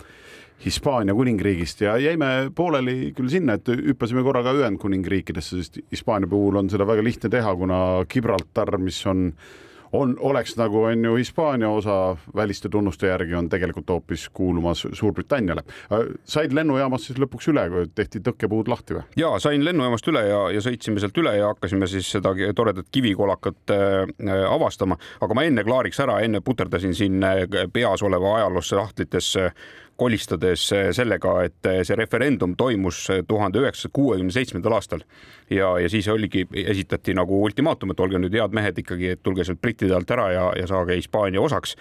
Hispaania 0.65 1.13
kuningriigist 1.15 1.83
ja 1.85 1.99
jäime 2.01 2.49
pooleli 2.57 3.11
küll 3.13 3.29
sinna, 3.29 3.59
et 3.59 3.69
hüppasime 3.69 4.23
korra 4.25 4.41
ka 4.47 4.55
Ühendkuningriikidesse, 4.57 5.59
sest 5.61 5.77
Hispaania 5.93 6.31
puhul 6.33 6.57
on 6.57 6.71
seda 6.73 6.87
väga 6.89 7.05
lihtne 7.05 7.29
teha, 7.29 7.53
kuna 7.61 7.81
Gibraltar, 8.09 8.79
mis 8.81 9.03
on 9.11 9.27
on, 9.93 10.17
oleks 10.21 10.57
nagu 10.57 10.83
on 10.83 11.05
ju 11.05 11.15
Hispaania 11.17 11.69
osa 11.69 12.17
väliste 12.37 12.69
tunnuste 12.69 13.07
järgi 13.07 13.35
on 13.35 13.49
tegelikult 13.49 13.89
hoopis 13.89 14.29
kuulumas 14.29 14.87
Suurbritanniale. 14.93 15.63
said 16.25 16.53
lennujaamast 16.53 17.11
siis 17.11 17.19
lõpuks 17.19 17.49
üle, 17.53 17.67
tehti 17.95 18.21
tõkkepuud 18.21 18.69
lahti 18.69 18.97
või? 18.97 19.05
ja 19.17 19.35
sain 19.39 19.65
lennujaamast 19.65 20.09
üle 20.09 20.25
ja, 20.29 20.41
ja 20.57 20.65
sõitsime 20.65 21.01
sealt 21.01 21.19
üle 21.19 21.37
ja 21.37 21.53
hakkasime 21.53 21.87
siis 21.87 22.11
seda 22.17 22.35
toredat 22.55 22.89
kivikolakat 22.93 23.75
äh, 23.75 24.45
avastama, 24.49 24.99
aga 25.21 25.35
ma 25.35 25.47
enne 25.49 25.65
klaariks 25.65 26.01
ära, 26.01 26.21
enne 26.25 26.41
puterdasin 26.41 26.95
siin 26.95 27.23
äh, 27.25 27.45
peas 27.73 28.03
oleva 28.03 28.37
ajaloosse 28.39 28.77
sahtlitesse 28.77 29.51
kolistades 30.03 30.65
eh, 30.75 30.91
sellega, 30.97 31.35
et 31.47 31.69
eh, 31.71 31.81
see 31.87 31.97
referendum 31.99 32.57
toimus 32.59 33.05
eh, 33.13 33.23
tuhande 33.29 33.63
üheksasaja 33.63 33.95
kuuekümne 33.95 34.35
seitsmendal 34.35 34.77
aastal 34.79 35.05
ja, 35.51 35.75
ja 35.79 35.91
siis 35.93 36.09
oligi, 36.11 36.47
esitati 36.65 37.15
nagu 37.15 37.43
ultimaatum, 37.47 37.95
et 37.95 38.03
olge 38.03 38.21
nüüd 38.23 38.35
head 38.39 38.57
mehed 38.57 38.81
ikkagi, 38.83 39.13
et 39.15 39.23
tulge 39.23 39.47
sealt 39.47 39.63
brittide 39.63 39.95
alt 39.97 40.11
ära 40.15 40.31
ja, 40.35 40.47
ja 40.59 40.67
saage 40.71 40.97
Hispaania 40.99 41.43
osaks. 41.43 41.77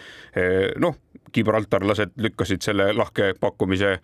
noh, 0.81 0.97
gibraltarlased 1.33 2.13
lükkasid 2.21 2.63
selle 2.65 2.91
lahke 2.93 3.31
pakkumise 3.39 3.95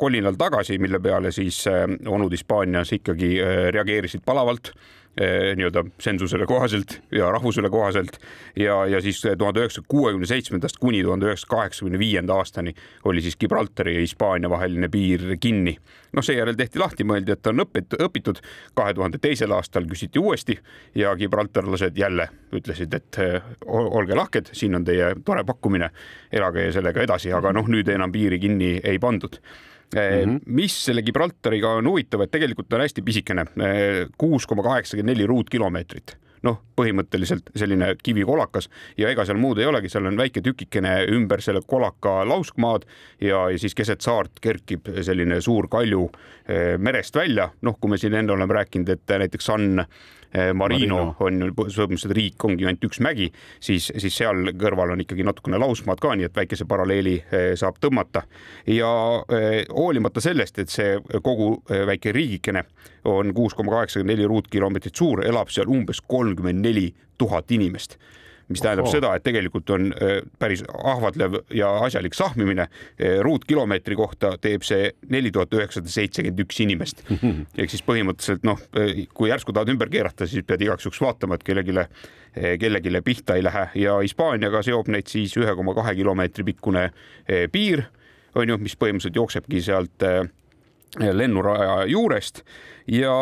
kolinal 0.00 0.36
tagasi, 0.38 0.78
mille 0.82 0.98
peale 1.02 1.30
siis 1.34 1.62
onud 1.68 2.32
Hispaanias 2.32 2.92
ikkagi 2.96 3.36
reageerisid 3.74 4.24
palavalt 4.26 4.72
nii-öelda 5.16 5.84
sensusele 6.00 6.46
kohaselt 6.46 6.98
ja 7.12 7.30
rahvusele 7.32 7.70
kohaselt 7.70 8.18
ja, 8.56 8.86
ja 8.86 9.00
siis 9.00 9.22
tuhande 9.38 9.62
üheksasaja 9.62 9.88
kuuekümne 9.88 10.26
seitsmendast 10.26 10.76
kuni 10.80 11.02
tuhande 11.02 11.30
üheksasaja 11.30 11.50
kaheksakümne 11.50 11.98
viienda 11.98 12.34
aastani 12.34 12.74
oli 13.04 13.22
siis 13.24 13.36
Gibraltari 13.36 13.94
ja 13.94 14.00
Hispaania 14.00 14.50
vaheline 14.50 14.88
piir 14.88 15.36
kinni. 15.40 15.76
noh, 16.12 16.24
seejärel 16.24 16.56
tehti 16.56 16.78
lahti, 16.78 17.04
mõeldi, 17.04 17.32
et 17.32 17.46
on 17.46 17.64
õpitud, 17.64 18.00
õpitud. 18.04 18.40
kahe 18.74 18.94
tuhande 18.94 19.18
teisel 19.18 19.52
aastal 19.52 19.86
küsiti 19.88 20.18
uuesti 20.18 20.58
ja 20.94 21.14
gibraltarlased 21.16 21.96
jälle 21.96 22.28
ütlesid, 22.52 22.94
et 22.94 23.18
eh, 23.18 23.42
olge 23.66 24.14
lahked, 24.14 24.52
siin 24.52 24.74
on 24.74 24.84
teie 24.84 25.14
tore 25.24 25.44
pakkumine, 25.44 25.90
elage 26.32 26.70
sellega 26.72 27.02
edasi, 27.02 27.32
aga 27.32 27.52
noh, 27.52 27.68
nüüd 27.68 27.88
enam 27.88 28.12
piiri 28.12 28.38
kinni 28.40 28.76
ei 28.84 28.98
pandud 28.98 29.40
Mm 29.94 30.00
-hmm. 30.00 30.40
mis 30.46 30.74
selle 30.84 31.02
Gibraltariga 31.02 31.76
on 31.78 31.86
huvitav, 31.86 32.20
et 32.22 32.30
tegelikult 32.30 32.72
on 32.72 32.80
hästi 32.80 33.02
pisikene, 33.02 33.44
kuus 34.18 34.46
koma 34.46 34.62
kaheksakümmend 34.62 35.14
neli 35.14 35.26
ruutkilomeetrit 35.26 36.16
noh, 36.46 36.60
põhimõtteliselt 36.76 37.50
selline 37.56 37.92
kivikolakas 38.02 38.70
ja 39.00 39.10
ega 39.10 39.24
seal 39.26 39.40
muud 39.40 39.58
ei 39.60 39.68
olegi, 39.68 39.90
seal 39.92 40.06
on 40.08 40.18
väike 40.18 40.42
tükikene 40.44 40.98
ümber 41.16 41.42
selle 41.44 41.64
kolaka 41.66 42.20
lauskmaad 42.28 42.86
ja, 43.20 43.46
ja 43.50 43.58
siis 43.60 43.74
keset 43.74 44.04
saart 44.04 44.40
kerkib 44.44 44.92
selline 45.02 45.40
suur 45.44 45.68
kalju 45.72 46.08
merest 46.78 47.16
välja. 47.16 47.50
noh, 47.66 47.78
kui 47.80 47.90
me 47.90 47.98
siin 47.98 48.14
enne 48.14 48.32
oleme 48.32 48.54
rääkinud, 48.54 48.92
et 48.92 49.18
näiteks 49.18 49.48
San 49.50 49.86
Eh, 50.36 50.52
Marino, 50.54 50.96
Marino. 50.96 51.16
on 51.20 51.52
põhimõtteliselt 51.56 52.12
riik 52.16 52.44
ongi 52.44 52.66
ainult 52.66 52.82
üks 52.84 52.98
mägi, 53.00 53.30
siis, 53.62 53.86
siis 53.96 54.18
seal 54.18 54.50
kõrval 54.58 54.92
on 54.92 55.00
ikkagi 55.00 55.24
natukene 55.24 55.56
lausmaad 55.62 56.02
ka, 56.02 56.12
nii 56.18 56.26
et 56.28 56.36
väikese 56.36 56.66
paralleeli 56.68 57.14
eh, 57.22 57.46
saab 57.56 57.78
tõmmata. 57.80 58.26
ja 58.68 58.90
eh, 59.32 59.62
hoolimata 59.70 60.20
sellest, 60.20 60.58
et 60.58 60.72
see 60.72 60.98
kogu 61.22 61.62
väike 61.66 62.12
riigikene 62.12 62.66
on 63.06 63.32
kuus 63.34 63.54
koma 63.54 63.72
kaheksakümmend 63.76 64.16
neli 64.16 64.26
ruutkilomeetrit 64.28 64.98
suur, 64.98 65.22
elab 65.24 65.48
seal 65.54 65.70
umbes 65.70 66.02
kolmkümmend 66.36 66.64
neli 66.68 66.92
tuhat 67.18 67.50
inimest 67.50 67.98
mis 68.48 68.62
tähendab 68.62 68.86
Oho. 68.86 68.92
seda, 68.94 69.12
et 69.16 69.24
tegelikult 69.26 69.70
on 69.74 69.88
äh, 69.90 70.20
päris 70.38 70.62
ahvatlev 70.70 71.40
ja 71.54 71.70
asjalik 71.82 72.14
sahmimine. 72.14 72.68
Äh, 72.68 73.16
ruutkilomeetri 73.26 73.96
kohta 73.98 74.36
teeb 74.42 74.62
see 74.66 74.92
neli 75.10 75.32
tuhat 75.34 75.54
üheksasada 75.56 75.90
seitsekümmend 75.90 76.44
üks 76.44 76.60
inimest. 76.62 77.02
ehk 77.58 77.72
siis 77.72 77.82
põhimõtteliselt 77.86 78.46
noh, 78.46 78.62
äh, 78.78 79.02
kui 79.14 79.32
järsku 79.32 79.54
tahad 79.56 79.72
ümber 79.74 79.90
keerata, 79.92 80.28
siis 80.30 80.46
pead 80.46 80.62
igaks 80.62 80.86
juhuks 80.86 81.02
vaatama, 81.02 81.38
et 81.38 81.46
kellelegi, 81.46 81.74
kellelegi 82.62 83.02
pihta 83.04 83.34
ei 83.34 83.44
lähe 83.44 83.66
ja 83.82 83.98
Hispaaniaga 84.04 84.62
seob 84.66 84.94
neid 84.94 85.10
siis 85.10 85.34
ühe 85.40 85.58
koma 85.58 85.74
kahe 85.74 85.96
kilomeetri 85.98 86.46
pikkune 86.46 86.90
piir 87.52 87.86
on 88.36 88.50
ju, 88.52 88.58
mis 88.60 88.76
põhimõtteliselt 88.78 89.16
jooksebki 89.16 89.62
sealt 89.64 90.04
lennuraja 90.98 91.84
juurest. 91.86 92.42
Ja 92.86 93.14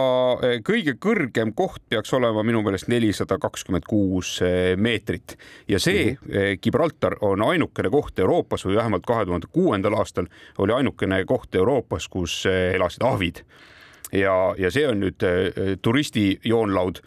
e, 0.44 0.58
kõige 0.60 0.96
kõrgem 1.00 1.54
koht 1.56 1.82
peaks 1.88 2.12
olema 2.12 2.42
minu 2.44 2.60
meelest 2.62 2.88
nelisada 2.92 3.38
kakskümmend 3.40 3.86
kuus 3.88 4.36
e, 4.44 4.74
meetrit. 4.76 5.38
Ja 5.68 5.80
see 5.80 6.12
mm 6.12 6.16
-hmm. 6.16 6.58
Gibraltar 6.62 7.16
on 7.20 7.42
ainukene 7.42 7.90
koht 7.90 8.18
Euroopas 8.18 8.66
või 8.66 8.76
vähemalt 8.76 9.06
kahe 9.06 9.24
tuhande 9.24 9.46
kuuendal 9.52 9.94
aastal 9.94 10.26
oli 10.58 10.72
ainukene 10.72 11.24
koht 11.24 11.54
Euroopas, 11.54 12.08
kus 12.08 12.46
elasid 12.46 13.02
ahvid. 13.02 13.44
Ja, 14.12 14.54
ja 14.58 14.70
see 14.70 14.88
on 14.88 15.00
nüüd 15.00 15.24
turistijoonlaud 15.82 17.00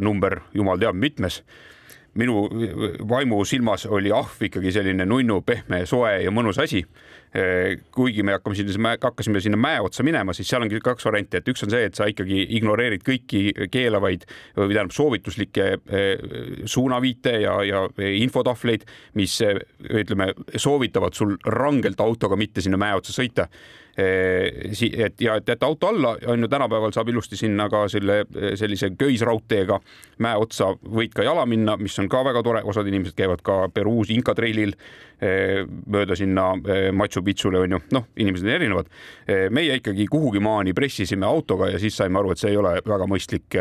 number 0.00 0.40
jumal 0.54 0.78
teab 0.78 0.94
mitmes 0.94 1.42
minu 2.16 2.46
vaimusilmas 3.08 3.86
oli 3.92 4.12
ahv 4.14 4.48
ikkagi 4.48 4.72
selline 4.74 5.06
nunnu, 5.08 5.40
pehme, 5.46 5.84
soe 5.88 6.18
ja 6.24 6.32
mõnus 6.34 6.60
asi. 6.62 6.82
Eh, 7.36 7.82
kuigi 7.92 8.22
me 8.24 8.36
hakkame 8.36 8.56
sinna, 8.56 8.94
hakkasime 9.02 9.40
sinna 9.44 9.58
mäe 9.60 9.80
otsa 9.84 10.04
minema, 10.06 10.32
siis 10.32 10.48
seal 10.48 10.62
ongi 10.64 10.78
kaks 10.80 11.04
varianti, 11.04 11.40
et 11.40 11.48
üks 11.50 11.66
on 11.66 11.72
see, 11.72 11.82
et 11.88 11.98
sa 11.98 12.06
ikkagi 12.08 12.38
ignoreerid 12.56 13.02
kõiki 13.04 13.42
keelavaid 13.72 14.24
või 14.56 14.70
tähendab 14.70 14.94
soovituslikke 14.96 15.66
eh, 15.74 16.22
suunaviite 16.64 17.34
ja, 17.42 17.58
ja 17.66 17.82
infotahvleid, 18.22 18.86
mis 19.20 19.34
ütleme, 19.42 20.30
soovitavad 20.54 21.18
sul 21.18 21.34
rangelt 21.44 22.00
autoga 22.00 22.38
mitte 22.40 22.64
sinna 22.64 22.80
mäe 22.80 22.96
otsa 22.96 23.12
sõita 23.12 23.50
et 23.96 25.20
ja 25.20 25.36
et 25.40 25.48
jätta 25.48 25.66
auto 25.66 25.88
alla, 25.88 26.16
on 26.26 26.40
ju 26.44 26.48
tänapäeval 26.48 26.92
saab 26.92 27.08
ilusti 27.08 27.36
sinna 27.36 27.68
ka 27.72 27.86
selle 27.88 28.24
sellise 28.58 28.90
köisraudteega 28.98 29.80
mäe 30.24 30.36
otsa 30.36 30.72
võid 30.76 31.14
ka 31.16 31.24
jala 31.24 31.46
minna, 31.48 31.76
mis 31.80 31.96
on 31.98 32.08
ka 32.12 32.22
väga 32.24 32.42
tore, 32.44 32.62
osad 32.64 32.88
inimesed 32.88 33.16
käivad 33.16 33.44
ka 33.46 33.66
Peruus 33.72 34.10
Inka 34.12 34.34
treilil 34.36 34.76
mööda 35.16 36.16
sinna 36.16 36.50
Machu 36.92 37.22
Picchule 37.24 37.62
on 37.64 37.72
ju, 37.72 37.78
noh, 37.96 38.04
inimesed 38.20 38.44
on 38.44 38.52
erinevad. 38.52 38.90
meie 39.50 39.78
ikkagi 39.80 40.04
kuhugi 40.12 40.42
maani 40.44 40.74
pressisime 40.76 41.26
autoga 41.26 41.70
ja 41.72 41.78
siis 41.80 41.96
saime 41.96 42.18
aru, 42.20 42.34
et 42.34 42.38
see 42.38 42.50
ei 42.52 42.58
ole 42.60 42.74
väga 42.86 43.06
mõistlik 43.08 43.56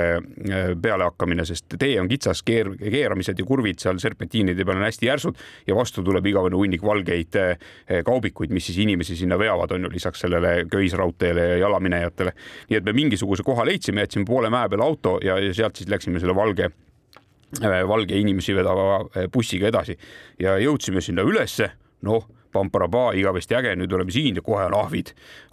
pealehakkamine, 0.81 1.45
sest 1.47 1.77
tee 1.79 1.95
on 2.01 2.09
kitsas, 2.11 2.43
keer-, 2.43 2.73
keeramised 2.75 3.39
ja 3.39 3.45
kurvid 3.47 3.79
seal 3.79 3.99
serpentiinide 4.03 4.65
peal 4.65 4.81
on 4.81 4.87
hästi 4.87 5.07
järsud 5.07 5.39
ja 5.67 5.75
vastu 5.75 6.03
tuleb 6.03 6.27
igavene 6.27 6.59
hunnik 6.59 6.83
valgeid 6.83 7.39
kaubikuid, 8.05 8.51
mis 8.51 8.67
siis 8.67 8.81
inimesi 8.83 9.15
sinna 9.15 9.39
veavad, 9.39 9.71
on 9.71 9.87
ju, 9.87 9.93
lisaks 9.95 10.24
sellele 10.25 10.65
köisraudteele 10.71 11.47
ja 11.53 11.57
jalaminejatele. 11.65 12.35
nii 12.69 12.79
et 12.79 12.85
me 12.85 12.93
mingisuguse 12.93 13.43
koha 13.43 13.65
leidsime, 13.65 14.05
jätsime 14.05 14.25
poole 14.25 14.49
mäe 14.53 14.69
peale 14.69 14.83
auto 14.83 15.17
ja, 15.23 15.37
sealt 15.53 15.75
siis 15.79 15.89
läksime 15.89 16.19
selle 16.19 16.35
valge 16.35 16.69
äh, 16.69 17.81
valge 17.87 18.17
inimesi 18.17 18.55
vedava 18.55 19.03
äh, 19.05 19.29
bussiga 19.31 19.69
edasi 19.71 19.97
ja 20.39 20.57
jõudsime 20.61 21.01
sinna 21.01 21.25
ülesse, 21.25 21.71
noh 22.05 22.27
pamparabaa, 22.55 23.11
igavesti 23.19 23.57
äge, 23.57 23.73
nüüd 23.75 23.91
oleme 23.91 24.13
siin 24.15 24.37
ja 24.39 24.41
kohe 24.43 24.63
on 24.69 24.77
ahvid, 24.77 25.09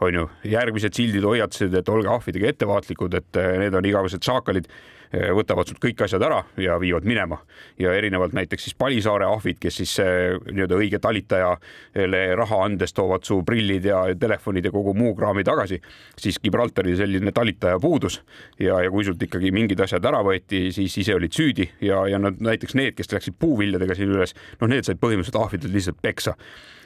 on 0.07 0.15
ju. 0.15 0.29
järgmised 0.47 0.95
sildid 0.95 1.25
hoiatasid, 1.27 1.75
et 1.75 1.89
olge 1.91 2.11
ahvidega 2.13 2.53
ettevaatlikud, 2.53 3.17
et 3.19 3.41
äh, 3.43 3.57
need 3.65 3.75
on 3.75 3.89
igavesed 3.91 4.23
šaakalid 4.23 4.71
Eh, 4.71 4.91
võtavad 5.13 5.69
sult 5.69 5.81
kõik 5.83 6.01
asjad 6.05 6.23
ära 6.25 6.41
ja 6.61 6.79
viivad 6.81 7.05
minema. 7.09 7.39
Ja 7.81 7.93
erinevalt 7.95 8.33
näiteks 8.37 8.69
siis 8.69 8.77
Palisaare 8.79 9.27
ahvid, 9.29 9.59
kes 9.61 9.81
siis 9.83 9.93
eh, 10.03 10.37
nii-öelda 10.49 10.79
õige 10.79 11.01
talitajale 11.03 12.23
raha 12.39 12.63
andes 12.65 12.97
toovad 12.97 13.27
su 13.29 13.43
prillid 13.47 13.87
ja 13.91 14.03
telefonid 14.19 14.65
ja 14.69 14.73
kogu 14.75 14.95
muu 14.97 15.15
kraami 15.19 15.45
tagasi, 15.45 15.81
siis 16.19 16.41
Gibraltaril 16.43 16.97
selline 16.97 17.33
talitaja 17.33 17.81
puudus. 17.83 18.23
Ja, 18.61 18.81
ja 18.83 18.91
kui 18.91 19.05
sult 19.05 19.23
ikkagi 19.23 19.53
mingid 19.55 19.81
asjad 19.85 20.05
ära 20.09 20.23
võeti, 20.25 20.69
siis 20.75 20.97
ise 21.05 21.17
olid 21.17 21.37
süüdi. 21.37 21.69
Ja, 21.85 22.05
ja 22.09 22.21
nad 22.23 22.41
näiteks 22.41 22.77
need, 22.79 22.97
kes 22.99 23.13
läksid 23.13 23.37
puuviljadega 23.41 23.97
siin 23.99 24.13
üles, 24.15 24.37
noh, 24.61 24.71
need 24.71 24.89
said 24.89 25.01
põhimõtteliselt 25.03 25.43
ahvidelt 25.43 25.77
lihtsalt 25.77 26.01
peksa. 26.03 26.37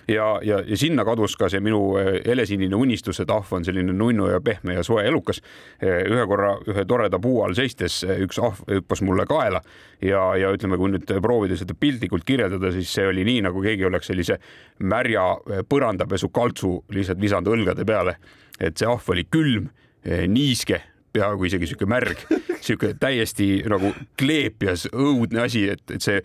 Ja, 0.09 0.41
ja, 0.43 0.61
ja 0.66 0.77
sinna 0.79 1.03
kadus 1.05 1.35
ka 1.39 1.49
see 1.51 1.61
minu 1.62 1.81
eh, 1.99 2.20
helesinine 2.29 2.79
unistus, 2.79 3.18
et 3.22 3.31
ahv 3.33 3.51
on 3.59 3.64
selline 3.66 3.91
nunnu 3.91 4.29
ja 4.31 4.39
pehme 4.45 4.77
ja 4.77 4.85
soe 4.87 5.03
elukas. 5.09 5.41
Eh, 5.81 6.05
ühe 6.07 6.27
korra 6.31 6.53
ühe 6.70 6.85
toreda 6.87 7.18
puu 7.22 7.41
all 7.43 7.57
seistes 7.59 7.99
eh, 8.07 8.15
üks 8.24 8.40
ahv 8.42 8.62
hüppas 8.70 9.02
mulle 9.06 9.26
kaela 9.28 9.60
ja, 10.02 10.22
ja 10.38 10.52
ütleme, 10.54 10.78
kui 10.80 10.92
nüüd 10.94 11.12
proovida 11.22 11.58
seda 11.58 11.76
piltlikult 11.78 12.26
kirjeldada, 12.28 12.72
siis 12.74 12.92
see 12.96 13.06
oli 13.08 13.24
nii, 13.26 13.44
nagu 13.48 13.62
keegi 13.64 13.86
oleks 13.88 14.10
sellise 14.12 14.40
märja 14.80 15.28
põrandapesu 15.68 16.30
kaltsu 16.34 16.78
lihtsalt 16.94 17.22
visanud 17.22 17.52
õlgade 17.54 17.86
peale. 17.88 18.16
et 18.60 18.76
see 18.78 18.88
ahv 18.88 19.10
oli 19.12 19.26
külm, 19.30 19.68
niiske 20.04 20.80
peaaegu 21.16 21.48
isegi 21.48 21.68
sihuke 21.70 21.88
märg, 21.88 22.24
sihuke 22.64 22.94
täiesti 23.00 23.62
nagu 23.70 23.92
kleepjas 24.20 24.88
õudne 24.92 25.44
asi, 25.46 25.66
et, 25.72 25.82
et 25.90 26.04
see 26.04 26.20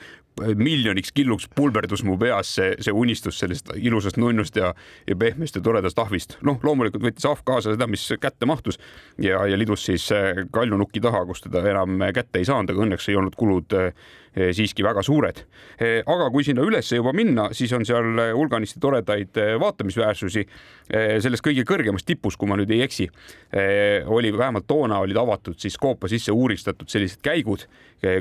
miljoniks 0.58 1.12
killuks 1.16 1.48
pulberdus 1.56 2.04
mu 2.08 2.18
peas 2.22 2.56
see, 2.58 2.74
see 2.82 2.94
unistus 2.96 3.40
sellest 3.42 3.72
ilusast 3.76 4.20
nunnust 4.22 4.56
ja, 4.60 4.74
ja 5.08 5.16
pehmest 5.16 5.58
ja 5.58 5.62
toredast 5.62 6.00
ahvist. 6.00 6.38
noh, 6.46 6.60
loomulikult 6.64 7.04
võttis 7.04 7.28
ahv 7.30 7.44
kaasa 7.48 7.76
seda, 7.76 7.88
mis 7.90 8.06
kätte 8.22 8.48
mahtus 8.50 8.80
ja, 9.22 9.44
ja 9.48 9.60
lidus 9.60 9.86
siis 9.86 10.08
äh, 10.16 10.44
kaljunuki 10.54 11.02
taha, 11.04 11.24
kus 11.30 11.46
teda 11.46 11.64
enam 11.72 12.02
kätte 12.16 12.42
ei 12.42 12.48
saanud, 12.48 12.74
aga 12.74 12.86
õnneks 12.86 13.10
ei 13.12 13.18
olnud 13.20 13.38
kulud 13.40 13.76
äh, 13.78 13.92
siiski 14.56 14.84
väga 14.86 15.04
suured. 15.04 15.44
Äh, 15.82 16.00
aga 16.06 16.30
kui 16.34 16.46
sinna 16.48 16.64
ülesse 16.66 17.00
juba 17.00 17.14
minna, 17.16 17.50
siis 17.58 17.74
on 17.76 17.86
seal 17.88 18.22
hulganisti 18.38 18.80
toredaid 18.82 19.38
vaatamisväärsusi. 19.62 20.46
selles 20.92 21.40
kõige 21.44 21.64
kõrgemas 21.64 22.04
tipus, 22.04 22.36
kui 22.36 22.50
ma 22.50 22.58
nüüd 22.60 22.72
ei 22.76 22.82
eksi, 22.84 23.06
oli 24.12 24.32
vähemalt 24.36 24.66
toona 24.68 24.98
olid 25.00 25.16
avatud 25.16 25.56
siis 25.60 25.78
koopa 25.80 26.10
sisse 26.12 26.34
uuristatud 26.36 26.90
sellised 26.92 27.22
käigud, 27.24 27.64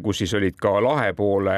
kus 0.04 0.22
siis 0.22 0.34
olid 0.38 0.54
ka 0.60 0.76
lahe 0.84 1.10
poole 1.18 1.56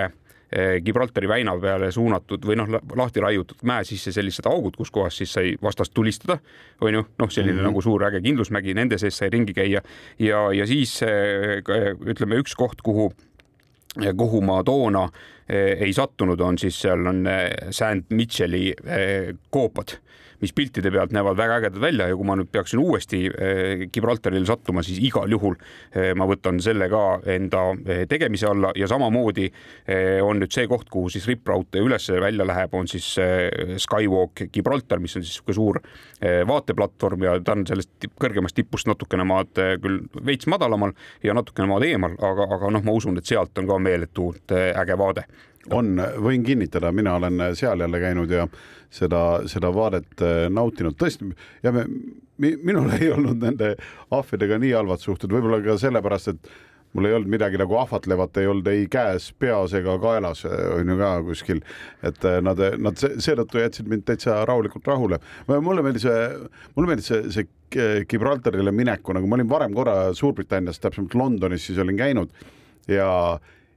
Gibraltari 0.85 1.29
väina 1.29 1.55
peale 1.61 1.89
suunatud 1.93 2.45
või 2.45 2.59
noh, 2.61 2.69
lahti 2.97 3.23
raiutud 3.25 3.63
mäe 3.69 3.87
sisse 3.89 4.13
sellised 4.13 4.47
augud, 4.51 4.77
kus 4.77 4.91
kohas 4.93 5.17
siis 5.17 5.33
sai 5.33 5.55
vastast 5.63 5.95
tulistada, 5.95 6.37
on 6.81 6.99
ju, 6.99 7.05
noh, 7.19 7.31
selline 7.31 7.55
mm 7.55 7.59
-hmm. 7.59 7.71
nagu 7.71 7.83
suur 7.83 8.05
äge 8.05 8.21
kindlusmägi, 8.21 8.75
nende 8.75 8.99
sees 8.99 9.17
sai 9.19 9.31
ringi 9.31 9.55
käia. 9.55 9.81
Ja, 10.19 10.53
ja 10.53 10.67
siis 10.67 11.03
eh, 11.03 11.63
ütleme, 12.07 12.37
üks 12.37 12.55
koht, 12.57 12.83
kuhu 12.83 13.13
kuhu 14.17 14.41
ma 14.41 14.63
toona 14.65 15.09
eh, 15.49 15.83
ei 15.83 15.93
sattunud, 15.93 16.41
on 16.41 16.59
siis 16.59 16.81
seal 16.81 17.07
on 17.07 17.27
St 17.71 18.11
Micheli 18.11 18.75
koopad 19.51 19.99
mis 20.43 20.53
piltide 20.53 20.91
pealt 20.91 21.13
näevad 21.15 21.37
väga 21.39 21.61
ägedad 21.61 21.81
välja 21.81 22.09
ja 22.11 22.17
kui 22.19 22.27
ma 22.27 22.35
nüüd 22.39 22.51
peaksin 22.53 22.81
uuesti 22.83 23.23
eh, 23.31 23.85
Gibraltarile 23.95 24.47
sattuma, 24.47 24.83
siis 24.83 24.99
igal 25.03 25.31
juhul 25.31 25.55
eh, 25.95 26.11
ma 26.19 26.27
võtan 26.29 26.59
selle 26.63 26.89
ka 26.91 27.03
enda 27.31 27.63
eh, 27.87 28.03
tegemise 28.11 28.49
alla 28.51 28.73
ja 28.77 28.89
samamoodi 28.91 29.49
on 30.23 30.41
nüüd 30.41 30.53
see 30.55 30.67
koht, 30.71 30.89
kuhu 30.91 31.11
siis 31.13 31.27
rippraudtee 31.29 31.83
üles-välja 31.85 32.45
läheb, 32.47 32.75
on 32.75 32.89
siis 32.91 33.07
Skywalk 33.83 34.45
Gibraltar, 34.53 35.01
mis 35.03 35.17
on 35.17 35.25
siis 35.25 35.39
niisugune 35.39 35.57
suur 35.57 35.79
vaateplatvorm 36.49 37.27
ja 37.27 37.35
ta 37.45 37.57
on 37.57 37.65
sellest 37.69 38.07
kõrgemast 38.21 38.57
tipust 38.57 38.89
natukene 38.89 39.27
maad 39.29 39.53
küll 39.83 40.03
veits 40.27 40.49
madalamal 40.51 40.95
ja 41.25 41.35
natukene 41.37 41.69
maad 41.71 41.87
eemal, 41.87 42.17
aga, 42.19 42.49
aga 42.57 42.73
noh, 42.77 42.85
ma 42.87 42.97
usun, 42.97 43.19
et 43.19 43.29
sealt 43.29 43.59
on 43.59 43.71
ka 43.71 43.79
meeletult 43.83 44.55
äge 44.55 44.99
vaade 44.99 45.27
on, 45.71 45.95
võin 46.25 46.45
kinnitada, 46.47 46.93
mina 46.93 47.15
olen 47.21 47.41
seal 47.59 47.81
jälle 47.81 48.01
käinud 48.03 48.31
ja 48.31 48.49
seda, 48.93 49.23
seda 49.51 49.71
vaadet 49.75 50.25
äh, 50.25 50.49
nautinud, 50.53 50.97
tõesti 51.01 51.31
ja 51.63 51.73
me, 51.75 51.87
minul 52.39 52.91
ei 52.99 53.13
olnud 53.13 53.43
nende 53.43 53.77
ahvidega 54.11 54.59
nii 54.63 54.75
halvad 54.77 55.03
suhted, 55.03 55.33
võib-olla 55.33 55.63
ka 55.65 55.79
sellepärast, 55.81 56.35
et 56.35 56.53
mul 56.93 57.09
ei 57.09 57.15
olnud 57.17 57.31
midagi 57.33 57.57
nagu 57.61 57.77
ahvatlevat, 57.81 58.37
ei 58.37 58.49
olnud 58.51 58.67
ei 58.69 58.85
käes, 58.93 59.31
peas 59.41 59.73
ega 59.79 59.95
kaelas 60.01 60.45
on 60.45 60.93
ju 60.93 60.97
ka 60.99 61.13
kuskil, 61.25 61.63
et 62.05 62.27
nad, 62.45 62.61
nad 62.85 63.01
seetõttu 63.01 63.63
jätsid 63.63 63.89
mind 63.89 64.05
täitsa 64.09 64.43
rahulikult 64.49 64.91
rahule. 64.91 65.19
mulle 65.49 65.85
meeldis, 65.87 66.05
mulle 66.77 66.93
meeldis 66.93 67.09
see, 67.09 67.23
see 67.33 68.05
Gibraltarile 68.05 68.75
mineku, 68.77 69.15
nagu 69.17 69.29
ma 69.29 69.39
olin 69.39 69.49
varem 69.49 69.73
korra 69.73 70.13
Suurbritannias, 70.13 70.83
täpsemalt 70.83 71.17
Londonis, 71.17 71.65
siis 71.65 71.81
olin 71.81 71.97
käinud. 71.97 72.35
Ja 72.91 73.09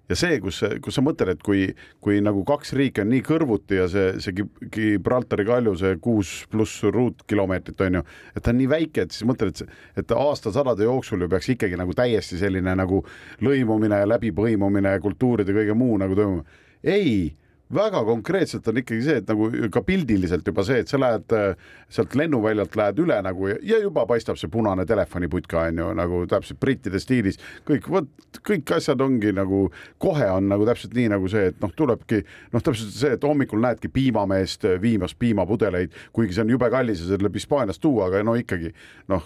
ja 0.09 0.17
see, 0.17 0.39
kus, 0.43 0.61
kus 0.83 0.97
sa 0.97 1.03
mõtled, 1.05 1.31
et 1.35 1.43
kui, 1.45 1.67
kui 2.03 2.19
nagu 2.23 2.43
kaks 2.47 2.73
riiki 2.77 3.03
on 3.03 3.11
nii 3.13 3.23
kõrvuti 3.25 3.79
ja 3.79 3.87
see, 3.91 4.15
see 4.23 4.45
Gibraltari 4.73 5.45
kalju, 5.47 5.75
see 5.81 5.95
kuus 6.03 6.33
pluss 6.51 6.83
ruutkilomeetrit 6.83 7.85
on 7.87 7.99
ju, 7.99 8.03
et 8.35 8.45
ta 8.45 8.53
on 8.53 8.59
nii 8.61 8.69
väike, 8.71 9.05
et 9.05 9.15
siis 9.15 9.27
mõtled, 9.29 9.55
et, 9.55 9.79
et 10.03 10.15
aastasadade 10.17 10.85
jooksul 10.85 11.25
ju 11.25 11.31
peaks 11.31 11.49
ikkagi 11.55 11.79
nagu 11.79 11.95
täiesti 11.97 12.39
selline 12.41 12.75
nagu 12.77 13.01
lõimumine 13.45 14.03
ja 14.03 14.11
läbipõimumine, 14.13 14.97
kultuuride, 15.03 15.55
kõige 15.55 15.77
muu 15.77 15.97
nagu 16.01 16.17
toimuma. 16.17 16.61
ei 16.83 17.33
väga 17.73 18.03
konkreetselt 18.05 18.67
on 18.69 18.77
ikkagi 18.77 19.01
see, 19.05 19.21
et 19.21 19.29
nagu 19.29 19.47
ka 19.73 19.81
pildiliselt 19.85 20.45
juba 20.45 20.63
see, 20.67 20.83
et 20.83 20.91
sa 20.91 20.99
lähed 21.01 21.33
äh, 21.33 21.55
sealt 21.89 22.13
lennuväljalt 22.17 22.75
lähed 22.77 22.99
üle 23.01 23.17
nagu 23.25 23.49
ja 23.49 23.79
juba 23.81 24.05
paistab 24.09 24.37
see 24.37 24.51
punane 24.53 24.85
telefoniputka 24.85 25.63
on 25.71 25.81
ju 25.81 25.87
nagu 25.97 26.21
täpselt 26.29 26.59
brittide 26.61 27.01
stiilis 27.01 27.39
kõik, 27.65 27.89
vot 27.89 28.39
kõik 28.45 28.75
asjad 28.75 29.01
ongi 29.01 29.33
nagu 29.33 29.65
kohe 30.01 30.27
on 30.29 30.49
nagu 30.51 30.67
täpselt 30.67 30.93
nii 30.97 31.09
nagu 31.15 31.29
see, 31.31 31.49
et 31.49 31.57
noh, 31.63 31.73
tulebki 31.73 32.21
noh, 32.53 32.61
täpselt 32.61 32.93
see, 32.93 33.15
et 33.17 33.25
hommikul 33.25 33.63
näedki 33.63 33.89
piimameest 33.93 34.67
viimas 34.81 35.15
piimapudeleid, 35.17 35.95
kuigi 36.13 36.37
see 36.37 36.45
on 36.45 36.53
jube 36.53 36.69
kallis 36.73 37.01
ja 37.01 37.09
see 37.09 37.21
tuleb 37.21 37.39
Hispaaniast 37.39 37.81
tuua, 37.81 38.11
aga 38.11 38.21
no 38.25 38.35
ikkagi 38.37 38.71
noh, 39.11 39.25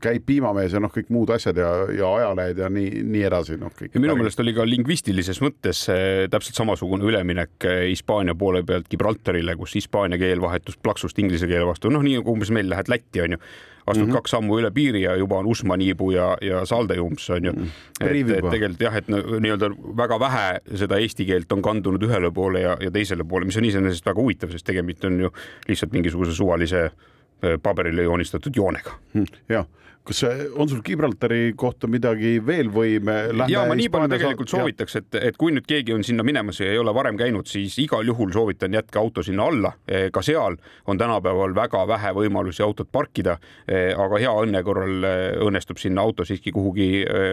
käib 0.00 0.24
piimamees 0.24 0.72
ja 0.76 0.80
noh, 0.80 0.92
kõik 0.94 1.12
muud 1.12 1.34
asjad 1.36 1.60
ja, 1.60 1.70
ja 1.92 2.14
ajalehed 2.20 2.64
ja 2.64 2.72
nii, 2.72 3.04
nii 3.12 3.28
edasi, 3.28 3.58
noh 3.60 3.74
kõik. 3.76 3.92
ja 3.92 4.02
minu 4.02 4.16
meelest 4.16 4.40
oli 4.40 4.56
ka 4.56 4.64
lingvistilises 4.68 5.42
mõttes 5.44 5.84
täpselt 6.32 6.62
samasugune 6.62 7.04
üleminek 7.04 7.68
Hispaania 7.88 8.34
poole 8.34 8.62
pealt 8.62 8.88
Gibraltarile, 8.90 9.56
kus 9.56 9.74
hispaania 9.74 10.18
keel 10.18 10.42
vahetus 10.42 10.76
plaksust 10.82 11.18
inglise 11.18 11.46
keele 11.50 11.66
vastu, 11.66 11.92
noh, 11.92 12.02
nii 12.02 12.20
nagu 12.20 12.34
umbes 12.34 12.50
meil 12.54 12.68
lähed 12.70 12.90
Lätti, 12.92 13.22
onju 13.24 13.38
astud 13.86 14.04
mm 14.04 14.10
-hmm. 14.10 14.14
kaks 14.16 14.30
sammu 14.30 14.58
üle 14.58 14.70
piiri 14.70 15.02
ja 15.02 15.16
juba 15.16 15.38
on 15.38 15.46
Usmaniibu 15.46 16.10
ja, 16.10 16.36
ja 16.40 16.64
Saldejumps 16.66 17.30
on 17.30 17.44
ju 17.44 17.52
mm. 17.52 17.62
-hmm. 17.62 18.06
et, 18.06 18.30
et 18.30 18.50
tegelikult 18.50 18.80
jah, 18.80 18.96
et 18.96 19.08
nii-öelda 19.08 19.70
väga 19.96 20.20
vähe 20.20 20.60
seda 20.74 20.96
eesti 20.96 21.26
keelt 21.26 21.52
on 21.52 21.62
kandunud 21.62 22.02
ühele 22.02 22.30
poole 22.30 22.60
ja, 22.60 22.76
ja 22.80 22.90
teisele 22.90 23.24
poole, 23.24 23.44
mis 23.44 23.56
on 23.56 23.64
iseenesest 23.64 24.06
väga 24.06 24.20
huvitav, 24.20 24.50
sest 24.50 24.66
tegemist 24.66 25.04
on 25.04 25.20
ju 25.20 25.30
lihtsalt 25.68 25.92
mingisuguse 25.92 26.32
suvalise 26.32 26.84
eh, 26.84 27.58
paberile 27.62 28.02
joonistatud 28.02 28.56
joonega. 28.56 28.90
Mhm. 29.14 29.24
jah 29.48 29.66
kas 30.04 30.20
on 30.54 30.68
sul 30.68 30.82
Gibraltari 30.84 31.54
kohta 31.56 31.88
midagi 31.88 32.36
veel 32.44 32.68
või 32.72 32.98
me 33.00 33.14
lähme? 33.32 33.52
ja 33.52 33.62
ma 33.64 33.76
nii 33.78 33.88
palju 33.88 34.10
tegelikult 34.12 34.50
saad... 34.50 34.60
soovitaks, 34.60 34.96
et, 35.00 35.16
et 35.30 35.38
kui 35.40 35.54
nüüd 35.54 35.64
keegi 35.68 35.94
on 35.96 36.02
sinna 36.04 36.26
minemas 36.26 36.58
ja 36.60 36.68
ei 36.68 36.80
ole 36.80 36.92
varem 36.94 37.16
käinud, 37.16 37.48
siis 37.48 37.78
igal 37.80 38.04
juhul 38.04 38.34
soovitan 38.34 38.76
jätke 38.76 39.00
auto 39.00 39.24
sinna 39.24 39.46
alla. 39.48 39.70
E, 39.88 40.10
ka 40.12 40.20
seal 40.24 40.58
on 40.92 41.00
tänapäeval 41.00 41.56
väga 41.56 41.86
vähe 41.88 42.12
võimalusi 42.18 42.60
autot 42.66 42.90
parkida, 42.92 43.38
e, 43.64 43.94
aga 43.96 44.20
hea 44.20 44.34
õnne 44.44 44.62
korral 44.66 45.08
e, 45.08 45.14
õnnestub 45.46 45.80
sinna 45.80 46.04
auto 46.04 46.28
siiski 46.28 46.52
kuhugi 46.52 46.90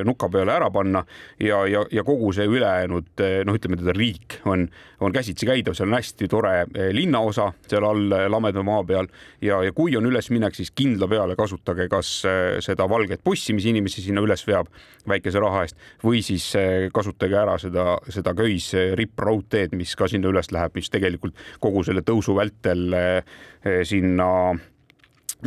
nuka 0.08 0.30
peale 0.32 0.56
ära 0.56 0.72
panna 0.72 1.04
ja, 1.44 1.66
ja, 1.68 1.84
ja 1.92 2.06
kogu 2.08 2.32
see 2.36 2.48
ülejäänud 2.48 3.26
noh, 3.48 3.60
ütleme 3.60 3.82
teda 3.82 3.96
riik 3.98 4.40
on, 4.48 4.64
on 5.04 5.12
käsitsi 5.12 5.48
käidav, 5.50 5.76
seal 5.76 5.92
on 5.92 5.98
hästi 6.00 6.32
tore 6.32 6.56
linnaosa 6.96 7.50
seal 7.68 7.86
all 7.88 8.16
lameda 8.32 8.64
maa 8.64 8.84
peal 8.88 9.12
ja, 9.44 9.60
ja 9.66 9.76
kui 9.76 9.96
on 10.00 10.08
ülesminek, 10.08 10.56
siis 10.56 10.72
kindla 10.76 11.10
peale 11.12 11.36
kasutage 11.40 11.90
kas 11.92 12.14
seda 12.64 12.88
valget 12.90 13.24
bussi, 13.26 13.54
mis 13.58 13.68
inimesi 13.70 14.04
sinna 14.04 14.24
üles 14.24 14.44
veab 14.48 14.70
väikese 15.10 15.42
raha 15.42 15.66
eest 15.66 15.78
või 16.04 16.22
siis 16.26 16.48
eh, 16.60 16.90
kasutage 16.94 17.38
ära 17.38 17.58
seda, 17.62 17.96
seda 18.10 18.34
köis 18.38 18.72
eh, 18.78 18.94
ripp 18.98 19.20
raudteed, 19.22 19.76
mis 19.78 19.96
ka 20.00 20.10
sinna 20.12 20.32
üles 20.32 20.52
läheb, 20.54 20.76
mis 20.78 20.92
tegelikult 20.94 21.38
kogu 21.64 21.84
selle 21.88 22.06
tõusu 22.08 22.36
vältel 22.38 22.86
eh, 22.98 23.24
sinna 23.88 24.30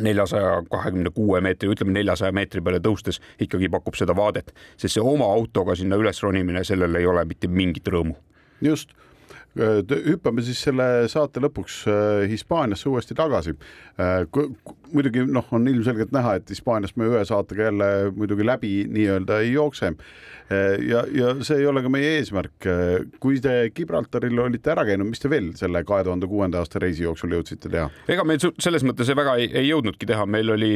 neljasaja 0.00 0.64
kahekümne 0.70 1.10
kuue 1.14 1.40
meetri, 1.44 1.70
ütleme 1.70 1.94
neljasaja 1.94 2.34
meetri 2.34 2.62
peale 2.64 2.80
tõustes 2.82 3.20
ikkagi 3.42 3.70
pakub 3.70 3.94
seda 3.98 4.16
vaadet, 4.16 4.50
sest 4.74 4.96
see 4.96 5.04
oma 5.04 5.28
autoga 5.30 5.76
sinna 5.78 5.98
üles 6.00 6.18
ronimine, 6.22 6.64
sellel 6.66 6.98
ei 6.98 7.06
ole 7.06 7.24
mitte 7.30 7.48
mingit 7.48 7.88
rõõmu. 7.88 8.16
just 8.62 8.94
hüppame 9.54 10.42
siis 10.42 10.60
selle 10.66 11.06
saate 11.10 11.42
lõpuks 11.42 11.84
äh, 11.90 12.26
Hispaaniasse 12.30 12.88
uuesti 12.90 13.14
tagasi. 13.14 13.54
Äh, 14.00 14.24
muidugi 14.94 15.24
noh, 15.30 15.46
on 15.54 15.68
ilmselgelt 15.70 16.14
näha, 16.14 16.36
et 16.40 16.50
Hispaaniast 16.50 16.98
me 16.98 17.08
ühe 17.10 17.24
saatega 17.26 17.70
jälle 17.70 17.90
muidugi 18.16 18.46
läbi 18.46 18.72
nii-öelda 18.90 19.40
ei 19.44 19.52
jookse. 19.52 19.92
Äh, 20.50 20.82
ja, 20.88 21.04
ja 21.14 21.34
see 21.46 21.60
ei 21.62 21.68
ole 21.70 21.84
ka 21.84 21.92
meie 21.92 22.16
eesmärk. 22.18 22.68
kui 23.20 23.38
te 23.40 23.70
Gibraltaril 23.74 24.38
olite 24.42 24.74
ära 24.74 24.84
käinud, 24.88 25.08
mis 25.08 25.22
te 25.22 25.30
veel 25.30 25.52
selle 25.58 25.84
kahe 25.86 26.04
tuhande 26.04 26.26
kuuenda 26.30 26.60
aasta 26.60 26.82
reisi 26.82 27.06
jooksul 27.06 27.36
jõudsite 27.36 27.70
teha? 27.70 27.86
ega 28.10 28.24
me 28.26 28.36
selles 28.42 28.84
mõttes 28.86 29.10
väga 29.14 29.36
ei, 29.40 29.48
ei 29.54 29.68
jõudnudki 29.68 30.08
teha, 30.08 30.26
meil 30.26 30.50
oli, 30.56 30.72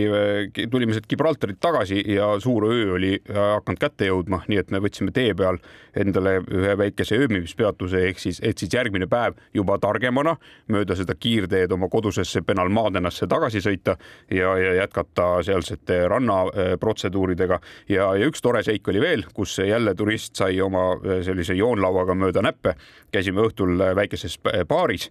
tulime 0.71 0.95
sealt 0.95 1.11
Gibraltarit 1.11 1.59
tagasi 1.61 2.01
ja 2.15 2.31
suur 2.43 2.69
öö 2.71 2.95
oli 2.95 3.17
hakanud 3.27 3.83
kätte 3.83 4.09
jõudma, 4.09 4.43
nii 4.49 4.63
et 4.63 4.71
me 4.71 4.81
võtsime 4.85 5.13
tee 5.15 5.35
peal 5.37 5.59
endale 5.99 6.39
ühe 6.55 6.75
väikese 6.79 7.19
ööbimispeatuse 7.19 8.03
ehk 8.09 8.21
siis, 8.23 8.41
et 8.45 8.59
siis 8.59 8.73
järgmine 8.75 9.09
päev 9.11 9.39
juba 9.55 9.79
targemana 9.83 10.37
mööda 10.73 10.97
seda 10.99 11.17
kiirteed 11.19 11.73
oma 11.75 11.89
kodusesse 11.93 12.43
Penalmadenasse 12.47 13.27
tagasi 13.31 13.63
sõita 13.65 13.97
ja, 14.31 14.55
ja 14.59 14.75
jätkata 14.83 15.31
sealsete 15.47 16.01
rannaprotseduuridega. 16.09 17.61
ja, 17.89 18.11
ja 18.17 18.31
üks 18.31 18.43
tore 18.45 18.63
seik 18.67 18.89
oli 18.89 19.03
veel, 19.03 19.27
kus 19.35 19.59
jälle 19.59 19.95
turist 19.95 20.37
sai 20.37 20.61
oma 20.61 20.93
äh, 20.97 21.23
sellise 21.27 21.55
joonlauaga 21.59 22.15
mööda 22.15 22.43
näppe. 22.43 22.75
käisime 23.13 23.43
õhtul 23.47 23.79
väikeses 23.97 24.39
baaris 24.69 25.11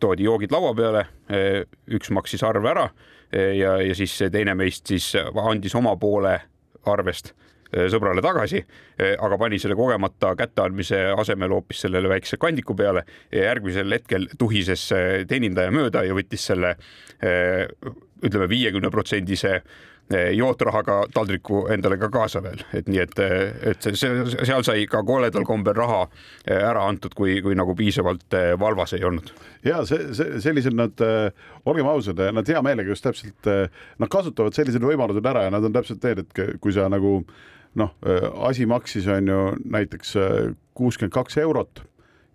toodi 0.00 0.24
joogid 0.24 0.50
laua 0.50 0.72
peale, 0.74 1.04
üks 1.94 2.10
maksis 2.10 2.42
arve 2.42 2.66
ära 2.70 2.88
ja, 3.30 3.76
ja 3.78 3.94
siis 3.94 4.16
teine 4.32 4.56
meist 4.58 4.90
siis 4.90 5.12
andis 5.38 5.74
oma 5.78 5.92
poole 5.96 6.34
arvest 6.86 7.30
sõbrale 7.68 8.22
tagasi, 8.24 8.62
eh, 8.98 9.14
aga 9.20 9.38
pani 9.38 9.58
selle 9.60 9.76
kogemata 9.76 10.34
kätteandmise 10.36 11.02
asemel 11.18 11.52
hoopis 11.52 11.84
sellele 11.84 12.08
väikse 12.08 12.38
kandiku 12.40 12.76
peale 12.76 13.04
ja 13.32 13.50
järgmisel 13.50 13.92
hetkel 13.92 14.28
tuhises 14.38 14.88
teenindaja 15.28 15.70
mööda 15.74 16.04
ja 16.06 16.16
võttis 16.16 16.48
selle 16.48 16.76
eh, 17.20 17.68
ütleme 18.24 18.48
viiekümne 18.48 18.90
protsendise 18.90 19.60
jootrahaga 20.08 21.02
taldriku 21.12 21.66
endale 21.68 21.98
ka 22.00 22.08
kaasa 22.08 22.40
veel, 22.40 22.62
et 22.72 22.86
nii 22.88 23.00
et, 23.02 23.18
et 23.68 23.88
see, 23.92 24.22
seal 24.32 24.64
sai 24.64 24.86
ka 24.88 25.02
koledal 25.04 25.44
kombel 25.44 25.76
raha 25.76 25.98
ära 26.48 26.86
antud, 26.88 27.12
kui, 27.12 27.34
kui 27.44 27.52
nagu 27.52 27.74
piisavalt 27.76 28.32
valvas 28.56 28.96
ei 28.96 29.04
olnud. 29.04 29.28
ja 29.68 29.82
see, 29.84 30.08
see, 30.16 30.40
sellised 30.40 30.72
nad, 30.72 30.96
olgem 31.68 31.92
ausad, 31.92 32.24
nad 32.32 32.48
hea 32.48 32.62
meelega 32.64 32.88
just 32.88 33.04
täpselt, 33.04 33.52
nad 34.00 34.08
kasutavad 34.08 34.56
sellised 34.56 34.80
võimalused 34.80 35.28
ära 35.28 35.44
ja 35.44 35.52
nad 35.52 35.68
on 35.68 35.76
täpselt 35.76 36.08
need, 36.08 36.24
et 36.24 36.56
kui 36.56 36.72
sa 36.72 36.88
nagu 36.88 37.18
noh, 37.74 37.94
asi 38.48 38.66
maksis, 38.66 39.06
on 39.06 39.28
ju 39.28 39.42
näiteks 39.64 40.14
kuuskümmend 40.74 41.12
kaks 41.12 41.38
eurot 41.38 41.82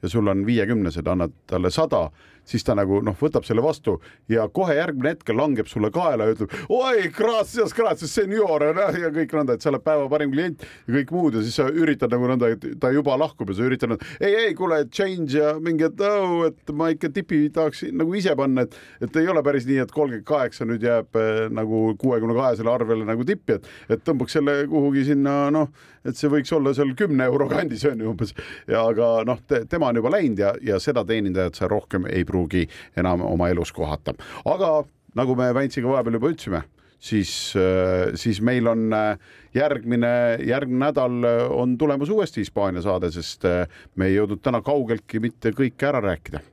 ja 0.03 0.09
sul 0.09 0.27
on 0.27 0.45
viiekümnesed, 0.45 1.07
annad 1.07 1.31
talle 1.47 1.71
sada 1.71 2.09
siis 2.45 2.65
ta 2.65 2.75
nagu 2.77 3.01
noh, 3.05 3.15
võtab 3.19 3.45
selle 3.47 3.63
vastu 3.63 3.97
ja 4.31 4.47
kohe 4.51 4.75
järgmine 4.77 5.13
hetk 5.13 5.33
langeb 5.35 5.69
sulle 5.71 5.91
kaela 5.93 6.27
ja 6.27 6.35
ütleb 6.35 6.53
oi, 6.69 7.09
gracias, 7.15 7.73
gracias, 7.75 8.13
senor 8.13 8.65
ja 8.73 9.11
kõik 9.13 9.35
nõnda, 9.37 9.57
et 9.57 9.63
sa 9.63 9.71
oled 9.71 9.83
päeva 9.85 10.07
parim 10.11 10.33
klient 10.33 10.65
ja 10.87 10.95
kõik 10.97 11.13
muud 11.15 11.37
ja 11.37 11.43
siis 11.45 11.57
sa 11.59 11.69
üritad 11.71 12.11
nagu 12.13 12.27
nõnda, 12.29 12.51
et 12.53 12.67
ta 12.81 12.91
juba 12.93 13.17
lahkub 13.19 13.51
ja 13.51 13.57
sa 13.57 13.67
üritad 13.67 13.95
ei, 14.19 14.33
ei, 14.33 14.53
kuule, 14.57 14.83
change 14.93 15.37
ja 15.37 15.53
mingi, 15.61 15.87
et 15.87 16.03
oh, 16.07 16.43
et 16.47 16.73
ma 16.75 16.89
ikka 16.93 17.11
tipi 17.13 17.45
tahaks 17.53 17.85
nagu 17.93 18.13
ise 18.17 18.35
panna, 18.39 18.67
et, 18.67 18.77
et 19.03 19.21
ei 19.21 19.29
ole 19.31 19.43
päris 19.45 19.67
nii, 19.69 19.81
et 19.83 19.93
kolmkümmend 19.93 20.27
kaheksa 20.27 20.67
nüüd 20.67 20.83
jääb 20.83 21.19
äh, 21.19 21.31
nagu 21.53 21.85
kuuekümne 22.01 22.35
kahesele 22.37 22.71
arvele 22.71 23.07
nagu 23.07 23.25
tippi, 23.27 23.57
et, 23.59 23.71
et 23.93 24.03
tõmbaks 24.05 24.37
selle 24.39 24.57
kuhugi 24.71 25.05
sinna 25.11 25.47
noh, 25.53 25.71
et 26.03 26.17
see 26.19 26.31
võiks 26.31 26.51
olla 26.55 26.73
seal 26.75 26.93
kümne 26.99 27.27
euro 27.29 27.47
kandis 27.51 27.85
on 27.89 28.01
ju 28.01 28.11
umbes. 28.11 28.33
Ja 28.69 28.85
aga 28.89 29.11
noh 29.27 29.39
te,, 29.47 29.63
tema 29.69 29.91
on 29.91 29.99
juba 30.01 30.11
läinud 30.13 30.41
ja, 30.43 30.53
ja 30.63 30.79
seda 30.83 31.05
teenindajat 31.07 31.59
sa 31.59 31.69
rohkem 31.71 32.07
ei 32.11 32.25
pruugi 32.33 32.65
enam 32.97 33.21
oma 33.29 33.53
elus 33.53 33.71
kohata. 33.71 34.17
aga 34.45 34.75
nagu 35.15 35.35
me 35.37 35.53
Väntsiga 35.53 35.93
vahepeal 35.93 36.17
juba 36.17 36.33
ütlesime, 36.33 36.63
siis, 37.03 37.53
äh, 37.55 38.13
siis 38.15 38.41
meil 38.41 38.67
on 38.67 38.93
äh, 38.93 39.17
järgmine, 39.55 40.13
järgmine 40.47 40.85
nädal 40.85 41.23
äh, 41.27 41.41
on 41.51 41.77
tulemas 41.77 42.09
uuesti 42.09 42.41
Hispaania 42.43 42.83
saade, 42.85 43.11
sest 43.11 43.47
me 43.95 44.09
ei 44.09 44.17
jõudnud 44.17 44.43
täna 44.43 44.63
kaugeltki 44.65 45.21
mitte 45.23 45.53
kõike 45.55 45.89
ära 45.91 46.03
rääkida. 46.03 46.43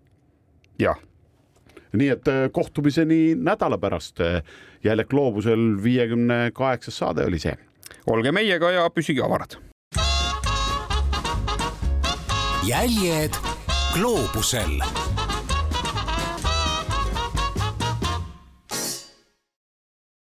jah 0.81 0.99
nii 1.91 2.09
et 2.13 2.29
kohtumiseni 2.55 3.35
nädala 3.35 3.79
pärast. 3.79 4.21
jälle 4.85 5.05
Gloobusel 5.05 5.83
viiekümne 5.83 6.51
kaheksas 6.55 6.99
saade 6.99 7.25
oli 7.27 7.39
see. 7.39 7.57
olge 8.07 8.33
meiega 8.33 8.71
ja 8.71 8.91
püsige 8.91 9.25
avarad. 9.27 9.59
jäljed 12.67 13.35
gloobusel 13.95 14.79